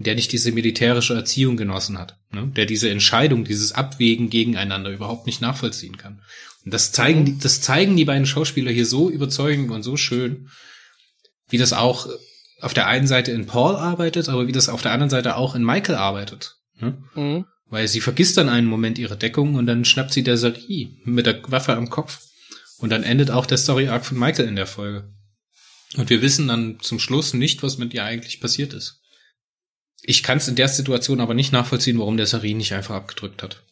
Der 0.00 0.14
nicht 0.14 0.32
diese 0.32 0.50
militärische 0.50 1.14
Erziehung 1.14 1.56
genossen 1.56 1.98
hat. 1.98 2.18
Ne? 2.32 2.50
Der 2.56 2.66
diese 2.66 2.90
Entscheidung, 2.90 3.44
dieses 3.44 3.72
Abwägen 3.72 4.30
gegeneinander 4.30 4.90
überhaupt 4.90 5.26
nicht 5.26 5.40
nachvollziehen 5.40 5.98
kann. 5.98 6.22
Und 6.64 6.74
das 6.74 6.92
zeigen, 6.92 7.24
die, 7.24 7.38
das 7.38 7.60
zeigen 7.60 7.96
die 7.96 8.04
beiden 8.04 8.26
Schauspieler 8.26 8.70
hier 8.70 8.86
so 8.86 9.10
überzeugend 9.10 9.70
und 9.70 9.82
so 9.82 9.96
schön, 9.96 10.48
wie 11.48 11.58
das 11.58 11.72
auch 11.72 12.08
auf 12.60 12.74
der 12.74 12.86
einen 12.86 13.06
Seite 13.06 13.32
in 13.32 13.46
Paul 13.46 13.76
arbeitet, 13.76 14.28
aber 14.28 14.46
wie 14.46 14.52
das 14.52 14.68
auf 14.68 14.82
der 14.82 14.92
anderen 14.92 15.10
Seite 15.10 15.36
auch 15.36 15.54
in 15.54 15.64
Michael 15.64 15.96
arbeitet. 15.96 16.56
Ne? 16.78 17.02
Mhm. 17.14 17.44
Weil 17.68 17.88
sie 17.88 18.00
vergisst 18.00 18.36
dann 18.36 18.48
einen 18.48 18.66
Moment 18.66 18.98
ihre 18.98 19.16
Deckung 19.16 19.54
und 19.54 19.66
dann 19.66 19.84
schnappt 19.84 20.12
sie 20.12 20.22
der 20.22 20.36
Sari 20.36 20.98
mit 21.04 21.26
der 21.26 21.40
Waffe 21.50 21.74
am 21.74 21.88
Kopf. 21.88 22.20
Und 22.78 22.90
dann 22.90 23.02
endet 23.02 23.30
auch 23.30 23.46
der 23.46 23.58
Story-Arc 23.58 24.06
von 24.06 24.18
Michael 24.18 24.48
in 24.48 24.56
der 24.56 24.66
Folge. 24.66 25.12
Und 25.96 26.08
wir 26.08 26.22
wissen 26.22 26.48
dann 26.48 26.78
zum 26.80 26.98
Schluss 26.98 27.34
nicht, 27.34 27.62
was 27.62 27.78
mit 27.78 27.92
ihr 27.94 28.04
eigentlich 28.04 28.40
passiert 28.40 28.72
ist. 28.72 28.99
Ich 30.02 30.22
kann 30.22 30.38
es 30.38 30.48
in 30.48 30.56
der 30.56 30.68
Situation 30.68 31.20
aber 31.20 31.34
nicht 31.34 31.52
nachvollziehen, 31.52 31.98
warum 31.98 32.16
der 32.16 32.26
Sari 32.26 32.54
nicht 32.54 32.72
einfach 32.72 32.94
abgedrückt 32.94 33.42
hat. 33.42 33.62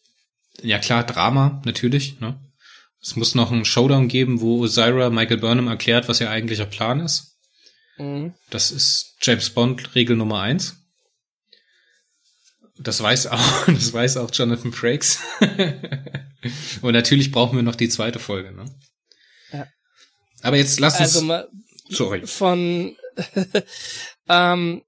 Ja 0.63 0.79
klar, 0.79 1.05
Drama, 1.05 1.63
natürlich. 1.65 2.21
Ne? 2.21 2.39
Es 3.01 3.17
muss 3.17 3.35
noch 3.35 3.53
einen 3.53 3.65
Showdown 3.65 4.09
geben, 4.09 4.41
wo 4.41 4.61
Osira 4.61 5.11
Michael 5.11 5.39
Burnham 5.39 5.69
erklärt, 5.69 6.09
was 6.09 6.21
ihr 6.21 6.31
eigentlicher 6.31 6.67
Plan 6.67 7.01
ist. 7.01 7.37
Mhm. 7.97 8.35
Das 8.51 8.71
ist 8.71 9.17
James 9.23 9.51
Bond 9.51 9.95
Regel 9.95 10.17
Nummer 10.17 10.41
eins. 10.41 10.77
Das 12.79 13.03
weiß 13.03 13.27
auch, 13.29 13.67
das 13.67 13.93
weiß 13.93 14.17
auch 14.19 14.31
Jonathan 14.33 14.73
Frakes. 14.73 15.21
Und 16.83 16.93
natürlich 16.93 17.33
brauchen 17.33 17.57
wir 17.57 17.63
noch 17.63 17.75
die 17.77 17.89
zweite 17.89 18.19
Folge, 18.19 18.53
ne? 18.53 18.65
Ja. 19.53 19.67
Aber 20.43 20.57
jetzt 20.57 20.79
lass 20.79 20.95
uns, 20.95 21.01
Also 21.01 21.23
mal 21.23 21.49
sorry. 21.89 22.27
von 22.27 22.97
ähm, 24.29 24.83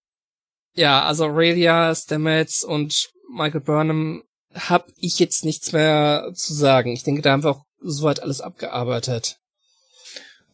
ja, 0.81 1.05
also 1.05 1.27
Aurelia, 1.27 1.95
Stamets 1.95 2.65
und 2.65 3.11
Michael 3.33 3.61
Burnham 3.61 4.23
hab 4.55 4.89
ich 4.99 5.19
jetzt 5.19 5.45
nichts 5.45 5.73
mehr 5.73 6.33
zu 6.35 6.53
sagen. 6.55 6.93
Ich 6.93 7.05
denke, 7.05 7.23
da 7.23 7.33
haben 7.33 7.45
wir 7.45 7.51
auch 7.51 7.65
soweit 7.81 8.21
alles 8.23 8.41
abgearbeitet. 8.41 9.37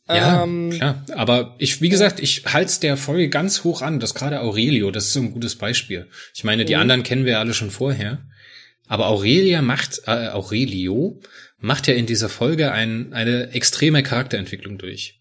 Ja, 0.08 0.44
Ähm, 0.44 0.70
klar. 0.70 1.04
Aber 1.14 1.54
ich, 1.58 1.80
wie 1.80 1.88
gesagt, 1.88 2.20
ich 2.20 2.44
halte 2.46 2.80
der 2.80 2.96
Folge 2.96 3.28
ganz 3.28 3.64
hoch 3.64 3.82
an, 3.82 3.98
dass 3.98 4.14
gerade 4.14 4.40
Aurelio, 4.40 4.90
das 4.90 5.06
ist 5.06 5.12
so 5.14 5.20
ein 5.20 5.32
gutes 5.32 5.56
Beispiel. 5.56 6.08
Ich 6.34 6.44
meine, 6.44 6.64
die 6.64 6.74
Mhm. 6.74 6.80
anderen 6.82 7.02
kennen 7.02 7.24
wir 7.24 7.38
alle 7.38 7.54
schon 7.54 7.70
vorher. 7.70 8.22
Aber 8.86 9.06
Aurelia 9.08 9.62
macht, 9.62 10.02
äh, 10.06 10.28
Aurelio 10.28 11.20
macht 11.58 11.88
ja 11.88 11.94
in 11.94 12.06
dieser 12.06 12.28
Folge 12.28 12.70
ein, 12.70 13.12
eine 13.12 13.50
extreme 13.52 14.02
Charakterentwicklung 14.04 14.78
durch. 14.78 15.18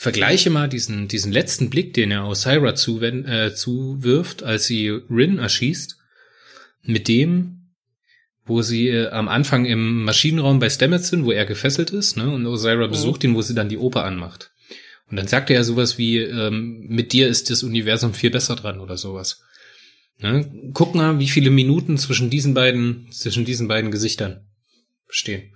Vergleiche 0.00 0.48
mal 0.48 0.66
diesen, 0.66 1.08
diesen 1.08 1.30
letzten 1.30 1.68
Blick, 1.68 1.92
den 1.92 2.10
er 2.10 2.26
Osira 2.26 2.70
zuwen- 2.74 3.26
äh, 3.26 3.54
zuwirft, 3.54 4.42
als 4.42 4.64
sie 4.64 4.88
Rin 4.88 5.38
erschießt, 5.38 5.98
mit 6.84 7.06
dem, 7.06 7.72
wo 8.46 8.62
sie 8.62 8.88
äh, 8.88 9.08
am 9.10 9.28
Anfang 9.28 9.66
im 9.66 10.04
Maschinenraum 10.04 10.58
bei 10.58 10.70
Stamets 10.70 11.08
sind, 11.08 11.26
wo 11.26 11.32
er 11.32 11.44
gefesselt 11.44 11.90
ist, 11.90 12.16
ne, 12.16 12.30
und 12.30 12.46
Osira 12.46 12.86
besucht 12.86 13.24
ihn, 13.24 13.34
wo 13.34 13.42
sie 13.42 13.54
dann 13.54 13.68
die 13.68 13.76
Oper 13.76 14.04
anmacht. 14.04 14.52
Und 15.10 15.18
dann 15.18 15.28
sagt 15.28 15.50
er 15.50 15.56
ja 15.56 15.64
sowas 15.64 15.98
wie, 15.98 16.16
ähm, 16.16 16.86
mit 16.88 17.12
dir 17.12 17.28
ist 17.28 17.50
das 17.50 17.62
Universum 17.62 18.14
viel 18.14 18.30
besser 18.30 18.56
dran 18.56 18.80
oder 18.80 18.96
sowas. 18.96 19.42
Ne? 20.18 20.50
Guck 20.72 20.94
mal, 20.94 21.18
wie 21.18 21.28
viele 21.28 21.50
Minuten 21.50 21.98
zwischen 21.98 22.30
diesen 22.30 22.54
beiden, 22.54 23.12
zwischen 23.12 23.44
diesen 23.44 23.68
beiden 23.68 23.90
Gesichtern 23.90 24.46
stehen. 25.10 25.54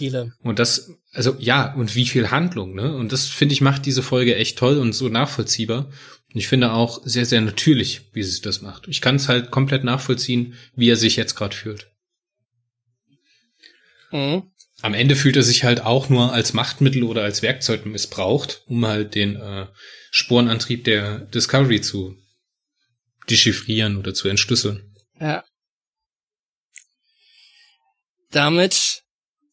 Viele. 0.00 0.32
Und 0.42 0.58
das, 0.58 0.90
also 1.12 1.36
ja, 1.38 1.74
und 1.74 1.94
wie 1.94 2.06
viel 2.06 2.30
Handlung, 2.30 2.74
ne? 2.74 2.96
Und 2.96 3.12
das 3.12 3.26
finde 3.26 3.52
ich 3.52 3.60
macht 3.60 3.84
diese 3.84 4.02
Folge 4.02 4.34
echt 4.34 4.58
toll 4.58 4.78
und 4.78 4.94
so 4.94 5.08
nachvollziehbar. 5.08 5.90
Und 6.32 6.38
ich 6.38 6.48
finde 6.48 6.72
auch 6.72 7.02
sehr, 7.04 7.26
sehr 7.26 7.42
natürlich, 7.42 8.10
wie 8.12 8.22
sie 8.22 8.40
das 8.40 8.62
macht. 8.62 8.88
Ich 8.88 9.00
kann 9.00 9.16
es 9.16 9.28
halt 9.28 9.50
komplett 9.50 9.84
nachvollziehen, 9.84 10.54
wie 10.74 10.88
er 10.88 10.96
sich 10.96 11.16
jetzt 11.16 11.34
gerade 11.34 11.54
fühlt. 11.54 11.90
Mhm. 14.10 14.50
Am 14.82 14.94
Ende 14.94 15.16
fühlt 15.16 15.36
er 15.36 15.42
sich 15.42 15.64
halt 15.64 15.82
auch 15.82 16.08
nur 16.08 16.32
als 16.32 16.54
Machtmittel 16.54 17.02
oder 17.02 17.22
als 17.22 17.42
Werkzeug 17.42 17.84
missbraucht, 17.84 18.62
um 18.66 18.86
halt 18.86 19.14
den 19.14 19.36
äh, 19.36 19.66
Sporenantrieb 20.10 20.84
der 20.84 21.18
Discovery 21.18 21.82
zu 21.82 22.16
dechiffrieren 23.28 23.98
oder 23.98 24.14
zu 24.14 24.28
entschlüsseln. 24.28 24.94
Ja. 25.20 25.44
Damit 28.30 28.89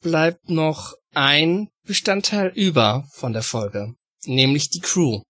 bleibt 0.02 0.50
noch 0.50 0.94
ein 1.14 1.70
Bestandteil 1.84 2.52
über 2.56 3.08
von 3.14 3.34
der 3.34 3.44
Folge, 3.44 3.96
nämlich 4.26 4.70
die 4.70 4.80
Crew. 4.82 5.22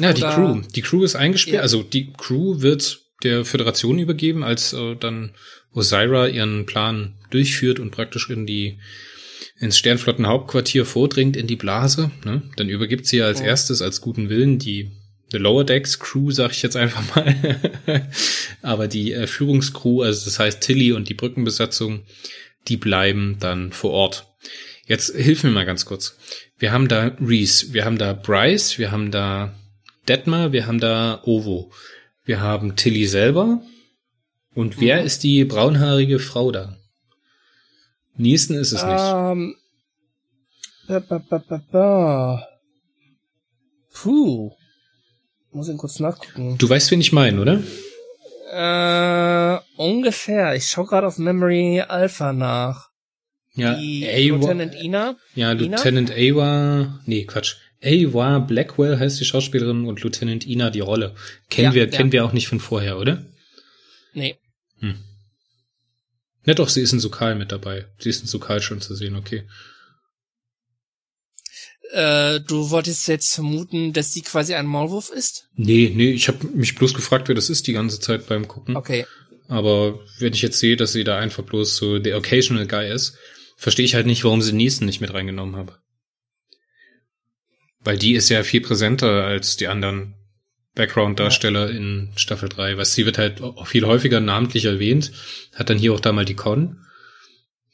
Ja, 0.00 0.12
die 0.12 0.22
Oder- 0.22 0.34
Crew. 0.34 0.60
Die 0.74 0.82
Crew 0.82 1.04
ist 1.04 1.16
eingesperrt. 1.16 1.56
Ja. 1.56 1.60
Also 1.62 1.82
die 1.82 2.12
Crew 2.12 2.60
wird 2.60 3.00
der 3.22 3.44
Föderation 3.44 3.98
übergeben, 3.98 4.44
als 4.44 4.72
äh, 4.74 4.94
dann 4.96 5.34
Osira 5.72 6.28
ihren 6.28 6.66
Plan 6.66 7.14
durchführt 7.30 7.78
und 7.80 7.90
praktisch 7.90 8.28
in 8.28 8.46
die 8.46 8.78
ins 9.58 9.78
Sternflottenhauptquartier 9.78 10.84
vordringt 10.84 11.34
in 11.36 11.46
die 11.46 11.56
Blase. 11.56 12.10
Ne? 12.24 12.42
Dann 12.56 12.68
übergibt 12.68 13.06
sie 13.06 13.22
als 13.22 13.40
Ja. 13.40 13.46
erstes 13.46 13.80
als 13.80 14.02
guten 14.02 14.28
Willen 14.28 14.58
die 14.58 14.92
The 15.30 15.38
Lower 15.38 15.64
Decks 15.64 15.98
Crew, 15.98 16.30
sag 16.30 16.52
ich 16.52 16.62
jetzt 16.62 16.76
einfach 16.76 17.02
mal. 17.16 17.60
Aber 18.62 18.86
die 18.88 19.12
äh, 19.12 19.26
Führungscrew, 19.26 20.02
also 20.02 20.24
das 20.24 20.38
heißt 20.38 20.60
Tilly 20.60 20.92
und 20.92 21.08
die 21.08 21.14
Brückenbesatzung, 21.14 22.02
die 22.68 22.76
bleiben 22.76 23.36
dann 23.40 23.72
vor 23.72 23.90
Ort. 23.90 24.26
Jetzt 24.86 25.14
hilf 25.16 25.42
mir 25.42 25.50
mal 25.50 25.66
ganz 25.66 25.84
kurz. 25.84 26.16
Wir 26.58 26.70
haben 26.72 26.86
da 26.88 27.08
Reese, 27.20 27.72
wir 27.72 27.84
haben 27.84 27.98
da 27.98 28.12
Bryce, 28.12 28.78
wir 28.78 28.92
haben 28.92 29.10
da 29.10 29.52
Detmar, 30.08 30.52
wir 30.52 30.66
haben 30.66 30.78
da 30.78 31.20
Ovo. 31.24 31.72
Wir 32.24 32.40
haben 32.40 32.76
Tilly 32.76 33.06
selber. 33.06 33.60
Und 34.54 34.80
wer 34.80 35.00
Mhm. 35.00 35.06
ist 35.06 35.22
die 35.24 35.44
braunhaarige 35.44 36.18
Frau 36.20 36.52
da? 36.52 36.76
Neeson 38.16 38.56
ist 38.56 38.72
es 38.72 38.82
nicht. 38.82 38.94
Ähm, 38.94 39.56
ba, 40.86 41.00
ba, 41.00 41.18
ba, 41.18 41.38
ba, 41.38 41.62
ba. 41.70 42.48
Puh. 43.92 44.52
Muss 45.56 45.70
ich 45.70 45.78
kurz 45.78 46.00
nachgucken. 46.00 46.58
Du 46.58 46.68
weißt, 46.68 46.90
wen 46.90 47.00
ich 47.00 47.12
meine, 47.12 47.40
oder? 47.40 47.62
Äh, 48.52 49.58
ungefähr. 49.78 50.54
Ich 50.54 50.66
schau 50.68 50.84
gerade 50.84 51.06
auf 51.06 51.16
Memory 51.16 51.80
Alpha 51.80 52.34
nach. 52.34 52.90
Ja, 53.54 53.72
Die 53.74 54.06
Awa, 54.06 54.36
Lieutenant 54.36 54.74
Ina. 54.74 55.16
ja, 55.34 55.52
Ina? 55.52 55.76
Lieutenant 55.76 56.10
Awa, 56.12 57.00
nee, 57.06 57.24
Quatsch. 57.24 57.54
Awa 57.82 58.38
Blackwell 58.40 58.98
heißt 58.98 59.18
die 59.18 59.24
Schauspielerin 59.24 59.86
und 59.86 60.02
Lieutenant 60.02 60.46
Ina 60.46 60.68
die 60.68 60.80
Rolle. 60.80 61.14
Kennen 61.48 61.68
Ja, 61.68 61.74
wir, 61.74 61.84
ja. 61.84 61.90
kennen 61.90 62.12
wir 62.12 62.26
auch 62.26 62.32
nicht 62.34 62.48
von 62.48 62.60
vorher, 62.60 62.98
oder? 62.98 63.24
Nee. 64.12 64.36
Hm. 64.80 64.96
Ja, 66.44 66.52
doch, 66.52 66.68
sie 66.68 66.82
ist 66.82 66.92
in 66.92 67.00
Sokal 67.00 67.34
mit 67.34 67.50
dabei. 67.50 67.86
Sie 67.98 68.10
ist 68.10 68.20
in 68.20 68.26
Sokal 68.26 68.60
schon 68.60 68.82
zu 68.82 68.94
sehen, 68.94 69.16
okay. 69.16 69.44
Äh, 71.92 72.40
du 72.40 72.70
wolltest 72.70 73.06
jetzt 73.08 73.34
vermuten, 73.34 73.92
dass 73.92 74.12
sie 74.12 74.22
quasi 74.22 74.54
ein 74.54 74.66
Maulwurf 74.66 75.10
ist? 75.10 75.48
Nee, 75.54 75.92
nee, 75.94 76.10
ich 76.10 76.28
habe 76.28 76.46
mich 76.48 76.74
bloß 76.74 76.94
gefragt, 76.94 77.28
wer 77.28 77.34
das 77.34 77.50
ist 77.50 77.66
die 77.66 77.72
ganze 77.72 78.00
Zeit 78.00 78.26
beim 78.26 78.48
Gucken. 78.48 78.76
Okay. 78.76 79.06
Aber 79.48 80.00
wenn 80.18 80.32
ich 80.32 80.42
jetzt 80.42 80.58
sehe, 80.58 80.76
dass 80.76 80.92
sie 80.92 81.04
da 81.04 81.18
einfach 81.18 81.44
bloß 81.44 81.76
so 81.76 81.98
der 81.98 82.16
Occasional 82.16 82.66
Guy 82.66 82.90
ist, 82.90 83.16
verstehe 83.56 83.84
ich 83.84 83.94
halt 83.94 84.06
nicht, 84.06 84.24
warum 84.24 84.42
sie 84.42 84.52
Neeson 84.52 84.86
nicht 84.86 85.00
mit 85.00 85.14
reingenommen 85.14 85.56
habe. 85.56 85.78
Weil 87.80 87.98
die 87.98 88.14
ist 88.14 88.28
ja 88.28 88.42
viel 88.42 88.60
präsenter 88.60 89.24
als 89.24 89.56
die 89.56 89.68
anderen 89.68 90.14
Background-Darsteller 90.74 91.70
in 91.70 92.12
Staffel 92.16 92.48
3. 92.48 92.76
Was 92.76 92.94
sie 92.94 93.06
wird 93.06 93.18
halt 93.18 93.40
auch 93.40 93.66
viel 93.66 93.86
häufiger 93.86 94.20
namentlich 94.20 94.64
erwähnt, 94.64 95.12
hat 95.54 95.70
dann 95.70 95.78
hier 95.78 95.92
auch 95.92 96.00
da 96.00 96.12
mal 96.12 96.24
die 96.24 96.34
Con. 96.34 96.84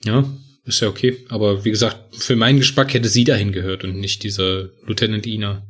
Ja, 0.04 0.24
ist 0.64 0.80
ja 0.80 0.88
okay. 0.88 1.24
Aber 1.28 1.64
wie 1.64 1.70
gesagt, 1.70 2.16
für 2.16 2.36
meinen 2.36 2.58
Geschmack 2.58 2.94
hätte 2.94 3.08
sie 3.08 3.24
dahin 3.24 3.52
gehört 3.52 3.84
und 3.84 3.98
nicht 3.98 4.22
dieser 4.22 4.68
Lieutenant 4.86 5.26
Ina. 5.26 5.66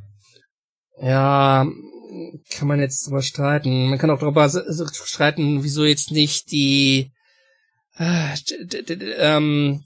Ja, 1.00 1.66
kann 2.50 2.68
man 2.68 2.80
jetzt 2.80 3.06
drüber 3.06 3.22
streiten. 3.22 3.88
Man 3.88 3.98
kann 3.98 4.10
auch 4.10 4.20
darüber 4.20 4.48
streiten, 4.48 5.64
wieso 5.64 5.84
jetzt 5.84 6.10
nicht 6.10 6.52
die, 6.52 7.12
äh, 7.96 8.34
ähm, 9.18 9.84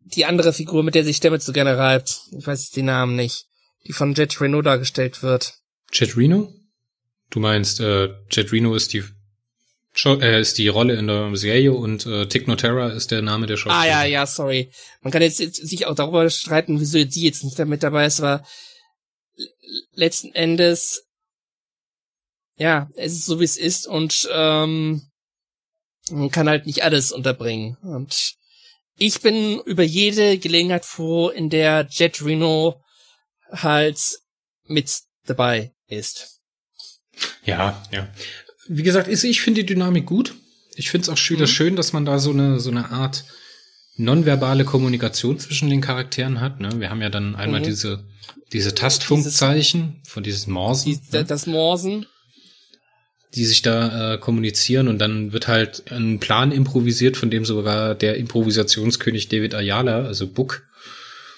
die 0.00 0.24
andere 0.24 0.52
Figur, 0.52 0.82
mit 0.82 0.94
der 0.94 1.04
sich 1.04 1.16
Stamets 1.16 1.46
so 1.46 1.52
gerne 1.52 1.78
reibt. 1.78 2.22
Ich 2.36 2.46
weiß 2.46 2.62
jetzt 2.62 2.76
den 2.76 2.86
Namen 2.86 3.16
nicht. 3.16 3.46
Die 3.86 3.92
von 3.92 4.14
Jet 4.14 4.40
Reno 4.40 4.62
dargestellt 4.62 5.22
wird. 5.22 5.54
Jet 5.92 6.16
Reno? 6.16 6.52
Du 7.30 7.40
meinst, 7.40 7.80
äh, 7.80 8.10
Jet 8.30 8.52
Reno 8.52 8.74
ist 8.74 8.92
die 8.92 9.04
äh, 10.04 10.40
ist 10.40 10.58
die 10.58 10.68
Rolle 10.68 10.94
in 10.94 11.06
der 11.06 11.34
Serie 11.36 11.72
und 11.72 12.06
äh, 12.06 12.26
Tick 12.26 12.48
Notera 12.48 12.88
ist 12.90 13.10
der 13.10 13.22
Name 13.22 13.46
der 13.46 13.56
Schauspieler. 13.56 13.98
Ah 13.98 14.04
ja, 14.04 14.04
ja, 14.04 14.26
sorry. 14.26 14.72
Man 15.02 15.12
kann 15.12 15.22
jetzt, 15.22 15.38
jetzt 15.38 15.56
sich 15.56 15.86
auch 15.86 15.94
darüber 15.94 16.28
streiten, 16.30 16.80
wieso 16.80 16.98
sie 17.08 17.24
jetzt 17.24 17.44
nicht 17.44 17.58
damit 17.58 17.82
dabei 17.82 18.06
ist, 18.06 18.20
aber 18.20 18.44
letzten 19.92 20.34
Endes, 20.34 21.04
ja, 22.56 22.88
es 22.96 23.12
ist 23.12 23.26
so 23.26 23.40
wie 23.40 23.44
es 23.44 23.56
ist 23.56 23.86
und 23.86 24.28
ähm, 24.32 25.02
man 26.10 26.30
kann 26.30 26.48
halt 26.48 26.66
nicht 26.66 26.82
alles 26.82 27.12
unterbringen. 27.12 27.76
Und 27.82 28.34
ich 28.96 29.20
bin 29.20 29.60
über 29.60 29.82
jede 29.82 30.38
Gelegenheit 30.38 30.84
froh, 30.84 31.28
in 31.28 31.50
der 31.50 31.86
Jet 31.90 32.24
Reno 32.24 32.82
halt 33.50 34.00
mit 34.64 35.00
dabei 35.26 35.72
ist. 35.86 36.40
Ja, 37.44 37.82
ja. 37.90 38.08
Wie 38.76 38.82
gesagt, 38.82 39.08
ich 39.08 39.40
finde 39.40 39.60
die 39.60 39.66
Dynamik 39.66 40.06
gut. 40.06 40.34
Ich 40.74 40.90
finde 40.90 41.02
es 41.02 41.08
auch 41.10 41.30
wieder 41.30 41.42
mhm. 41.42 41.50
schön, 41.50 41.76
dass 41.76 41.92
man 41.92 42.04
da 42.04 42.18
so 42.18 42.30
eine, 42.30 42.58
so 42.58 42.70
eine 42.70 42.90
Art 42.90 43.24
nonverbale 43.96 44.64
Kommunikation 44.64 45.38
zwischen 45.38 45.68
den 45.68 45.82
Charakteren 45.82 46.40
hat. 46.40 46.60
Ne? 46.60 46.70
Wir 46.80 46.88
haben 46.88 47.02
ja 47.02 47.10
dann 47.10 47.36
einmal 47.36 47.60
mhm. 47.60 47.64
diese, 47.64 48.04
diese 48.52 48.74
Tastfunkzeichen 48.74 49.96
Dieses, 50.00 50.12
von 50.12 50.22
dieses 50.22 50.46
Morsen. 50.46 50.92
Die, 50.92 51.16
ne? 51.16 51.24
Das 51.24 51.46
Morsen 51.46 52.06
die 53.34 53.46
sich 53.46 53.62
da 53.62 54.14
äh, 54.14 54.18
kommunizieren 54.18 54.88
und 54.88 54.98
dann 54.98 55.32
wird 55.32 55.48
halt 55.48 55.90
ein 55.90 56.20
Plan 56.20 56.52
improvisiert, 56.52 57.16
von 57.16 57.30
dem 57.30 57.44
sogar 57.44 57.94
der 57.94 58.16
Improvisationskönig 58.16 59.28
David 59.28 59.54
Ayala, 59.54 60.04
also 60.04 60.26
Book, 60.26 60.64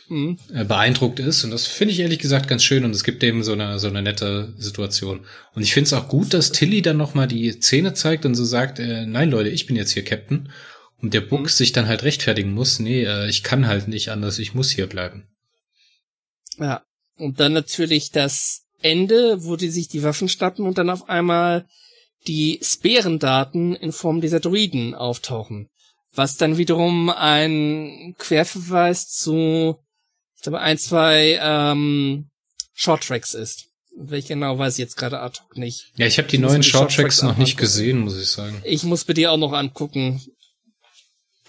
mhm. 0.08 0.38
äh, 0.52 0.64
beeindruckt 0.64 1.20
ist. 1.20 1.44
Und 1.44 1.50
das 1.50 1.66
finde 1.66 1.92
ich 1.92 2.00
ehrlich 2.00 2.18
gesagt 2.18 2.48
ganz 2.48 2.62
schön 2.62 2.84
und 2.84 2.92
es 2.92 3.04
gibt 3.04 3.22
eben 3.22 3.42
so 3.42 3.52
eine, 3.52 3.78
so 3.78 3.88
eine 3.88 4.02
nette 4.02 4.54
Situation. 4.56 5.26
Und 5.54 5.62
ich 5.62 5.72
finde 5.72 5.86
es 5.86 5.92
auch 5.92 6.08
gut, 6.08 6.34
dass 6.34 6.52
Tilly 6.52 6.82
dann 6.82 6.96
nochmal 6.96 7.28
die 7.28 7.50
Szene 7.52 7.94
zeigt 7.94 8.26
und 8.26 8.34
so 8.34 8.44
sagt, 8.44 8.78
äh, 8.78 9.06
nein 9.06 9.30
Leute, 9.30 9.50
ich 9.50 9.66
bin 9.66 9.76
jetzt 9.76 9.92
hier 9.92 10.04
Captain. 10.04 10.50
Und 11.00 11.12
der 11.14 11.20
Book 11.20 11.42
mhm. 11.42 11.48
sich 11.48 11.72
dann 11.72 11.86
halt 11.86 12.02
rechtfertigen 12.02 12.52
muss, 12.52 12.78
nee, 12.78 13.04
äh, 13.04 13.28
ich 13.28 13.42
kann 13.42 13.66
halt 13.66 13.88
nicht 13.88 14.10
anders, 14.10 14.38
ich 14.38 14.54
muss 14.54 14.70
hier 14.70 14.86
bleiben. 14.86 15.28
Ja, 16.58 16.82
und 17.16 17.40
dann 17.40 17.52
natürlich 17.52 18.10
das 18.10 18.62
Ende, 18.80 19.44
wo 19.44 19.56
die 19.56 19.70
sich 19.70 19.88
die 19.88 20.02
Waffen 20.02 20.28
schnappen 20.28 20.66
und 20.66 20.78
dann 20.78 20.90
auf 20.90 21.08
einmal 21.08 21.66
die 22.26 22.60
Sphärendaten 22.62 23.74
in 23.74 23.92
Form 23.92 24.20
dieser 24.20 24.40
Druiden 24.40 24.94
auftauchen. 24.94 25.68
Was 26.14 26.36
dann 26.36 26.58
wiederum 26.58 27.10
ein 27.10 28.14
Querverweis 28.18 29.08
zu, 29.08 29.78
glaube, 30.44 30.60
ein, 30.60 30.78
zwei 30.78 31.38
ähm, 31.42 32.30
Shorttracks 32.72 33.34
ist. 33.34 33.66
Welch 33.96 34.26
genau 34.26 34.58
weiß 34.58 34.74
ich 34.74 34.78
jetzt 34.78 34.96
gerade 34.96 35.20
ad 35.20 35.38
hoc 35.40 35.56
nicht. 35.56 35.92
Ja, 35.96 36.06
ich 36.06 36.18
habe 36.18 36.28
die 36.28 36.36
ich 36.36 36.42
neuen 36.42 36.62
Shorttracks 36.62 37.22
noch 37.22 37.36
nicht 37.36 37.56
gesehen, 37.56 38.00
muss 38.00 38.18
ich 38.18 38.28
sagen. 38.28 38.60
Ich 38.64 38.82
muss 38.82 39.06
mir 39.06 39.14
die 39.14 39.28
auch 39.28 39.36
noch 39.36 39.52
angucken. 39.52 40.20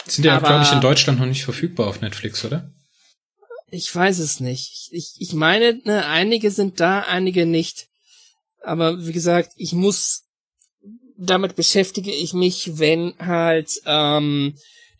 Sind 0.06 0.26
ja, 0.26 0.38
glaube 0.40 0.64
ich, 0.64 0.72
in 0.72 0.82
Deutschland 0.82 1.20
noch 1.20 1.26
nicht 1.26 1.44
verfügbar 1.44 1.88
auf 1.88 2.02
Netflix, 2.02 2.46
oder? 2.46 2.72
Ich 3.72 3.94
weiß 3.94 4.20
es 4.20 4.40
nicht. 4.40 4.90
Ich, 4.92 5.16
ich 5.18 5.34
meine, 5.34 5.82
ne, 5.84 6.06
einige 6.06 6.52
sind 6.52 6.80
da, 6.80 7.00
einige 7.00 7.48
nicht. 7.48 7.88
Aber 8.62 9.06
wie 9.08 9.14
gesagt, 9.14 9.54
ich 9.56 9.74
muss 9.74 10.26
damit 11.18 11.56
beschäftige 11.56 12.12
ich 12.12 12.34
mich, 12.34 12.78
wenn 12.78 13.14
halt 13.20 13.70
ähm, 13.86 14.56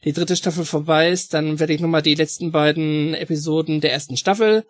die 0.06 0.14
dritte 0.14 0.36
Staffel 0.36 0.66
vorbei 0.66 1.10
ist, 1.10 1.34
dann 1.34 1.60
werde 1.60 1.74
ich 1.74 1.82
nochmal 1.82 2.04
die 2.04 2.16
letzten 2.16 2.52
beiden 2.52 3.14
Episoden 3.16 3.82
der 3.82 3.92
ersten 3.92 4.18
Staffel 4.18 4.66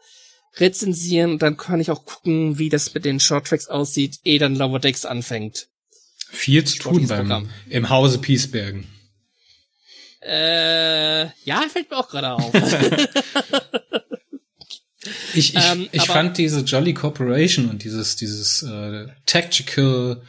rezensieren 0.58 1.32
und 1.32 1.42
dann 1.42 1.58
kann 1.58 1.82
ich 1.82 1.92
auch 1.92 2.06
gucken, 2.06 2.58
wie 2.58 2.70
das 2.70 2.94
mit 2.94 3.04
den 3.04 3.20
Shorttracks 3.20 3.68
aussieht, 3.68 4.20
ehe 4.24 4.40
dann 4.40 4.56
Lower 4.56 4.80
Decks 4.80 5.04
anfängt. 5.06 5.68
Viel 6.30 6.64
zu 6.64 6.80
tun 6.80 7.08
beim, 7.08 7.50
im 7.70 7.90
Hause 7.90 8.20
Piesbergen. 8.20 8.88
Äh, 10.22 11.26
ja, 11.44 11.62
fällt 11.70 11.92
mir 11.92 11.98
auch 11.98 12.10
gerade 12.10 12.32
auf. 12.32 12.52
ich 15.34 15.56
ich, 15.56 15.72
ähm, 15.72 15.88
ich 15.92 16.04
fand 16.04 16.38
diese 16.38 16.62
Jolly 16.62 16.94
Corporation 16.94 17.70
und 17.70 17.84
dieses, 17.84 18.16
dieses 18.16 18.64
äh, 18.64 19.08
Tactical 19.26 20.24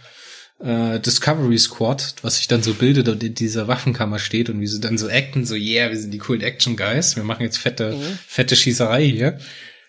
äh, 0.58 0.98
Discovery 1.00 1.58
Squad, 1.58 2.14
was 2.22 2.36
sich 2.36 2.48
dann 2.48 2.62
so 2.62 2.74
bildet 2.74 3.08
und 3.08 3.22
in 3.22 3.34
dieser 3.34 3.68
Waffenkammer 3.68 4.18
steht 4.18 4.48
und 4.48 4.60
wie 4.60 4.66
sie 4.66 4.80
dann 4.80 4.98
so 4.98 5.08
acten, 5.08 5.44
so 5.44 5.54
yeah, 5.54 5.90
wir 5.90 5.98
sind 5.98 6.10
die 6.10 6.18
coolen 6.18 6.42
Action 6.42 6.76
Guys, 6.76 7.16
wir 7.16 7.24
machen 7.24 7.42
jetzt 7.42 7.58
fette, 7.58 7.94
mhm. 7.94 8.18
fette 8.26 8.56
Schießerei 8.56 9.04
hier. 9.04 9.38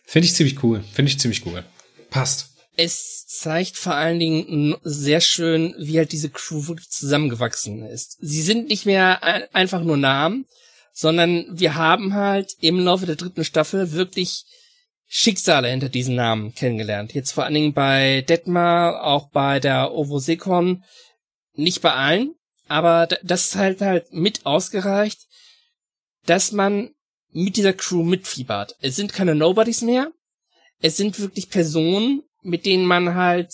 Finde 0.06 0.26
ich 0.26 0.36
ziemlich 0.36 0.64
cool. 0.64 0.84
Finde 0.94 1.12
ich 1.12 1.20
ziemlich 1.20 1.46
cool. 1.46 1.64
Passt. 2.10 2.52
Es 2.78 3.26
zeigt 3.28 3.76
vor 3.76 3.96
allen 3.96 4.20
Dingen 4.20 4.76
sehr 4.84 5.20
schön, 5.20 5.74
wie 5.80 5.98
halt 5.98 6.12
diese 6.12 6.30
Crew 6.30 6.68
wirklich 6.68 6.90
zusammengewachsen 6.90 7.84
ist. 7.84 8.18
Sie 8.22 8.42
sind 8.42 8.70
nicht 8.70 8.86
mehr 8.86 9.54
einfach 9.54 9.84
nur 9.84 9.98
Namen, 9.98 10.46
sondern 10.94 11.46
wir 11.52 11.76
haben 11.76 12.14
halt 12.14 12.56
im 12.62 12.80
Laufe 12.80 13.06
der 13.06 13.16
dritten 13.16 13.44
Staffel 13.44 13.92
wirklich 13.94 14.46
Schicksale 15.08 15.70
hinter 15.70 15.90
diesen 15.90 16.16
Namen 16.16 16.54
kennengelernt. 16.54 17.14
Jetzt 17.14 17.32
vor 17.32 17.46
allen 17.46 17.54
Dingen 17.54 17.74
bei 17.74 18.22
Detmar, 18.22 19.04
auch 19.04 19.30
bei 19.30 19.60
der 19.60 19.94
Ovosekon. 19.94 20.84
Nicht 21.54 21.82
bei 21.82 21.94
allen, 21.94 22.36
aber 22.68 23.08
das 23.24 23.46
ist 23.46 23.56
halt 23.56 23.82
halt 23.82 24.14
mit 24.14 24.46
ausgereicht, 24.46 25.22
dass 26.26 26.52
man 26.52 26.92
mit 27.32 27.58
dieser 27.58 27.74
Crew 27.74 28.04
mitfiebert. 28.04 28.76
Es 28.80 28.96
sind 28.96 29.14
keine 29.14 29.34
Nobodies 29.34 29.82
mehr. 29.82 30.12
Es 30.80 30.98
sind 30.98 31.20
wirklich 31.20 31.50
Personen, 31.50 32.24
mit 32.44 32.66
denen 32.66 32.86
man 32.86 33.16
halt 33.16 33.52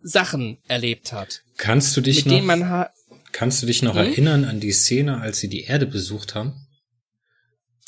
Sachen 0.00 0.58
erlebt 0.68 1.12
hat. 1.12 1.42
Kannst 1.56 1.96
du 1.96 2.00
dich 2.00 2.24
mit 2.24 2.44
noch, 2.44 2.86
kannst 3.32 3.62
du 3.62 3.66
dich 3.66 3.82
noch 3.82 3.96
hm? 3.96 4.06
erinnern 4.06 4.44
an 4.44 4.60
die 4.60 4.72
Szene, 4.72 5.20
als 5.20 5.38
sie 5.38 5.48
die 5.48 5.64
Erde 5.64 5.86
besucht 5.86 6.34
haben? 6.34 6.65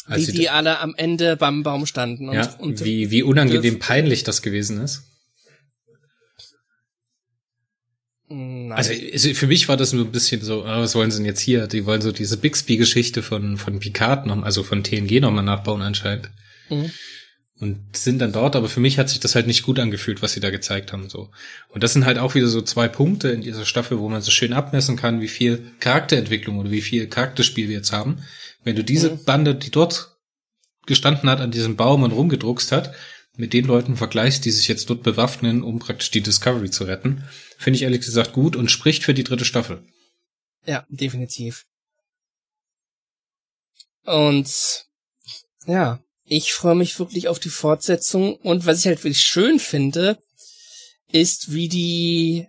Als 0.09 0.29
wie 0.29 0.33
die 0.33 0.51
alle 0.51 0.79
am 0.81 0.95
Ende 0.97 1.37
beim 1.37 1.63
Baum 1.63 1.87
standen. 1.87 2.29
Und, 2.29 2.35
ja, 2.35 2.55
und 2.59 2.85
wie, 2.85 3.11
wie 3.11 3.23
unangenehm 3.23 3.79
peinlich 3.79 4.25
das 4.25 4.43
gewesen 4.43 4.81
ist. 4.81 5.03
Nein. 8.31 8.73
Also 8.73 8.93
für 9.35 9.47
mich 9.47 9.69
war 9.69 9.79
das 9.79 9.93
nur 9.93 10.05
ein 10.05 10.13
bisschen 10.13 10.43
so, 10.43 10.65
ah, 10.65 10.81
was 10.81 10.95
wollen 10.95 11.11
sie 11.11 11.19
denn 11.19 11.27
jetzt 11.27 11.41
hier? 11.41 11.67
Die 11.67 11.87
wollen 11.87 12.03
so 12.03 12.13
diese 12.13 12.37
Bixby-Geschichte 12.37 13.23
von, 13.23 13.57
von 13.57 13.79
Picard 13.81 14.27
noch, 14.27 14.43
also 14.43 14.63
von 14.63 14.85
TNG 14.85 15.21
nochmal 15.21 15.45
nachbauen 15.45 15.81
anscheinend. 15.81 16.31
Mhm. 16.69 16.91
Und 17.61 17.97
sind 17.97 18.21
dann 18.21 18.33
dort, 18.33 18.55
aber 18.55 18.69
für 18.69 18.81
mich 18.81 18.99
hat 18.99 19.09
sich 19.09 19.19
das 19.19 19.35
halt 19.35 19.49
nicht 19.49 19.65
gut 19.65 19.81
angefühlt, 19.81 20.23
was 20.23 20.33
sie 20.33 20.41
da 20.41 20.51
gezeigt 20.51 20.93
haben, 20.93 21.09
so. 21.09 21.31
Und 21.71 21.83
das 21.83 21.93
sind 21.93 22.05
halt 22.05 22.19
auch 22.19 22.37
wieder 22.37 22.47
so 22.47 22.63
zwei 22.63 22.87
Punkte 22.87 23.31
in 23.31 23.41
dieser 23.41 23.65
Staffel, 23.65 23.99
wo 23.99 24.09
man 24.09 24.23
so 24.23 24.31
schön 24.31 24.53
abmessen 24.53 24.97
kann, 24.97 25.21
wie 25.21 25.29
viel 25.29 25.73
Charakterentwicklung 25.81 26.59
oder 26.59 26.71
wie 26.71 26.83
viel 26.83 27.09
Charakterspiel 27.09 27.69
wir 27.69 27.77
jetzt 27.77 27.93
haben. 27.93 28.23
Wenn 28.65 28.77
du 28.77 28.85
diese 28.85 29.11
mhm. 29.11 29.25
Bande, 29.25 29.55
die 29.55 29.71
dort 29.71 30.19
gestanden 30.87 31.29
hat 31.29 31.41
an 31.41 31.51
diesem 31.51 31.77
Baum 31.77 32.03
und 32.03 32.13
rumgedruckst 32.13 32.73
hat, 32.73 32.95
mit 33.37 33.53
den 33.53 33.67
Leuten 33.67 33.97
vergleichst, 33.97 34.45
die 34.45 34.51
sich 34.51 34.67
jetzt 34.67 34.91
dort 34.91 35.05
bewaffnen, 35.05 35.63
um 35.63 35.79
praktisch 35.79 36.11
die 36.11 36.23
Discovery 36.23 36.71
zu 36.71 36.85
retten, 36.85 37.25
finde 37.57 37.77
ich 37.77 37.83
ehrlich 37.83 38.01
gesagt 38.01 38.33
gut 38.33 38.57
und 38.57 38.71
spricht 38.71 39.05
für 39.05 39.15
die 39.15 39.23
dritte 39.23 39.45
Staffel. 39.45 39.87
Ja, 40.67 40.85
definitiv. 40.89 41.67
Und 44.05 44.87
ja, 45.67 46.03
ich 46.25 46.53
freue 46.53 46.75
mich 46.75 46.99
wirklich 46.99 47.29
auf 47.29 47.39
die 47.39 47.49
Fortsetzung 47.49 48.35
und 48.37 48.67
was 48.67 48.81
ich 48.81 48.87
halt 48.87 48.99
wirklich 48.99 49.21
schön 49.21 49.61
finde, 49.61 50.19
ist, 51.13 51.53
wie 51.53 51.69
die 51.69 52.49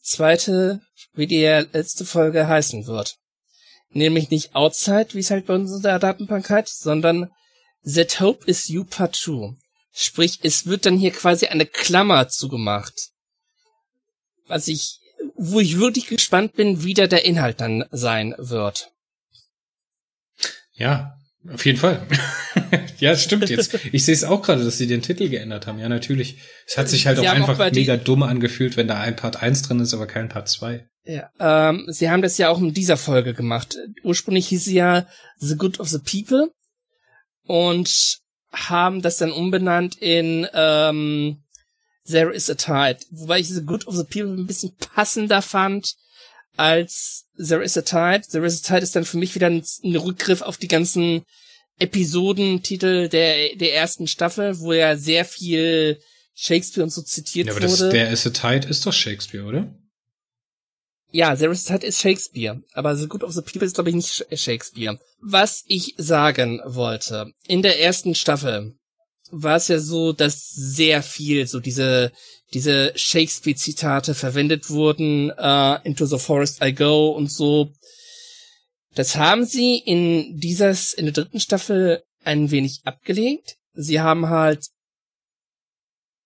zweite, 0.00 0.82
wie 1.14 1.26
die 1.26 1.44
letzte 1.44 2.04
Folge 2.04 2.46
heißen 2.46 2.86
wird 2.86 3.18
nämlich 3.90 4.30
nicht 4.30 4.54
outside, 4.54 5.08
wie 5.12 5.20
es 5.20 5.30
halt 5.30 5.46
bei 5.46 5.54
uns 5.54 5.72
in 5.72 5.82
der 5.82 5.98
Datenbank 5.98 6.48
heißt, 6.48 6.80
sondern 6.80 7.30
That 7.84 8.20
Hope 8.20 8.46
is 8.46 8.68
You 8.68 8.84
Part 8.84 9.16
2. 9.16 9.56
Sprich, 9.92 10.38
es 10.42 10.66
wird 10.66 10.86
dann 10.86 10.96
hier 10.96 11.10
quasi 11.10 11.46
eine 11.46 11.66
Klammer 11.66 12.28
zugemacht. 12.28 13.10
Was 14.46 14.68
ich, 14.68 14.98
wo 15.34 15.60
ich 15.60 15.78
wirklich 15.78 16.06
gespannt 16.06 16.54
bin, 16.54 16.84
wie 16.84 16.94
da 16.94 17.06
der 17.06 17.24
Inhalt 17.24 17.60
dann 17.60 17.84
sein 17.90 18.34
wird. 18.38 18.92
Ja, 20.74 21.18
auf 21.52 21.64
jeden 21.64 21.78
Fall. 21.78 22.06
ja, 22.98 23.16
stimmt 23.16 23.48
jetzt. 23.48 23.78
Ich 23.92 24.04
sehe 24.04 24.14
es 24.14 24.24
auch 24.24 24.42
gerade, 24.42 24.64
dass 24.64 24.78
sie 24.78 24.86
den 24.86 25.02
Titel 25.02 25.28
geändert 25.28 25.66
haben. 25.66 25.78
Ja, 25.78 25.88
natürlich. 25.88 26.38
Es 26.66 26.76
hat 26.76 26.88
sich 26.88 27.06
halt 27.06 27.18
sie 27.18 27.28
auch 27.28 27.32
einfach 27.32 27.58
auch 27.58 27.72
mega 27.72 27.96
dumm 27.96 28.22
angefühlt, 28.22 28.76
wenn 28.76 28.88
da 28.88 29.00
ein 29.00 29.16
Part 29.16 29.42
1 29.42 29.62
drin 29.62 29.80
ist, 29.80 29.94
aber 29.94 30.06
kein 30.06 30.28
Part 30.28 30.48
2. 30.48 30.86
Ja, 31.10 31.30
ähm, 31.40 31.86
sie 31.88 32.10
haben 32.10 32.20
das 32.20 32.36
ja 32.36 32.50
auch 32.50 32.58
in 32.60 32.74
dieser 32.74 32.98
Folge 32.98 33.32
gemacht. 33.32 33.78
Ursprünglich 34.02 34.48
hieß 34.48 34.64
sie 34.66 34.74
ja 34.74 35.06
The 35.38 35.56
Good 35.56 35.80
of 35.80 35.88
the 35.88 35.98
People 35.98 36.50
und 37.44 38.18
haben 38.52 39.00
das 39.00 39.16
dann 39.16 39.32
umbenannt 39.32 39.96
in 39.96 40.46
ähm, 40.52 41.42
There 42.06 42.30
is 42.32 42.50
a 42.50 42.54
Tide. 42.54 42.98
Wobei 43.10 43.40
ich 43.40 43.48
The 43.48 43.62
Good 43.62 43.86
of 43.86 43.96
the 43.96 44.04
People 44.04 44.34
ein 44.34 44.46
bisschen 44.46 44.76
passender 44.76 45.40
fand 45.40 45.94
als 46.58 47.24
There 47.38 47.62
is 47.64 47.78
a 47.78 47.82
Tide. 47.82 48.28
There 48.30 48.44
is 48.44 48.62
a 48.62 48.68
Tide 48.68 48.82
ist 48.82 48.94
dann 48.94 49.06
für 49.06 49.16
mich 49.16 49.34
wieder 49.34 49.46
ein, 49.46 49.62
ein 49.84 49.96
Rückgriff 49.96 50.42
auf 50.42 50.58
die 50.58 50.68
ganzen 50.68 51.22
Episodentitel 51.78 53.08
der, 53.08 53.56
der 53.56 53.74
ersten 53.74 54.06
Staffel, 54.08 54.58
wo 54.60 54.72
ja 54.74 54.96
sehr 54.96 55.24
viel 55.24 56.00
Shakespeare 56.34 56.84
und 56.84 56.90
so 56.90 57.00
zitiert 57.02 57.46
Ja, 57.46 57.52
aber 57.54 57.62
wurde. 57.62 57.70
das, 57.84 57.90
der 57.90 58.10
is 58.10 58.26
a 58.26 58.30
Tide 58.30 58.68
ist 58.68 58.84
doch 58.84 58.92
Shakespeare, 58.92 59.44
oder? 59.44 59.74
Ja, 61.10 61.30
a 61.30 61.36
Tide 61.36 61.86
ist 61.86 62.00
Shakespeare, 62.00 62.60
aber 62.74 62.94
The 62.96 63.06
Good 63.08 63.24
of 63.24 63.32
the 63.32 63.40
People 63.40 63.64
ist, 63.66 63.74
glaube 63.74 63.90
ich, 63.90 63.96
nicht 63.96 64.08
Sh- 64.08 64.36
Shakespeare. 64.36 64.98
Was 65.20 65.64
ich 65.66 65.94
sagen 65.96 66.60
wollte, 66.66 67.32
in 67.46 67.62
der 67.62 67.80
ersten 67.80 68.14
Staffel 68.14 68.74
war 69.30 69.56
es 69.56 69.68
ja 69.68 69.78
so, 69.78 70.12
dass 70.12 70.48
sehr 70.50 71.02
viel 71.02 71.46
so 71.46 71.60
diese 71.60 72.12
diese 72.54 72.92
Shakespeare-Zitate 72.96 74.14
verwendet 74.14 74.70
wurden, 74.70 75.30
äh, 75.30 75.86
Into 75.86 76.06
the 76.06 76.18
Forest 76.18 76.62
I 76.64 76.72
Go 76.74 77.10
und 77.10 77.30
so. 77.30 77.72
Das 78.94 79.16
haben 79.16 79.44
sie 79.44 79.76
in 79.78 80.38
dieses, 80.40 80.94
in 80.94 81.04
der 81.04 81.12
dritten 81.12 81.40
Staffel 81.40 82.02
ein 82.24 82.50
wenig 82.50 82.80
abgelegt. 82.84 83.56
Sie 83.74 84.00
haben 84.00 84.28
halt 84.28 84.66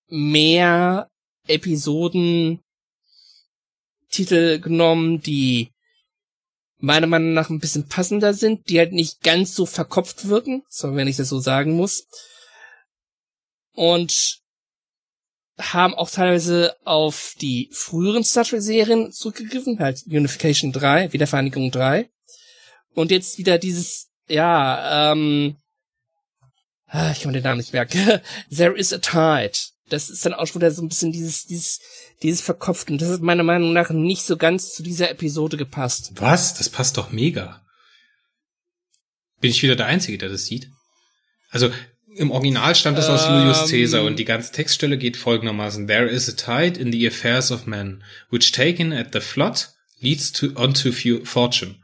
mehr 0.08 1.08
Episoden 1.48 2.60
Titel 4.12 4.60
genommen, 4.60 5.20
die 5.20 5.72
meiner 6.78 7.06
Meinung 7.06 7.32
nach 7.32 7.48
ein 7.48 7.60
bisschen 7.60 7.88
passender 7.88 8.34
sind, 8.34 8.68
die 8.68 8.78
halt 8.78 8.92
nicht 8.92 9.22
ganz 9.22 9.54
so 9.54 9.66
verkopft 9.66 10.28
wirken, 10.28 10.62
so 10.68 10.94
wenn 10.94 11.08
ich 11.08 11.16
das 11.16 11.28
so 11.28 11.38
sagen 11.38 11.72
muss. 11.72 12.06
Und 13.74 14.40
haben 15.58 15.94
auch 15.94 16.10
teilweise 16.10 16.76
auf 16.84 17.34
die 17.40 17.70
früheren 17.72 18.24
Star 18.24 18.44
Trek 18.44 18.62
Serien 18.62 19.12
zurückgegriffen, 19.12 19.78
halt 19.78 20.02
Unification 20.06 20.72
3, 20.72 21.12
Wiedervereinigung 21.12 21.70
3. 21.70 22.10
Und 22.94 23.10
jetzt 23.10 23.38
wieder 23.38 23.58
dieses, 23.58 24.10
ja, 24.28 25.12
ähm, 25.12 25.56
ah, 26.86 27.12
ich 27.12 27.22
kann 27.22 27.32
den 27.32 27.44
Namen 27.44 27.58
nicht 27.58 27.72
merken. 27.72 28.20
There 28.54 28.76
is 28.76 28.92
a 28.92 28.98
Tide. 28.98 29.58
Das 29.92 30.08
ist 30.08 30.24
dann 30.24 30.34
auch 30.34 30.46
schon 30.46 30.62
wieder 30.62 30.70
so 30.70 30.82
ein 30.82 30.88
bisschen 30.88 31.12
dieses, 31.12 31.46
dieses, 31.46 31.80
dieses 32.22 32.40
verkopft. 32.40 32.90
Und 32.90 33.02
das 33.02 33.10
hat 33.10 33.20
meiner 33.20 33.42
Meinung 33.42 33.72
nach 33.72 33.90
nicht 33.90 34.22
so 34.22 34.36
ganz 34.36 34.74
zu 34.74 34.82
dieser 34.82 35.10
Episode 35.10 35.56
gepasst. 35.56 36.12
Was? 36.14 36.54
Das 36.54 36.68
passt 36.68 36.96
doch 36.96 37.12
mega. 37.12 37.62
Bin 39.40 39.50
ich 39.50 39.62
wieder 39.62 39.76
der 39.76 39.86
Einzige, 39.86 40.18
der 40.18 40.28
das 40.28 40.46
sieht? 40.46 40.70
Also, 41.50 41.70
im 42.14 42.30
Original 42.30 42.74
stammt 42.74 42.96
das 42.96 43.08
aus 43.08 43.26
Ähm. 43.26 43.40
Julius 43.40 43.68
Caesar 43.68 44.04
und 44.04 44.18
die 44.18 44.24
ganze 44.24 44.52
Textstelle 44.52 44.96
geht 44.96 45.16
folgendermaßen. 45.16 45.86
There 45.86 46.08
is 46.08 46.28
a 46.28 46.32
tide 46.32 46.80
in 46.80 46.92
the 46.92 47.06
affairs 47.06 47.50
of 47.50 47.66
men, 47.66 48.02
which 48.30 48.52
taken 48.52 48.92
at 48.92 49.12
the 49.12 49.20
flood 49.20 49.68
leads 50.00 50.32
to 50.32 50.52
unto 50.56 50.92
fortune. 51.24 51.82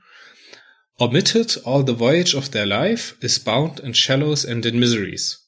Omitted 0.98 1.60
all 1.64 1.84
the 1.86 1.94
voyage 1.94 2.34
of 2.34 2.50
their 2.50 2.66
life 2.66 3.16
is 3.20 3.38
bound 3.38 3.80
in 3.80 3.94
shallows 3.94 4.44
and 4.44 4.64
in 4.66 4.78
miseries. 4.78 5.47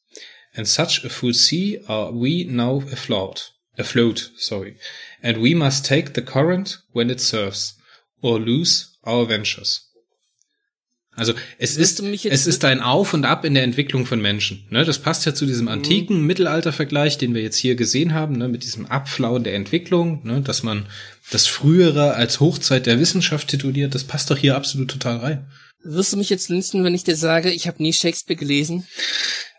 And 0.56 0.66
such 0.66 1.04
a 1.04 1.08
full 1.08 1.34
sea 1.34 1.78
are 1.88 2.12
we 2.12 2.44
now 2.44 2.82
afloat, 2.92 3.52
afloat, 3.78 4.30
sorry. 4.36 4.76
And 5.22 5.38
we 5.38 5.54
must 5.54 5.84
take 5.84 6.14
the 6.14 6.22
current 6.22 6.78
when 6.92 7.10
it 7.10 7.20
serves, 7.20 7.74
or 8.20 8.38
lose 8.40 8.96
our 9.06 9.28
ventures. 9.28 9.86
Also 11.16 11.34
es 11.58 11.76
Wirst 11.76 12.00
ist, 12.00 12.24
es 12.24 12.46
ist 12.46 12.64
ein 12.64 12.80
Auf 12.80 13.12
und 13.14 13.24
Ab 13.24 13.44
in 13.44 13.54
der 13.54 13.64
Entwicklung 13.64 14.06
von 14.06 14.22
Menschen. 14.22 14.64
Ne? 14.70 14.84
Das 14.84 15.00
passt 15.00 15.26
ja 15.26 15.34
zu 15.34 15.44
diesem 15.44 15.68
antiken 15.68 16.24
Mittelaltervergleich, 16.24 17.18
den 17.18 17.34
wir 17.34 17.42
jetzt 17.42 17.56
hier 17.56 17.74
gesehen 17.74 18.14
haben, 18.14 18.38
ne? 18.38 18.48
mit 18.48 18.62
diesem 18.62 18.86
Abflauen 18.86 19.44
der 19.44 19.54
Entwicklung, 19.54 20.24
ne? 20.24 20.40
dass 20.40 20.62
man 20.62 20.86
das 21.30 21.46
Frühere 21.46 22.14
als 22.14 22.40
Hochzeit 22.40 22.86
der 22.86 23.00
Wissenschaft 23.00 23.48
tituliert. 23.48 23.94
Das 23.94 24.04
passt 24.04 24.30
doch 24.30 24.38
hier 24.38 24.56
absolut 24.56 24.90
total 24.90 25.18
rein. 25.18 25.46
Wirst 25.82 26.12
du 26.12 26.16
mich 26.16 26.30
jetzt 26.30 26.48
lynchen, 26.48 26.84
wenn 26.84 26.94
ich 26.94 27.04
dir 27.04 27.16
sage, 27.16 27.50
ich 27.50 27.66
habe 27.66 27.82
nie 27.82 27.92
Shakespeare 27.92 28.38
gelesen? 28.38 28.86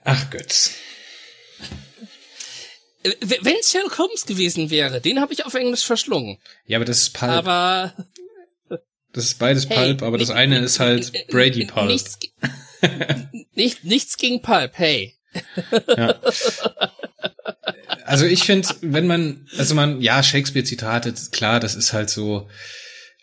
Ach 0.03 0.29
Götz. 0.29 0.71
Wenn 3.03 3.55
es 3.59 3.71
Sherlock 3.71 3.97
Holmes 3.97 4.25
gewesen 4.25 4.69
wäre, 4.69 5.01
den 5.01 5.21
habe 5.21 5.33
ich 5.33 5.45
auf 5.45 5.55
Englisch 5.55 5.85
verschlungen. 5.85 6.37
Ja, 6.65 6.77
aber 6.77 6.85
das 6.85 6.99
ist 6.99 7.13
Pulp. 7.13 7.31
Aber 7.31 7.93
das 9.13 9.25
ist 9.25 9.39
beides 9.39 9.67
hey, 9.67 9.75
Pulp, 9.75 10.03
aber 10.03 10.17
das 10.17 10.29
eine 10.29 10.59
ist 10.59 10.79
halt 10.79 11.27
Brady 11.27 11.65
Pulp. 11.65 11.87
Nichts, 11.87 12.19
nicht, 13.55 13.83
nichts 13.83 14.17
gegen 14.17 14.41
Pulp, 14.41 14.73
hey. 14.75 15.15
Ja. 15.97 16.19
Also 18.05 18.25
ich 18.25 18.43
finde, 18.43 18.67
wenn 18.81 19.07
man, 19.07 19.47
also 19.57 19.73
man, 19.73 20.01
ja, 20.01 20.21
Shakespeare-Zitate, 20.21 21.13
klar, 21.31 21.59
das 21.59 21.75
ist 21.75 21.93
halt 21.93 22.09
so, 22.09 22.49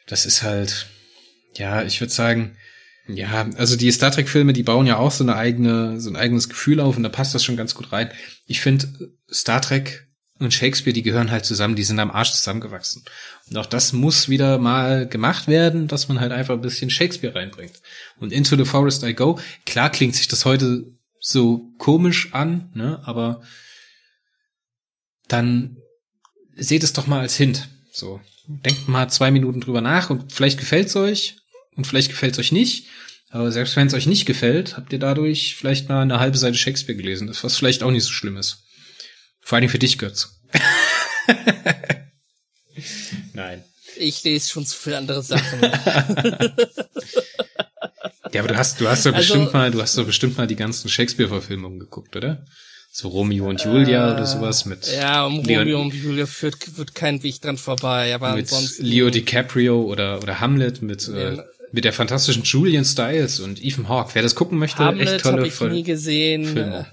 das 0.07 0.27
ist 0.27 0.43
halt, 0.43 0.87
ja, 1.57 1.83
ich 1.83 2.01
würde 2.01 2.13
sagen, 2.13 2.57
ja, 3.09 3.49
also 3.57 3.77
die 3.77 3.91
Star 3.91 4.11
Trek-Filme, 4.11 4.53
die 4.53 4.63
bauen 4.63 4.87
ja 4.87 4.99
auch 4.99 5.11
so 5.11 5.25
eine 5.25 5.37
eigene, 5.37 6.01
so 6.01 6.11
ein 6.11 6.17
eigenes 6.17 6.49
Gefühl 6.49 6.81
auf 6.81 6.97
und 6.97 7.03
da 7.03 7.09
passt 7.09 7.35
das 7.35 7.43
schon 7.43 7.57
ganz 7.57 7.75
gut 7.75 7.91
rein. 7.91 8.11
Ich 8.47 8.61
finde, 8.61 9.13
Star 9.33 9.63
Trek 9.63 10.09
und 10.39 10.53
Shakespeare, 10.53 10.93
die 10.93 11.03
gehören 11.03 11.31
halt 11.31 11.45
zusammen, 11.45 11.75
die 11.75 11.85
sind 11.85 11.99
am 11.99 12.11
Arsch 12.11 12.33
zusammengewachsen. 12.33 13.05
Und 13.49 13.57
auch 13.57 13.67
das 13.67 13.93
muss 13.93 14.29
wieder 14.29 14.59
mal 14.59 15.09
gemacht 15.09 15.49
werden, 15.49 15.89
dass 15.89 16.09
man 16.09 16.21
halt 16.21 16.33
einfach 16.33 16.55
ein 16.55 16.61
bisschen 16.61 16.91
Shakespeare 16.91 17.35
reinbringt. 17.35 17.81
Und 18.21 18.33
Into 18.33 18.57
the 18.57 18.65
Forest 18.65 19.03
I 19.03 19.15
Go, 19.15 19.41
klar 19.65 19.91
klingt 19.91 20.15
sich 20.15 20.29
das 20.29 20.45
heute 20.45 20.85
so 21.19 21.73
komisch 21.79 22.35
an, 22.35 22.71
ne, 22.75 23.01
aber 23.05 23.43
dann 25.27 25.79
seht 26.57 26.83
es 26.83 26.93
doch 26.93 27.07
mal 27.07 27.21
als 27.21 27.37
Hint. 27.37 27.69
So, 27.91 28.21
denkt 28.47 28.87
mal 28.87 29.09
zwei 29.09 29.31
Minuten 29.31 29.61
drüber 29.61 29.81
nach 29.81 30.11
und 30.11 30.33
vielleicht 30.33 30.59
gefällt's 30.59 30.95
euch 30.95 31.37
und 31.79 31.87
vielleicht 31.87 32.11
gefällt's 32.11 32.39
euch 32.39 32.53
nicht. 32.53 32.87
Aber 33.31 33.51
selbst 33.53 33.77
wenn 33.77 33.87
es 33.87 33.95
euch 33.95 34.07
nicht 34.07 34.27
gefällt, 34.27 34.77
habt 34.77 34.93
ihr 34.93 34.99
dadurch 34.99 35.57
vielleicht 35.57 35.89
mal 35.89 36.03
eine 36.03 36.21
halbe 36.21 36.37
Seite 36.39 36.57
Shakespeare 36.59 36.97
gelesen, 36.97 37.27
das 37.27 37.43
was 37.45 37.57
vielleicht 37.57 37.83
auch 37.83 37.91
nicht 37.91 38.05
so 38.05 38.11
schlimm 38.13 38.37
ist. 38.37 38.65
Vor 39.41 39.57
allem 39.57 39.69
für 39.71 39.79
dich, 39.79 39.97
Götz. 39.99 40.41
Nein. 43.33 43.65
Ich 43.97 44.23
lese 44.25 44.49
schon 44.51 44.65
zu 44.67 44.77
viele 44.77 44.99
andere 44.99 45.23
Sachen. 45.23 45.61
Ja, 48.35 48.43
aber 48.43 48.49
du 48.53 48.59
hast, 48.59 48.79
du 48.79 48.87
hast 48.87 49.07
doch 49.07 49.15
Also- 49.15 49.33
bestimmt 49.35 49.55
mal, 49.55 49.71
du 49.71 49.81
hast 49.81 49.97
doch 49.97 50.05
bestimmt 50.05 50.37
mal 50.37 50.47
die 50.47 50.55
ganzen 50.55 50.91
Shakespeare-Verfilmungen 50.91 51.79
geguckt, 51.79 52.15
oder? 52.15 52.45
So 52.93 53.09
Romeo 53.09 53.49
und 53.49 53.65
Julia 53.65 54.13
oder 54.13 54.27
sowas 54.27 54.67
mit, 54.67 54.87
ja, 54.93 55.25
um 55.25 55.43
Leon- 55.43 55.61
Romeo 55.63 55.81
und 55.81 55.95
Julia 55.95 56.27
führt, 56.27 56.77
wird 56.77 56.95
kein 56.95 57.23
Weg 57.23 57.41
dran 57.41 57.57
vorbei, 57.57 58.15
aber 58.15 58.35
mit 58.35 58.45
ansonsten. 58.53 58.85
Leo 58.85 59.09
DiCaprio 59.09 59.81
oder, 59.83 60.23
oder 60.23 60.41
Hamlet 60.41 60.83
mit, 60.83 61.09
äh, 61.09 61.37
Ja. 61.37 61.45
Mit 61.73 61.85
der 61.85 61.93
fantastischen 61.93 62.43
Julian 62.43 62.85
Stiles 62.85 63.41
und 63.41 63.63
Ethan 63.63 63.89
Hawke. 63.89 64.15
Wer 64.15 64.23
das 64.23 64.35
gucken 64.35 64.59
möchte, 64.59 64.83
echt 64.83 64.87
Hamlet 64.87 65.21
tolle 65.21 65.37
habe 65.39 65.49
ich 65.49 65.55
Folge. 65.55 65.75
nie 65.75 65.83
gesehen. 65.83 66.45
Filme. 66.45 66.93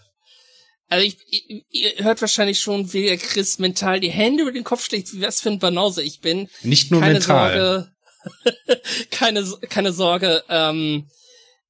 Also 0.88 1.06
ich, 1.06 1.18
ihr, 1.30 1.62
ihr 1.72 2.04
hört 2.04 2.22
wahrscheinlich 2.22 2.60
schon, 2.60 2.94
wie 2.94 3.06
der 3.06 3.18
Chris 3.18 3.58
mental 3.60 4.00
die 4.00 4.12
Hände 4.12 4.44
über 4.44 4.52
den 4.52 4.64
Kopf 4.64 4.86
schlägt, 4.86 5.14
wie 5.14 5.22
was 5.22 5.42
für 5.42 5.50
ein 5.50 5.60
Banause 5.60 6.04
ich 6.04 6.22
bin. 6.22 6.48
Nicht 6.62 6.92
nur 6.92 7.02
keine 7.02 7.14
mental. 7.14 7.58
Sorge, 7.58 8.82
keine, 9.12 9.44
keine 9.70 9.92
Sorge, 9.94 10.44
ähm, 10.50 11.08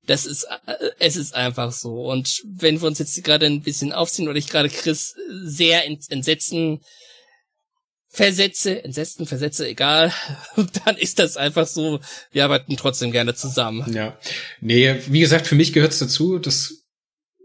das 0.06 0.26
ist, 0.26 0.44
äh, 0.44 0.92
es 1.00 1.16
ist 1.16 1.34
einfach 1.34 1.72
so. 1.72 2.06
Und 2.06 2.42
wenn 2.46 2.82
wir 2.82 2.88
uns 2.88 3.00
jetzt 3.00 3.24
gerade 3.24 3.46
ein 3.46 3.62
bisschen 3.62 3.94
aufziehen 3.94 4.28
oder 4.28 4.38
ich 4.38 4.48
gerade 4.48 4.70
Chris 4.70 5.16
sehr 5.30 5.86
ins 5.86 6.10
Entsetzen 6.10 6.82
versetze, 8.16 8.84
entsetzen, 8.84 9.26
versetze, 9.26 9.68
egal, 9.68 10.14
dann 10.86 10.98
ist 10.98 11.20
das 11.20 11.38
einfach 11.38 11.68
so. 11.68 12.00
Wir 12.32 12.46
arbeiten 12.46 12.78
trotzdem 12.78 13.12
gerne 13.12 13.36
zusammen. 13.36 13.94
Ja. 13.94 14.18
Nee, 14.62 14.96
wie 15.08 15.20
gesagt, 15.20 15.48
für 15.48 15.56
mich 15.56 15.74
gehört's 15.74 16.00
dazu. 16.00 16.40
Das 16.40 16.74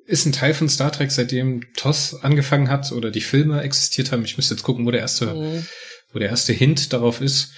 ist 0.07 0.27
ein 0.27 0.33
Teil 0.33 0.55
von 0.55 0.69
Star 0.69 0.93
Trek, 0.93 1.11
seitdem 1.11 1.65
TOS 1.77 2.15
angefangen 2.23 2.69
hat 2.71 2.93
oder 2.93 3.11
die 3.11 3.21
Filme 3.21 3.63
existiert 3.63 4.13
haben. 4.13 4.25
Ich 4.25 4.37
müsste 4.37 4.55
jetzt 4.55 4.63
gucken, 4.63 4.87
wo 4.87 4.91
der 4.91 5.01
erste, 5.01 5.27
Mhm. 5.27 5.67
wo 6.13 6.19
der 6.19 6.29
erste 6.31 6.53
Hint 6.53 6.93
darauf 6.93 7.21
ist. 7.21 7.53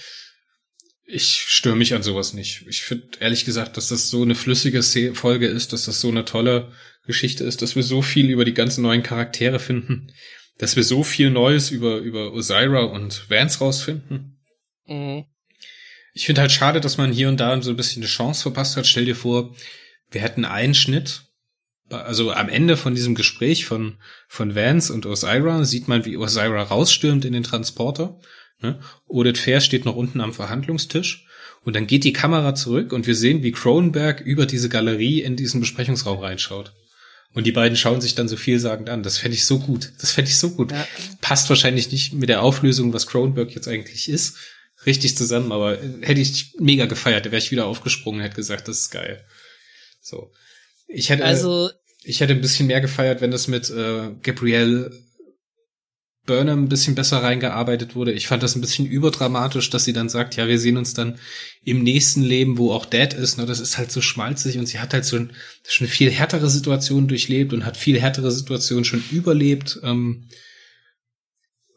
Ich 1.05 1.43
störe 1.47 1.75
mich 1.75 1.93
an 1.93 2.01
sowas 2.01 2.33
nicht. 2.33 2.63
Ich 2.67 2.81
finde 2.81 3.07
ehrlich 3.19 3.45
gesagt, 3.45 3.77
dass 3.77 3.89
das 3.89 4.09
so 4.09 4.21
eine 4.23 4.35
flüssige 4.35 4.81
Folge 5.13 5.47
ist, 5.47 5.73
dass 5.73 5.85
das 5.85 5.99
so 5.99 6.09
eine 6.09 6.25
tolle 6.25 6.71
Geschichte 7.05 7.43
ist, 7.43 7.61
dass 7.61 7.75
wir 7.75 7.83
so 7.83 8.01
viel 8.01 8.29
über 8.29 8.45
die 8.45 8.53
ganzen 8.53 8.81
neuen 8.81 9.03
Charaktere 9.03 9.59
finden, 9.59 10.11
dass 10.57 10.75
wir 10.75 10.83
so 10.83 11.03
viel 11.03 11.29
Neues 11.29 11.71
über, 11.71 11.97
über 11.97 12.33
Osira 12.33 12.83
und 12.83 13.29
Vance 13.29 13.59
rausfinden. 13.59 14.39
Mhm. 14.85 15.25
Ich 16.13 16.25
finde 16.25 16.41
halt 16.41 16.51
schade, 16.51 16.79
dass 16.79 16.97
man 16.97 17.11
hier 17.11 17.27
und 17.29 17.39
da 17.39 17.59
so 17.61 17.71
ein 17.71 17.75
bisschen 17.75 18.03
eine 18.03 18.09
Chance 18.09 18.43
verpasst 18.43 18.77
hat. 18.77 18.85
Stell 18.85 19.05
dir 19.05 19.15
vor, 19.15 19.55
wir 20.11 20.21
hätten 20.21 20.45
einen 20.45 20.75
Schnitt. 20.75 21.23
Also 21.89 22.31
am 22.31 22.49
Ende 22.49 22.77
von 22.77 22.95
diesem 22.95 23.15
Gespräch 23.15 23.65
von, 23.65 23.97
von 24.27 24.55
Vance 24.55 24.93
und 24.93 25.05
Osira 25.05 25.63
sieht 25.65 25.87
man, 25.87 26.05
wie 26.05 26.17
Osira 26.17 26.61
rausstürmt 26.61 27.25
in 27.25 27.33
den 27.33 27.43
Transporter. 27.43 28.19
Ne? 28.61 28.79
Odette 29.07 29.39
Fair 29.39 29.59
steht 29.59 29.85
noch 29.85 29.95
unten 29.95 30.21
am 30.21 30.33
Verhandlungstisch. 30.33 31.27
Und 31.61 31.75
dann 31.75 31.87
geht 31.87 32.03
die 32.03 32.13
Kamera 32.13 32.55
zurück 32.55 32.91
und 32.91 33.07
wir 33.07 33.15
sehen, 33.15 33.41
wie 33.41 33.51
Cronenberg 33.51 34.21
über 34.21 34.45
diese 34.45 34.69
Galerie 34.69 35.21
in 35.21 35.35
diesen 35.35 35.61
Besprechungsraum 35.61 36.19
reinschaut. 36.19 36.73
Und 37.33 37.47
die 37.47 37.51
beiden 37.51 37.75
schauen 37.75 37.99
sich 37.99 38.15
dann 38.15 38.27
so 38.27 38.37
vielsagend 38.37 38.89
an. 38.89 39.01
Das 39.01 39.17
fände 39.17 39.35
ich 39.35 39.45
so 39.45 39.59
gut. 39.59 39.91
Das 39.99 40.11
fände 40.11 40.29
ich 40.29 40.37
so 40.37 40.51
gut. 40.51 40.71
Ja. 40.71 40.87
Passt 41.21 41.49
wahrscheinlich 41.49 41.91
nicht 41.91 42.13
mit 42.13 42.29
der 42.29 42.43
Auflösung, 42.43 42.93
was 42.93 43.07
Cronenberg 43.07 43.53
jetzt 43.55 43.67
eigentlich 43.67 44.07
ist, 44.07 44.37
richtig 44.85 45.17
zusammen, 45.17 45.51
aber 45.51 45.77
hätte 46.01 46.21
ich 46.21 46.53
mega 46.59 46.85
gefeiert, 46.85 47.25
wäre 47.25 47.37
ich 47.37 47.51
wieder 47.51 47.65
aufgesprungen 47.65 48.19
und 48.19 48.25
hätte 48.25 48.35
gesagt, 48.35 48.67
das 48.67 48.81
ist 48.81 48.91
geil. 48.91 49.23
So. 50.01 50.31
Ich 50.87 51.09
hätte, 51.09 51.25
also, 51.25 51.71
ich 52.03 52.19
hätte 52.19 52.33
ein 52.33 52.41
bisschen 52.41 52.67
mehr 52.67 52.81
gefeiert, 52.81 53.21
wenn 53.21 53.31
das 53.31 53.47
mit 53.47 53.69
äh, 53.69 54.11
Gabrielle 54.21 54.91
Burnham 56.25 56.63
ein 56.63 56.69
bisschen 56.69 56.95
besser 56.95 57.21
reingearbeitet 57.21 57.95
wurde. 57.95 58.13
Ich 58.13 58.27
fand 58.27 58.43
das 58.43 58.55
ein 58.55 58.61
bisschen 58.61 58.85
überdramatisch, 58.85 59.69
dass 59.69 59.83
sie 59.83 59.91
dann 59.91 60.07
sagt, 60.07 60.37
ja, 60.37 60.47
wir 60.47 60.57
sehen 60.57 60.77
uns 60.77 60.93
dann 60.93 61.19
im 61.63 61.83
nächsten 61.83 62.21
Leben, 62.21 62.57
wo 62.57 62.71
auch 62.71 62.85
Dad 62.85 63.13
ist. 63.13 63.37
Ne? 63.37 63.45
Das 63.45 63.59
ist 63.59 63.77
halt 63.77 63.91
so 63.91 64.01
schmalzig 64.01 64.57
und 64.57 64.65
sie 64.65 64.79
hat 64.79 64.93
halt 64.93 65.03
so 65.03 65.17
ein, 65.17 65.33
schon 65.67 65.87
viel 65.87 66.09
härtere 66.09 66.49
Situationen 66.49 67.09
durchlebt 67.09 67.51
und 67.51 67.65
hat 67.65 67.75
viel 67.75 67.99
härtere 67.99 68.31
Situationen 68.31 68.85
schon 68.85 69.03
überlebt. 69.11 69.79
Ähm, 69.83 70.29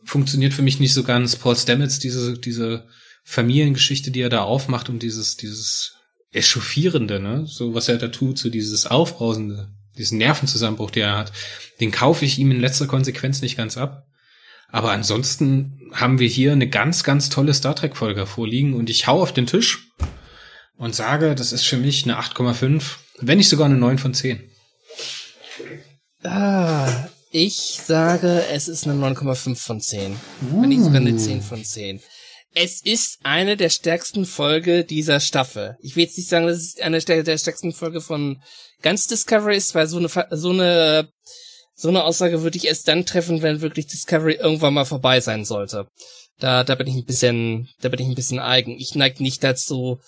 funktioniert 0.04 0.54
für 0.54 0.62
mich 0.62 0.78
nicht 0.78 0.94
so 0.94 1.02
ganz. 1.02 1.34
Paul 1.34 1.56
Stamets, 1.56 1.98
diese, 1.98 2.38
diese 2.38 2.86
Familiengeschichte, 3.24 4.12
die 4.12 4.20
er 4.20 4.28
da 4.28 4.42
aufmacht 4.42 4.88
und 4.88 5.02
dieses, 5.02 5.36
dieses 5.36 5.96
Echauffierende, 6.30 7.18
ne, 7.18 7.44
so 7.46 7.74
was 7.74 7.88
er 7.88 7.98
da 7.98 8.08
tut, 8.08 8.38
so 8.38 8.48
dieses 8.48 8.86
Aufbrausende, 8.86 9.72
diesen 9.98 10.18
Nervenzusammenbruch, 10.18 10.92
der 10.92 11.08
er 11.08 11.16
hat, 11.16 11.32
den 11.80 11.90
kaufe 11.90 12.24
ich 12.24 12.38
ihm 12.38 12.52
in 12.52 12.60
letzter 12.60 12.86
Konsequenz 12.86 13.42
nicht 13.42 13.56
ganz 13.56 13.76
ab. 13.76 14.05
Aber 14.68 14.90
ansonsten 14.92 15.90
haben 15.92 16.18
wir 16.18 16.28
hier 16.28 16.52
eine 16.52 16.68
ganz, 16.68 17.04
ganz 17.04 17.28
tolle 17.28 17.54
Star 17.54 17.74
Trek-Folge 17.74 18.26
vorliegen 18.26 18.74
und 18.74 18.90
ich 18.90 19.06
hau 19.06 19.22
auf 19.22 19.32
den 19.32 19.46
Tisch 19.46 19.88
und 20.76 20.94
sage, 20.94 21.34
das 21.34 21.52
ist 21.52 21.64
für 21.64 21.76
mich 21.76 22.04
eine 22.04 22.18
8,5, 22.18 22.82
wenn 23.20 23.38
nicht 23.38 23.48
sogar 23.48 23.66
eine 23.66 23.76
9 23.76 23.98
von 23.98 24.14
10. 24.14 24.42
Ah, 26.22 27.08
ich 27.30 27.80
sage, 27.84 28.44
es 28.52 28.68
ist 28.68 28.86
eine 28.86 29.00
9,5 29.00 29.56
von 29.56 29.80
10. 29.80 30.12
Uh. 30.12 30.62
Wenn 30.62 30.68
nicht 30.68 30.82
sogar 30.82 31.00
eine 31.00 31.16
10 31.16 31.42
von 31.42 31.64
10. 31.64 32.00
Es 32.54 32.80
ist 32.82 33.18
eine 33.22 33.56
der 33.56 33.68
stärksten 33.68 34.24
Folge 34.24 34.84
dieser 34.84 35.20
Staffel. 35.20 35.76
Ich 35.80 35.94
will 35.94 36.04
jetzt 36.04 36.16
nicht 36.16 36.30
sagen, 36.30 36.46
dass 36.46 36.56
es 36.56 36.80
eine 36.80 37.00
der 37.00 37.36
stärksten 37.36 37.72
Folge 37.72 38.00
von 38.00 38.40
ganz 38.80 39.06
Discovery 39.08 39.56
ist, 39.56 39.74
weil 39.74 39.86
so 39.86 39.98
eine, 39.98 40.08
so 40.30 40.50
eine 40.50 41.10
so 41.76 41.88
eine 41.88 42.04
Aussage 42.04 42.42
würde 42.42 42.56
ich 42.56 42.66
erst 42.66 42.88
dann 42.88 43.04
treffen, 43.04 43.42
wenn 43.42 43.60
wirklich 43.60 43.86
Discovery 43.86 44.34
irgendwann 44.34 44.74
mal 44.74 44.86
vorbei 44.86 45.20
sein 45.20 45.44
sollte. 45.44 45.88
Da, 46.38 46.64
da 46.64 46.74
bin 46.74 46.86
ich 46.86 46.94
ein 46.94 47.04
bisschen, 47.04 47.68
da 47.80 47.90
bin 47.90 48.00
ich 48.00 48.06
ein 48.06 48.14
bisschen 48.14 48.38
eigen. 48.40 48.78
Ich 48.78 48.94
neige 48.94 49.22
nicht 49.22 49.44
dazu, 49.44 50.00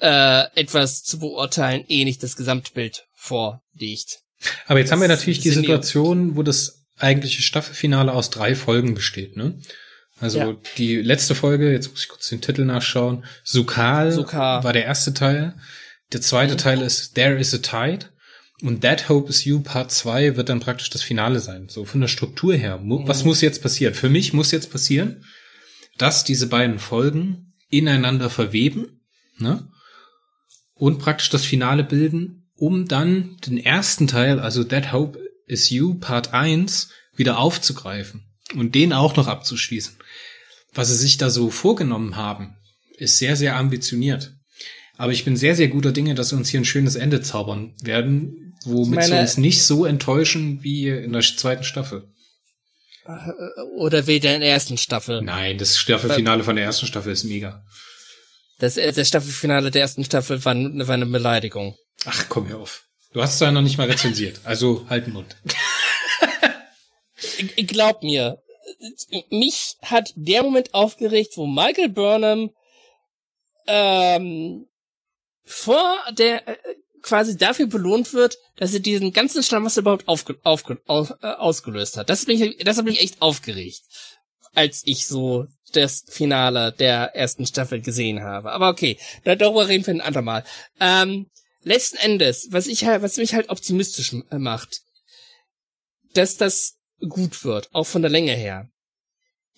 äh, 0.00 0.44
etwas 0.54 1.02
zu 1.02 1.18
beurteilen, 1.18 1.84
eh 1.88 2.04
nicht 2.04 2.22
das 2.22 2.36
Gesamtbild 2.36 3.06
vorliegt. 3.14 4.20
Aber 4.66 4.78
jetzt 4.78 4.88
das 4.88 4.92
haben 4.92 5.00
wir 5.00 5.08
natürlich 5.08 5.40
die 5.40 5.50
Situation, 5.50 6.36
wo 6.36 6.42
das 6.42 6.84
eigentliche 6.98 7.42
Staffelfinale 7.42 8.12
aus 8.12 8.30
drei 8.30 8.54
Folgen 8.54 8.94
besteht, 8.94 9.36
ne? 9.36 9.58
Also 10.18 10.38
ja. 10.38 10.56
die 10.78 10.96
letzte 10.96 11.34
Folge, 11.34 11.72
jetzt 11.72 11.90
muss 11.90 12.02
ich 12.02 12.08
kurz 12.08 12.28
den 12.28 12.40
Titel 12.40 12.64
nachschauen. 12.64 13.24
Sukal 13.44 14.12
Sukar. 14.12 14.64
war 14.64 14.72
der 14.72 14.84
erste 14.84 15.12
Teil. 15.12 15.54
Der 16.12 16.22
zweite 16.22 16.54
mhm. 16.54 16.58
Teil 16.58 16.82
ist 16.82 17.14
There 17.14 17.38
is 17.38 17.52
a 17.52 17.58
Tide. 17.58 18.06
Und 18.62 18.80
That 18.80 19.08
Hope 19.08 19.28
is 19.28 19.44
You 19.44 19.60
Part 19.60 19.92
2 19.92 20.36
wird 20.36 20.48
dann 20.48 20.60
praktisch 20.60 20.88
das 20.90 21.02
Finale 21.02 21.40
sein. 21.40 21.68
So 21.68 21.84
von 21.84 22.00
der 22.00 22.08
Struktur 22.08 22.54
her. 22.54 22.80
Was 22.82 23.22
mhm. 23.22 23.28
muss 23.28 23.40
jetzt 23.42 23.62
passieren? 23.62 23.94
Für 23.94 24.08
mich 24.08 24.32
muss 24.32 24.50
jetzt 24.50 24.70
passieren, 24.70 25.24
dass 25.98 26.24
diese 26.24 26.46
beiden 26.46 26.78
Folgen 26.78 27.52
ineinander 27.68 28.30
verweben, 28.30 29.00
ne? 29.38 29.68
Und 30.74 30.98
praktisch 30.98 31.30
das 31.30 31.44
Finale 31.44 31.84
bilden, 31.84 32.50
um 32.54 32.86
dann 32.86 33.38
den 33.46 33.58
ersten 33.58 34.06
Teil, 34.06 34.40
also 34.40 34.62
That 34.62 34.92
Hope 34.92 35.18
is 35.46 35.70
You 35.70 35.94
Part 35.94 36.34
1, 36.34 36.90
wieder 37.14 37.38
aufzugreifen 37.38 38.26
und 38.54 38.74
den 38.74 38.92
auch 38.92 39.16
noch 39.16 39.26
abzuschließen. 39.26 39.96
Was 40.74 40.88
sie 40.88 40.96
sich 40.96 41.16
da 41.16 41.30
so 41.30 41.50
vorgenommen 41.50 42.16
haben, 42.16 42.56
ist 42.98 43.18
sehr, 43.18 43.36
sehr 43.36 43.56
ambitioniert. 43.56 44.34
Aber 44.98 45.12
ich 45.12 45.24
bin 45.24 45.36
sehr, 45.36 45.56
sehr 45.56 45.68
guter 45.68 45.92
Dinge, 45.92 46.14
dass 46.14 46.30
sie 46.30 46.36
uns 46.36 46.48
hier 46.50 46.60
ein 46.60 46.66
schönes 46.66 46.96
Ende 46.96 47.22
zaubern 47.22 47.74
werden, 47.82 48.45
womit 48.66 48.96
meine, 48.96 49.06
sie 49.08 49.20
uns 49.20 49.36
nicht 49.38 49.64
so 49.64 49.84
enttäuschen 49.84 50.62
wie 50.62 50.88
in 50.88 51.12
der 51.12 51.22
zweiten 51.22 51.64
Staffel. 51.64 52.12
Oder 53.76 54.06
wie 54.06 54.20
der 54.20 54.40
ersten 54.42 54.78
Staffel. 54.78 55.22
Nein, 55.22 55.58
das 55.58 55.78
Staffelfinale 55.78 56.42
von 56.42 56.56
der 56.56 56.64
ersten 56.64 56.86
Staffel 56.86 57.12
ist 57.12 57.24
mega. 57.24 57.64
Das, 58.58 58.76
äh, 58.76 58.92
das 58.92 59.08
Staffelfinale 59.08 59.70
der 59.70 59.82
ersten 59.82 60.04
Staffel 60.04 60.44
war, 60.44 60.54
war 60.54 60.94
eine 60.94 61.06
Beleidigung. 61.06 61.76
Ach, 62.04 62.24
komm 62.28 62.46
hier 62.46 62.58
auf. 62.58 62.84
Du 63.12 63.22
hast 63.22 63.34
es 63.34 63.40
ja 63.40 63.50
noch 63.50 63.62
nicht 63.62 63.78
mal 63.78 63.88
rezensiert, 63.88 64.40
also 64.44 64.86
halt 64.88 65.06
den 65.06 65.14
Mund. 65.14 65.36
Glaub 67.56 68.02
mir, 68.02 68.42
mich 69.30 69.76
hat 69.82 70.12
der 70.16 70.42
Moment 70.42 70.74
aufgeregt, 70.74 71.32
wo 71.36 71.46
Michael 71.46 71.88
Burnham 71.88 72.50
ähm, 73.66 74.66
vor 75.44 75.96
der 76.12 76.46
äh, 76.48 76.56
quasi 77.06 77.36
dafür 77.36 77.66
belohnt 77.68 78.12
wird, 78.12 78.36
dass 78.56 78.74
er 78.74 78.80
diesen 78.80 79.12
ganzen 79.12 79.42
Schlamassel 79.42 79.82
überhaupt 79.82 80.08
aufge, 80.08 80.38
aufge, 80.42 80.78
aus, 80.86 81.12
äh, 81.22 81.26
ausgelöst 81.26 81.96
hat. 81.96 82.10
Das, 82.10 82.26
bin 82.26 82.42
ich, 82.42 82.58
das 82.64 82.76
hat 82.76 82.84
mich 82.84 83.00
echt 83.00 83.22
aufgeregt, 83.22 83.82
als 84.54 84.82
ich 84.84 85.06
so 85.06 85.46
das 85.72 86.04
Finale 86.08 86.72
der 86.72 87.14
ersten 87.14 87.46
Staffel 87.46 87.80
gesehen 87.80 88.22
habe. 88.22 88.52
Aber 88.52 88.68
okay, 88.68 88.98
darüber 89.24 89.68
reden 89.68 89.86
wir 89.86 89.94
ein 89.94 90.00
andermal. 90.00 90.44
Ähm, 90.80 91.30
letzten 91.62 91.96
Endes, 91.98 92.48
was 92.50 92.66
ich 92.66 92.84
halt, 92.84 93.02
was 93.02 93.16
mich 93.16 93.34
halt 93.34 93.48
optimistisch 93.50 94.14
äh, 94.30 94.38
macht, 94.38 94.80
dass 96.12 96.36
das 96.36 96.76
gut 97.08 97.44
wird, 97.44 97.68
auch 97.72 97.86
von 97.86 98.02
der 98.02 98.10
Länge 98.10 98.32
her. 98.32 98.68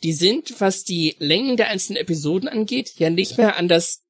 Die 0.02 0.12
sind, 0.12 0.60
was 0.60 0.84
die 0.84 1.16
Längen 1.18 1.56
der 1.56 1.68
einzelnen 1.68 2.00
Episoden 2.00 2.48
angeht, 2.48 2.92
ja 2.96 3.10
nicht 3.10 3.38
mehr 3.38 3.56
an 3.56 3.68
das 3.68 4.02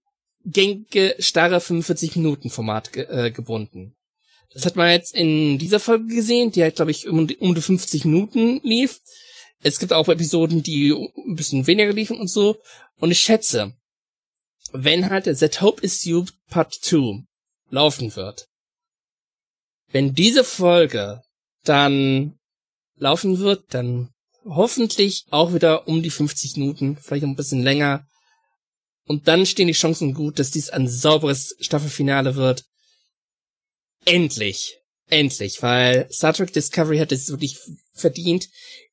gängige, 0.51 1.15
starre 1.19 1.59
45-Minuten-Format 1.59 2.93
ge 2.93 3.05
äh, 3.05 3.31
gebunden. 3.31 3.95
Das 4.53 4.65
hat 4.65 4.77
man 4.77 4.91
jetzt 4.91 5.15
in 5.15 5.59
dieser 5.59 5.81
Folge 5.81 6.15
gesehen, 6.15 6.53
die 6.53 6.63
halt, 6.63 6.77
glaube 6.77 6.91
ich, 6.91 7.07
um, 7.07 7.29
um 7.39 7.55
die 7.55 7.61
50 7.61 8.05
Minuten 8.07 8.61
lief. 8.63 9.01
Es 9.63 9.79
gibt 9.79 9.93
auch 9.93 10.09
Episoden, 10.09 10.63
die 10.63 10.93
ein 10.93 11.35
bisschen 11.35 11.67
weniger 11.67 11.93
liefen 11.93 12.19
und 12.19 12.29
so. 12.29 12.57
Und 12.97 13.11
ich 13.11 13.21
schätze, 13.21 13.75
wenn 14.73 15.11
halt 15.11 15.25
That 15.25 15.61
Hope 15.61 15.83
is 15.83 16.05
You 16.05 16.25
Part 16.49 16.75
2 16.75 17.25
laufen 17.71 18.15
wird, 18.17 18.47
wenn 19.91 20.15
diese 20.15 20.45
Folge 20.45 21.23
dann 21.65 22.39
laufen 22.97 23.39
wird, 23.39 23.75
dann 23.75 24.11
hoffentlich 24.45 25.25
auch 25.31 25.53
wieder 25.55 25.89
um 25.89 26.03
die 26.03 26.11
50 26.11 26.57
Minuten, 26.57 26.97
vielleicht 26.97 27.25
ein 27.25 27.37
bisschen 27.37 27.63
länger, 27.63 28.07
und 29.09 29.27
dann 29.27 29.47
stehen 29.47 29.67
die 29.67 29.73
Chancen 29.73 30.15
gut, 30.15 30.39
dass 30.39 30.51
dies 30.51 30.71
ein 30.71 30.87
sauberes 30.87 31.57
Staffelfinale 31.61 32.37
wird. 32.37 32.65
Endlich. 34.05 34.77
Endlich, 35.11 35.63
weil 35.63 36.07
Star 36.13 36.35
Trek 36.35 36.53
Discovery 36.53 36.99
hat 36.99 37.13
es 37.13 37.31
wirklich 37.31 37.57
verdient. 37.95 38.49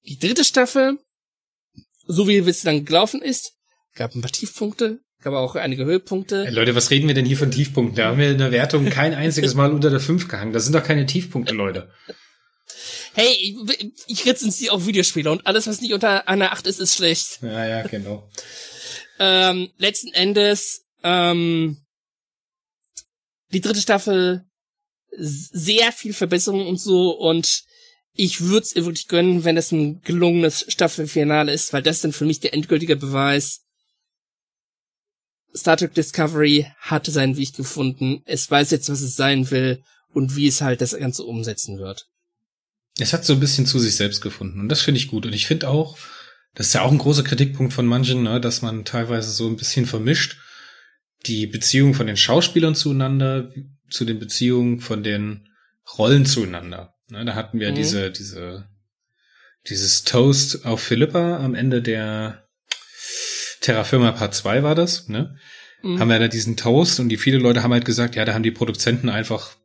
Die 0.05 0.17
dritte 0.17 0.45
Staffel, 0.45 0.97
so 2.07 2.27
wie 2.29 2.37
es 2.37 2.61
dann 2.61 2.85
gelaufen 2.85 3.21
ist, 3.21 3.51
gab 3.95 4.15
ein 4.15 4.21
paar 4.21 4.31
Tiefpunkte, 4.31 4.99
gab 5.21 5.33
auch 5.33 5.55
einige 5.55 5.83
Höhepunkte. 5.83 6.45
Hey 6.45 6.53
Leute, 6.53 6.75
was 6.75 6.89
reden 6.89 7.07
wir 7.07 7.15
denn 7.15 7.25
hier 7.25 7.37
von 7.37 7.51
Tiefpunkten? 7.51 7.97
Da 7.97 8.05
haben 8.05 8.19
wir 8.19 8.31
in 8.31 8.37
der 8.37 8.53
Wertung 8.53 8.89
kein 8.89 9.13
einziges 9.13 9.53
Mal 9.53 9.73
unter 9.73 9.89
der 9.89 9.99
5 9.99 10.29
gehangen. 10.29 10.53
Das 10.53 10.63
sind 10.63 10.73
doch 10.73 10.83
keine 10.83 11.05
Tiefpunkte, 11.05 11.53
Leute. 11.53 11.91
Hey, 13.13 13.33
ich, 13.33 13.55
ich 14.07 14.25
rezensiere 14.25 14.73
auch 14.73 14.85
Videospiele 14.85 15.29
und 15.29 15.45
alles, 15.45 15.67
was 15.67 15.81
nicht 15.81 15.93
unter 15.93 16.29
einer 16.29 16.53
8 16.53 16.67
ist, 16.67 16.79
ist 16.79 16.95
schlecht. 16.95 17.39
Ja, 17.41 17.65
ja, 17.65 17.81
genau. 17.83 18.29
Ähm, 19.19 19.71
letzten 19.77 20.13
Endes, 20.13 20.85
ähm, 21.03 21.77
die 23.53 23.61
dritte 23.61 23.81
Staffel 23.81 24.45
sehr 25.17 25.91
viel 25.91 26.13
Verbesserung 26.13 26.67
und 26.67 26.79
so 26.79 27.11
und 27.11 27.63
ich 28.17 28.41
würde 28.41 28.65
es 28.65 28.75
ihr 28.75 28.85
wirklich 28.85 29.07
gönnen, 29.07 29.43
wenn 29.43 29.57
es 29.57 29.71
ein 29.71 30.01
gelungenes 30.01 30.65
Staffelfinale 30.69 31.51
ist, 31.51 31.73
weil 31.73 31.83
das 31.83 32.01
dann 32.01 32.13
für 32.13 32.25
mich 32.25 32.39
der 32.39 32.53
endgültige 32.53 32.95
Beweis. 32.95 33.61
Star 35.55 35.77
Trek 35.77 35.93
Discovery 35.93 36.67
hatte 36.79 37.11
seinen 37.11 37.37
Weg 37.37 37.53
gefunden. 37.55 38.21
Es 38.25 38.49
weiß 38.49 38.71
jetzt, 38.71 38.89
was 38.89 39.01
es 39.01 39.15
sein 39.15 39.49
will 39.51 39.83
und 40.13 40.35
wie 40.35 40.47
es 40.47 40.61
halt 40.61 40.81
das 40.81 40.97
Ganze 40.97 41.23
umsetzen 41.23 41.77
wird. 41.77 42.07
Es 42.97 43.11
hat 43.11 43.25
so 43.25 43.33
ein 43.33 43.39
bisschen 43.41 43.65
zu 43.65 43.79
sich 43.79 43.95
selbst 43.95 44.21
gefunden 44.21 44.61
und 44.61 44.69
das 44.69 44.81
finde 44.81 44.99
ich 44.99 45.09
gut. 45.09 45.25
Und 45.25 45.33
ich 45.33 45.47
finde 45.47 45.69
auch, 45.69 45.97
das 46.55 46.67
ist 46.67 46.73
ja 46.73 46.81
auch 46.81 46.91
ein 46.91 46.97
großer 46.97 47.23
Kritikpunkt 47.23 47.73
von 47.73 47.85
manchen, 47.85 48.23
ne, 48.23 48.41
dass 48.41 48.61
man 48.61 48.85
teilweise 48.85 49.31
so 49.31 49.47
ein 49.47 49.57
bisschen 49.57 49.85
vermischt 49.85 50.37
die 51.25 51.47
Beziehung 51.47 51.93
von 51.93 52.07
den 52.07 52.17
Schauspielern 52.17 52.75
zueinander 52.75 53.51
zu 53.89 54.05
den 54.05 54.19
Beziehungen 54.19 54.79
von 54.79 55.03
den 55.03 55.49
Rollen 55.97 56.25
zueinander. 56.25 56.95
Ne, 57.09 57.25
da 57.25 57.35
hatten 57.35 57.59
wir 57.59 57.71
mhm. 57.71 57.75
diese, 57.75 58.11
diese, 58.11 58.67
dieses 59.67 60.03
Toast 60.03 60.65
auf 60.65 60.81
Philippa 60.81 61.37
am 61.37 61.55
Ende 61.55 61.81
der 61.81 62.47
Terra 63.61 63.83
Firma 63.83 64.11
Part 64.11 64.33
2 64.33 64.63
war 64.63 64.75
das, 64.75 65.09
ne? 65.09 65.37
Mhm. 65.81 65.99
Haben 65.99 66.09
wir 66.09 66.19
da 66.19 66.27
diesen 66.27 66.55
Toast 66.55 66.99
und 66.99 67.09
die 67.09 67.17
viele 67.17 67.37
Leute 67.37 67.63
haben 67.63 67.73
halt 67.73 67.85
gesagt, 67.85 68.15
ja, 68.15 68.25
da 68.25 68.33
haben 68.33 68.43
die 68.43 68.51
Produzenten 68.51 69.09
einfach 69.09 69.55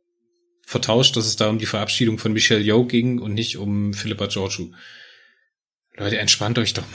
vertauscht, 0.65 1.15
dass 1.17 1.25
es 1.25 1.35
da 1.35 1.49
um 1.49 1.57
die 1.57 1.65
Verabschiedung 1.65 2.17
von 2.17 2.33
Michelle 2.33 2.61
Yeoh 2.61 2.85
ging 2.85 3.19
und 3.19 3.33
nicht 3.33 3.57
um 3.57 3.93
Philippa 3.93 4.27
Georgiou. 4.27 4.71
Leute, 5.97 6.17
entspannt 6.17 6.57
euch 6.57 6.73
doch 6.73 6.85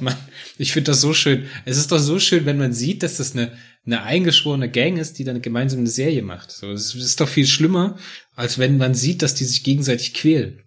mal. 0.00 0.16
ich 0.58 0.72
finde 0.72 0.92
das 0.92 1.00
so 1.00 1.12
schön. 1.12 1.48
Es 1.64 1.76
ist 1.76 1.90
doch 1.90 1.98
so 1.98 2.18
schön, 2.18 2.46
wenn 2.46 2.58
man 2.58 2.72
sieht, 2.72 3.02
dass 3.02 3.16
das 3.16 3.32
eine, 3.32 3.56
eine 3.84 4.02
eingeschworene 4.02 4.70
Gang 4.70 4.98
ist, 4.98 5.18
die 5.18 5.24
dann 5.24 5.42
gemeinsam 5.42 5.80
eine 5.80 5.88
Serie 5.88 6.22
macht. 6.22 6.52
So, 6.52 6.70
es 6.70 6.94
ist 6.94 7.20
doch 7.20 7.28
viel 7.28 7.46
schlimmer, 7.46 7.98
als 8.34 8.58
wenn 8.58 8.78
man 8.78 8.94
sieht, 8.94 9.22
dass 9.22 9.34
die 9.34 9.44
sich 9.44 9.64
gegenseitig 9.64 10.14
quälen. 10.14 10.62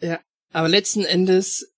Ja, 0.00 0.20
aber 0.52 0.68
letzten 0.68 1.04
Endes, 1.04 1.70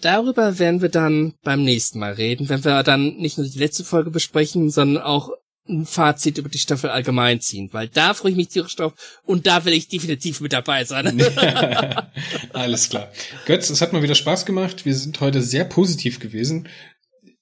darüber 0.00 0.58
werden 0.58 0.80
wir 0.80 0.88
dann 0.88 1.34
beim 1.42 1.62
nächsten 1.62 1.98
Mal 1.98 2.14
reden, 2.14 2.48
wenn 2.48 2.64
wir 2.64 2.82
dann 2.82 3.16
nicht 3.16 3.36
nur 3.36 3.46
die 3.46 3.58
letzte 3.58 3.84
Folge 3.84 4.10
besprechen, 4.10 4.70
sondern 4.70 5.02
auch 5.02 5.30
ein 5.68 5.86
Fazit 5.86 6.38
über 6.38 6.48
die 6.48 6.58
Staffel 6.58 6.90
allgemein 6.90 7.40
ziehen, 7.40 7.68
weil 7.72 7.88
da 7.88 8.14
freue 8.14 8.32
ich 8.32 8.36
mich 8.36 8.48
tierisch 8.48 8.76
drauf 8.76 8.92
und 9.24 9.46
da 9.46 9.64
will 9.64 9.72
ich 9.72 9.88
definitiv 9.88 10.40
mit 10.40 10.52
dabei 10.52 10.84
sein. 10.84 11.20
Alles 12.52 12.88
klar. 12.88 13.10
Götz, 13.46 13.70
es 13.70 13.80
hat 13.80 13.92
mal 13.92 14.02
wieder 14.02 14.14
Spaß 14.14 14.46
gemacht. 14.46 14.84
Wir 14.84 14.94
sind 14.94 15.20
heute 15.20 15.42
sehr 15.42 15.64
positiv 15.64 16.20
gewesen. 16.20 16.68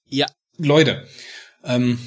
Ja. 0.07 0.27
Leute, 0.57 1.05
ähm, 1.63 1.99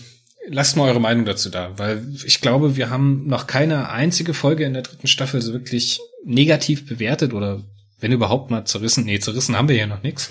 lasst 0.48 0.76
mal 0.76 0.88
eure 0.88 1.00
Meinung 1.00 1.24
dazu 1.24 1.50
da, 1.50 1.78
weil 1.78 2.06
ich 2.24 2.40
glaube, 2.40 2.76
wir 2.76 2.90
haben 2.90 3.26
noch 3.26 3.46
keine 3.46 3.90
einzige 3.90 4.34
Folge 4.34 4.64
in 4.64 4.74
der 4.74 4.82
dritten 4.82 5.06
Staffel 5.06 5.42
so 5.42 5.52
wirklich 5.52 6.00
negativ 6.24 6.86
bewertet 6.86 7.32
oder 7.32 7.62
wenn 8.00 8.12
überhaupt 8.12 8.50
mal 8.50 8.64
zerrissen. 8.64 9.04
Nee, 9.04 9.18
zerrissen 9.18 9.56
haben 9.56 9.68
wir 9.68 9.76
ja 9.76 9.86
noch 9.86 10.02
nichts. 10.02 10.30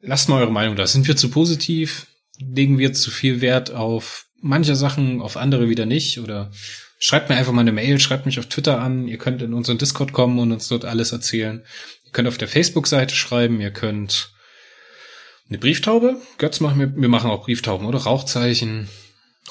Lasst 0.00 0.28
mal 0.28 0.42
eure 0.42 0.52
Meinung 0.52 0.76
da. 0.76 0.86
Sind 0.86 1.06
wir 1.06 1.16
zu 1.16 1.30
positiv? 1.30 2.06
Legen 2.38 2.78
wir 2.78 2.92
zu 2.92 3.10
viel 3.10 3.40
Wert 3.40 3.72
auf 3.72 4.26
manche 4.40 4.76
Sachen, 4.76 5.20
auf 5.20 5.36
andere 5.36 5.68
wieder 5.68 5.86
nicht 5.86 6.18
oder 6.18 6.50
schreibt 6.98 7.28
mir 7.28 7.36
einfach 7.36 7.52
mal 7.52 7.62
eine 7.62 7.72
Mail, 7.72 7.98
schreibt 7.98 8.26
mich 8.26 8.38
auf 8.38 8.46
Twitter 8.46 8.80
an, 8.80 9.08
ihr 9.08 9.18
könnt 9.18 9.42
in 9.42 9.54
unseren 9.54 9.78
Discord 9.78 10.12
kommen 10.12 10.38
und 10.38 10.52
uns 10.52 10.68
dort 10.68 10.84
alles 10.84 11.12
erzählen. 11.12 11.64
Ihr 12.04 12.12
könnt 12.12 12.28
auf 12.28 12.38
der 12.38 12.48
Facebook-Seite 12.48 13.14
schreiben, 13.14 13.60
ihr 13.60 13.70
könnt 13.70 14.32
eine 15.48 15.58
Brieftaube, 15.58 16.16
Götz 16.38 16.60
machen 16.60 16.80
wir, 16.80 16.96
wir 16.96 17.08
machen 17.08 17.30
auch 17.30 17.44
Brieftauben, 17.44 17.86
oder? 17.86 17.98
Rauchzeichen, 17.98 18.88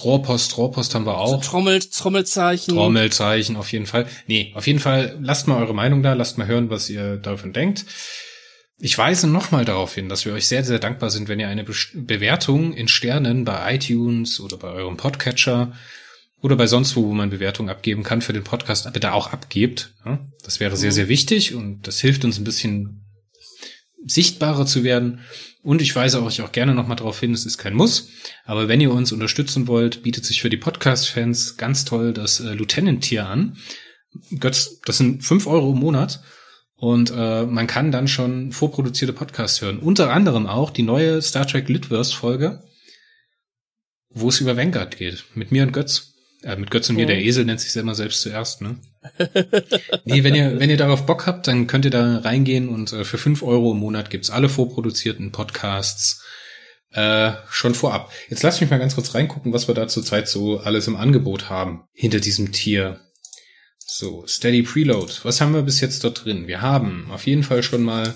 Rohrpost, 0.03 0.57
Rohrpost 0.57 0.95
haben 0.95 1.05
wir 1.05 1.17
auch. 1.17 1.43
Trommel, 1.43 1.79
Trommelzeichen. 1.79 2.73
Trommelzeichen, 2.73 3.55
auf 3.55 3.71
jeden 3.71 3.85
Fall. 3.85 4.07
Nee, 4.27 4.51
auf 4.55 4.65
jeden 4.65 4.79
Fall, 4.79 5.17
lasst 5.21 5.47
mal 5.47 5.61
eure 5.61 5.75
Meinung 5.75 6.01
da, 6.01 6.13
lasst 6.13 6.37
mal 6.37 6.47
hören, 6.47 6.69
was 6.69 6.89
ihr 6.89 7.17
davon 7.17 7.53
denkt. 7.53 7.85
Ich 8.83 8.97
weise 8.97 9.27
nochmal 9.27 9.63
darauf 9.63 9.93
hin, 9.93 10.09
dass 10.09 10.25
wir 10.25 10.33
euch 10.33 10.47
sehr, 10.47 10.63
sehr 10.63 10.79
dankbar 10.79 11.11
sind, 11.11 11.27
wenn 11.27 11.39
ihr 11.39 11.47
eine 11.47 11.63
Be 11.63 11.73
Bewertung 11.93 12.73
in 12.73 12.87
Sternen 12.87 13.45
bei 13.45 13.75
iTunes 13.75 14.39
oder 14.39 14.57
bei 14.57 14.69
eurem 14.69 14.97
Podcatcher 14.97 15.73
oder 16.41 16.55
bei 16.55 16.65
sonst 16.65 16.95
wo, 16.95 17.05
wo 17.05 17.13
man 17.13 17.29
Bewertungen 17.29 17.69
abgeben 17.69 18.01
kann 18.01 18.23
für 18.23 18.33
den 18.33 18.43
Podcast, 18.43 18.91
bitte 18.91 19.13
auch 19.13 19.31
abgebt. 19.31 19.93
Das 20.43 20.59
wäre 20.59 20.75
sehr, 20.77 20.91
sehr 20.91 21.09
wichtig 21.09 21.53
und 21.53 21.85
das 21.85 21.99
hilft 22.01 22.25
uns 22.25 22.39
ein 22.39 22.43
bisschen 22.43 23.05
sichtbarer 24.03 24.65
zu 24.65 24.83
werden. 24.83 25.19
Und 25.61 25.83
ich 25.83 25.95
weise 25.95 26.23
euch 26.23 26.41
auch 26.41 26.51
gerne 26.51 26.73
nochmal 26.73 26.97
darauf 26.97 27.19
hin, 27.19 27.35
es 27.35 27.45
ist 27.45 27.59
kein 27.59 27.75
Muss, 27.75 28.09
aber 28.45 28.67
wenn 28.67 28.81
ihr 28.81 28.91
uns 28.91 29.11
unterstützen 29.11 29.67
wollt, 29.67 30.01
bietet 30.01 30.25
sich 30.25 30.41
für 30.41 30.49
die 30.49 30.57
Podcast-Fans 30.57 31.57
ganz 31.57 31.85
toll 31.85 32.13
das 32.13 32.39
äh, 32.39 32.53
Lieutenant-Tier 32.55 33.27
an. 33.27 33.57
Götz, 34.39 34.79
das 34.85 34.97
sind 34.97 35.23
fünf 35.23 35.45
Euro 35.45 35.71
im 35.71 35.77
Monat 35.77 36.23
und 36.81 37.13
äh, 37.15 37.43
man 37.43 37.67
kann 37.67 37.91
dann 37.91 38.07
schon 38.07 38.51
vorproduzierte 38.51 39.13
Podcasts 39.13 39.61
hören. 39.61 39.77
Unter 39.77 40.11
anderem 40.11 40.47
auch 40.47 40.71
die 40.71 40.81
neue 40.81 41.21
Star 41.21 41.45
Trek 41.45 41.69
Litverse 41.69 42.11
Folge, 42.11 42.63
wo 44.09 44.29
es 44.29 44.41
über 44.41 44.57
Vanguard 44.57 44.97
geht. 44.97 45.25
Mit 45.35 45.51
mir 45.51 45.61
und 45.61 45.73
Götz. 45.73 46.15
Äh, 46.41 46.55
mit 46.55 46.71
Götz 46.71 46.89
und 46.89 46.95
mir, 46.95 47.05
der 47.05 47.17
mhm. 47.17 47.21
Esel 47.21 47.45
nennt 47.45 47.59
sich 47.59 47.71
selber 47.71 47.93
selbst 47.93 48.21
zuerst, 48.21 48.61
ne? 48.61 48.77
nee, 50.05 50.23
wenn 50.23 50.33
ihr, 50.33 50.59
wenn 50.59 50.71
ihr 50.71 50.77
darauf 50.77 51.05
Bock 51.05 51.27
habt, 51.27 51.47
dann 51.47 51.67
könnt 51.67 51.85
ihr 51.85 51.91
da 51.91 52.17
reingehen 52.17 52.67
und 52.67 52.91
äh, 52.93 53.03
für 53.03 53.19
fünf 53.19 53.43
Euro 53.43 53.73
im 53.73 53.77
Monat 53.77 54.09
gibt's 54.09 54.31
alle 54.31 54.49
vorproduzierten 54.49 55.31
Podcasts 55.31 56.25
äh, 56.93 57.33
schon 57.51 57.75
vorab. 57.75 58.11
Jetzt 58.29 58.41
lasst 58.41 58.59
mich 58.59 58.71
mal 58.71 58.79
ganz 58.79 58.95
kurz 58.95 59.13
reingucken, 59.13 59.53
was 59.53 59.67
wir 59.67 59.75
da 59.75 59.87
zurzeit 59.87 60.27
so 60.27 60.57
alles 60.61 60.87
im 60.87 60.95
Angebot 60.95 61.47
haben 61.47 61.83
hinter 61.93 62.19
diesem 62.19 62.51
Tier. 62.51 63.01
So, 63.93 64.25
Steady 64.25 64.63
Preload. 64.63 65.11
Was 65.23 65.41
haben 65.41 65.53
wir 65.53 65.63
bis 65.63 65.81
jetzt 65.81 66.05
dort 66.05 66.23
drin? 66.23 66.47
Wir 66.47 66.61
haben 66.61 67.11
auf 67.11 67.27
jeden 67.27 67.43
Fall 67.43 67.61
schon 67.61 67.83
mal 67.83 68.15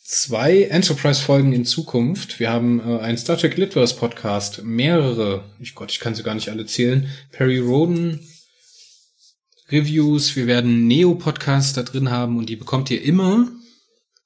zwei 0.00 0.62
Enterprise-Folgen 0.62 1.52
in 1.52 1.64
Zukunft. 1.64 2.38
Wir 2.38 2.50
haben 2.50 2.78
äh, 2.78 3.00
einen 3.00 3.18
Star 3.18 3.36
Trek 3.36 3.56
Litverse 3.56 3.96
Podcast, 3.96 4.62
mehrere, 4.62 5.42
ich 5.58 5.74
Gott, 5.74 5.90
ich 5.90 5.98
kann 5.98 6.14
sie 6.14 6.22
gar 6.22 6.36
nicht 6.36 6.50
alle 6.50 6.66
zählen. 6.66 7.10
Perry 7.32 7.58
Roden 7.58 8.20
Reviews. 9.72 10.36
Wir 10.36 10.46
werden 10.46 10.86
Neo-Podcasts 10.86 11.72
da 11.72 11.82
drin 11.82 12.12
haben 12.12 12.38
und 12.38 12.48
die 12.48 12.54
bekommt 12.54 12.88
ihr 12.92 13.02
immer, 13.02 13.50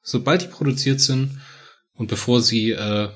sobald 0.02 0.42
die 0.42 0.48
produziert 0.48 1.00
sind 1.00 1.40
und 1.94 2.08
bevor 2.08 2.42
sie 2.42 2.72
äh, 2.72 3.08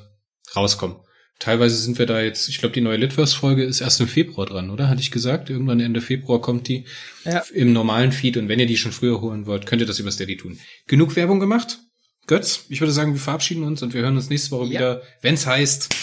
rauskommen. 0.56 0.96
Teilweise 1.38 1.76
sind 1.76 1.98
wir 1.98 2.06
da 2.06 2.20
jetzt, 2.22 2.48
ich 2.48 2.58
glaube, 2.58 2.72
die 2.72 2.80
neue 2.80 2.96
Litverse-Folge 2.96 3.62
ist 3.62 3.82
erst 3.82 4.00
im 4.00 4.08
Februar 4.08 4.46
dran, 4.46 4.70
oder? 4.70 4.88
Hatte 4.88 5.02
ich 5.02 5.10
gesagt? 5.10 5.50
Irgendwann 5.50 5.80
Ende 5.80 6.00
Februar 6.00 6.40
kommt 6.40 6.66
die 6.68 6.86
ja. 7.24 7.42
im 7.52 7.74
normalen 7.74 8.10
Feed 8.10 8.38
und 8.38 8.48
wenn 8.48 8.58
ihr 8.58 8.66
die 8.66 8.78
schon 8.78 8.92
früher 8.92 9.20
holen 9.20 9.46
wollt, 9.46 9.66
könnt 9.66 9.82
ihr 9.82 9.86
das 9.86 9.98
über 9.98 10.10
Steady 10.10 10.38
tun. 10.38 10.58
Genug 10.86 11.14
Werbung 11.14 11.38
gemacht? 11.38 11.78
Götz, 12.26 12.64
ich 12.70 12.80
würde 12.80 12.92
sagen, 12.92 13.12
wir 13.12 13.20
verabschieden 13.20 13.64
uns 13.64 13.82
und 13.82 13.92
wir 13.92 14.02
hören 14.02 14.16
uns 14.16 14.30
nächste 14.30 14.50
Woche 14.52 14.64
ja. 14.64 14.70
wieder, 14.70 15.02
wenn's 15.20 15.46
heißt 15.46 15.94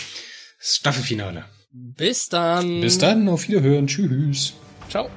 Staffelfinale. 0.59 1.45
Bis 1.71 2.27
dann. 2.27 2.81
Bis 2.81 2.99
dann, 2.99 3.27
auf 3.27 3.47
Wiederhören. 3.47 3.87
Tschüss. 3.87 4.53
Ciao. 4.89 5.09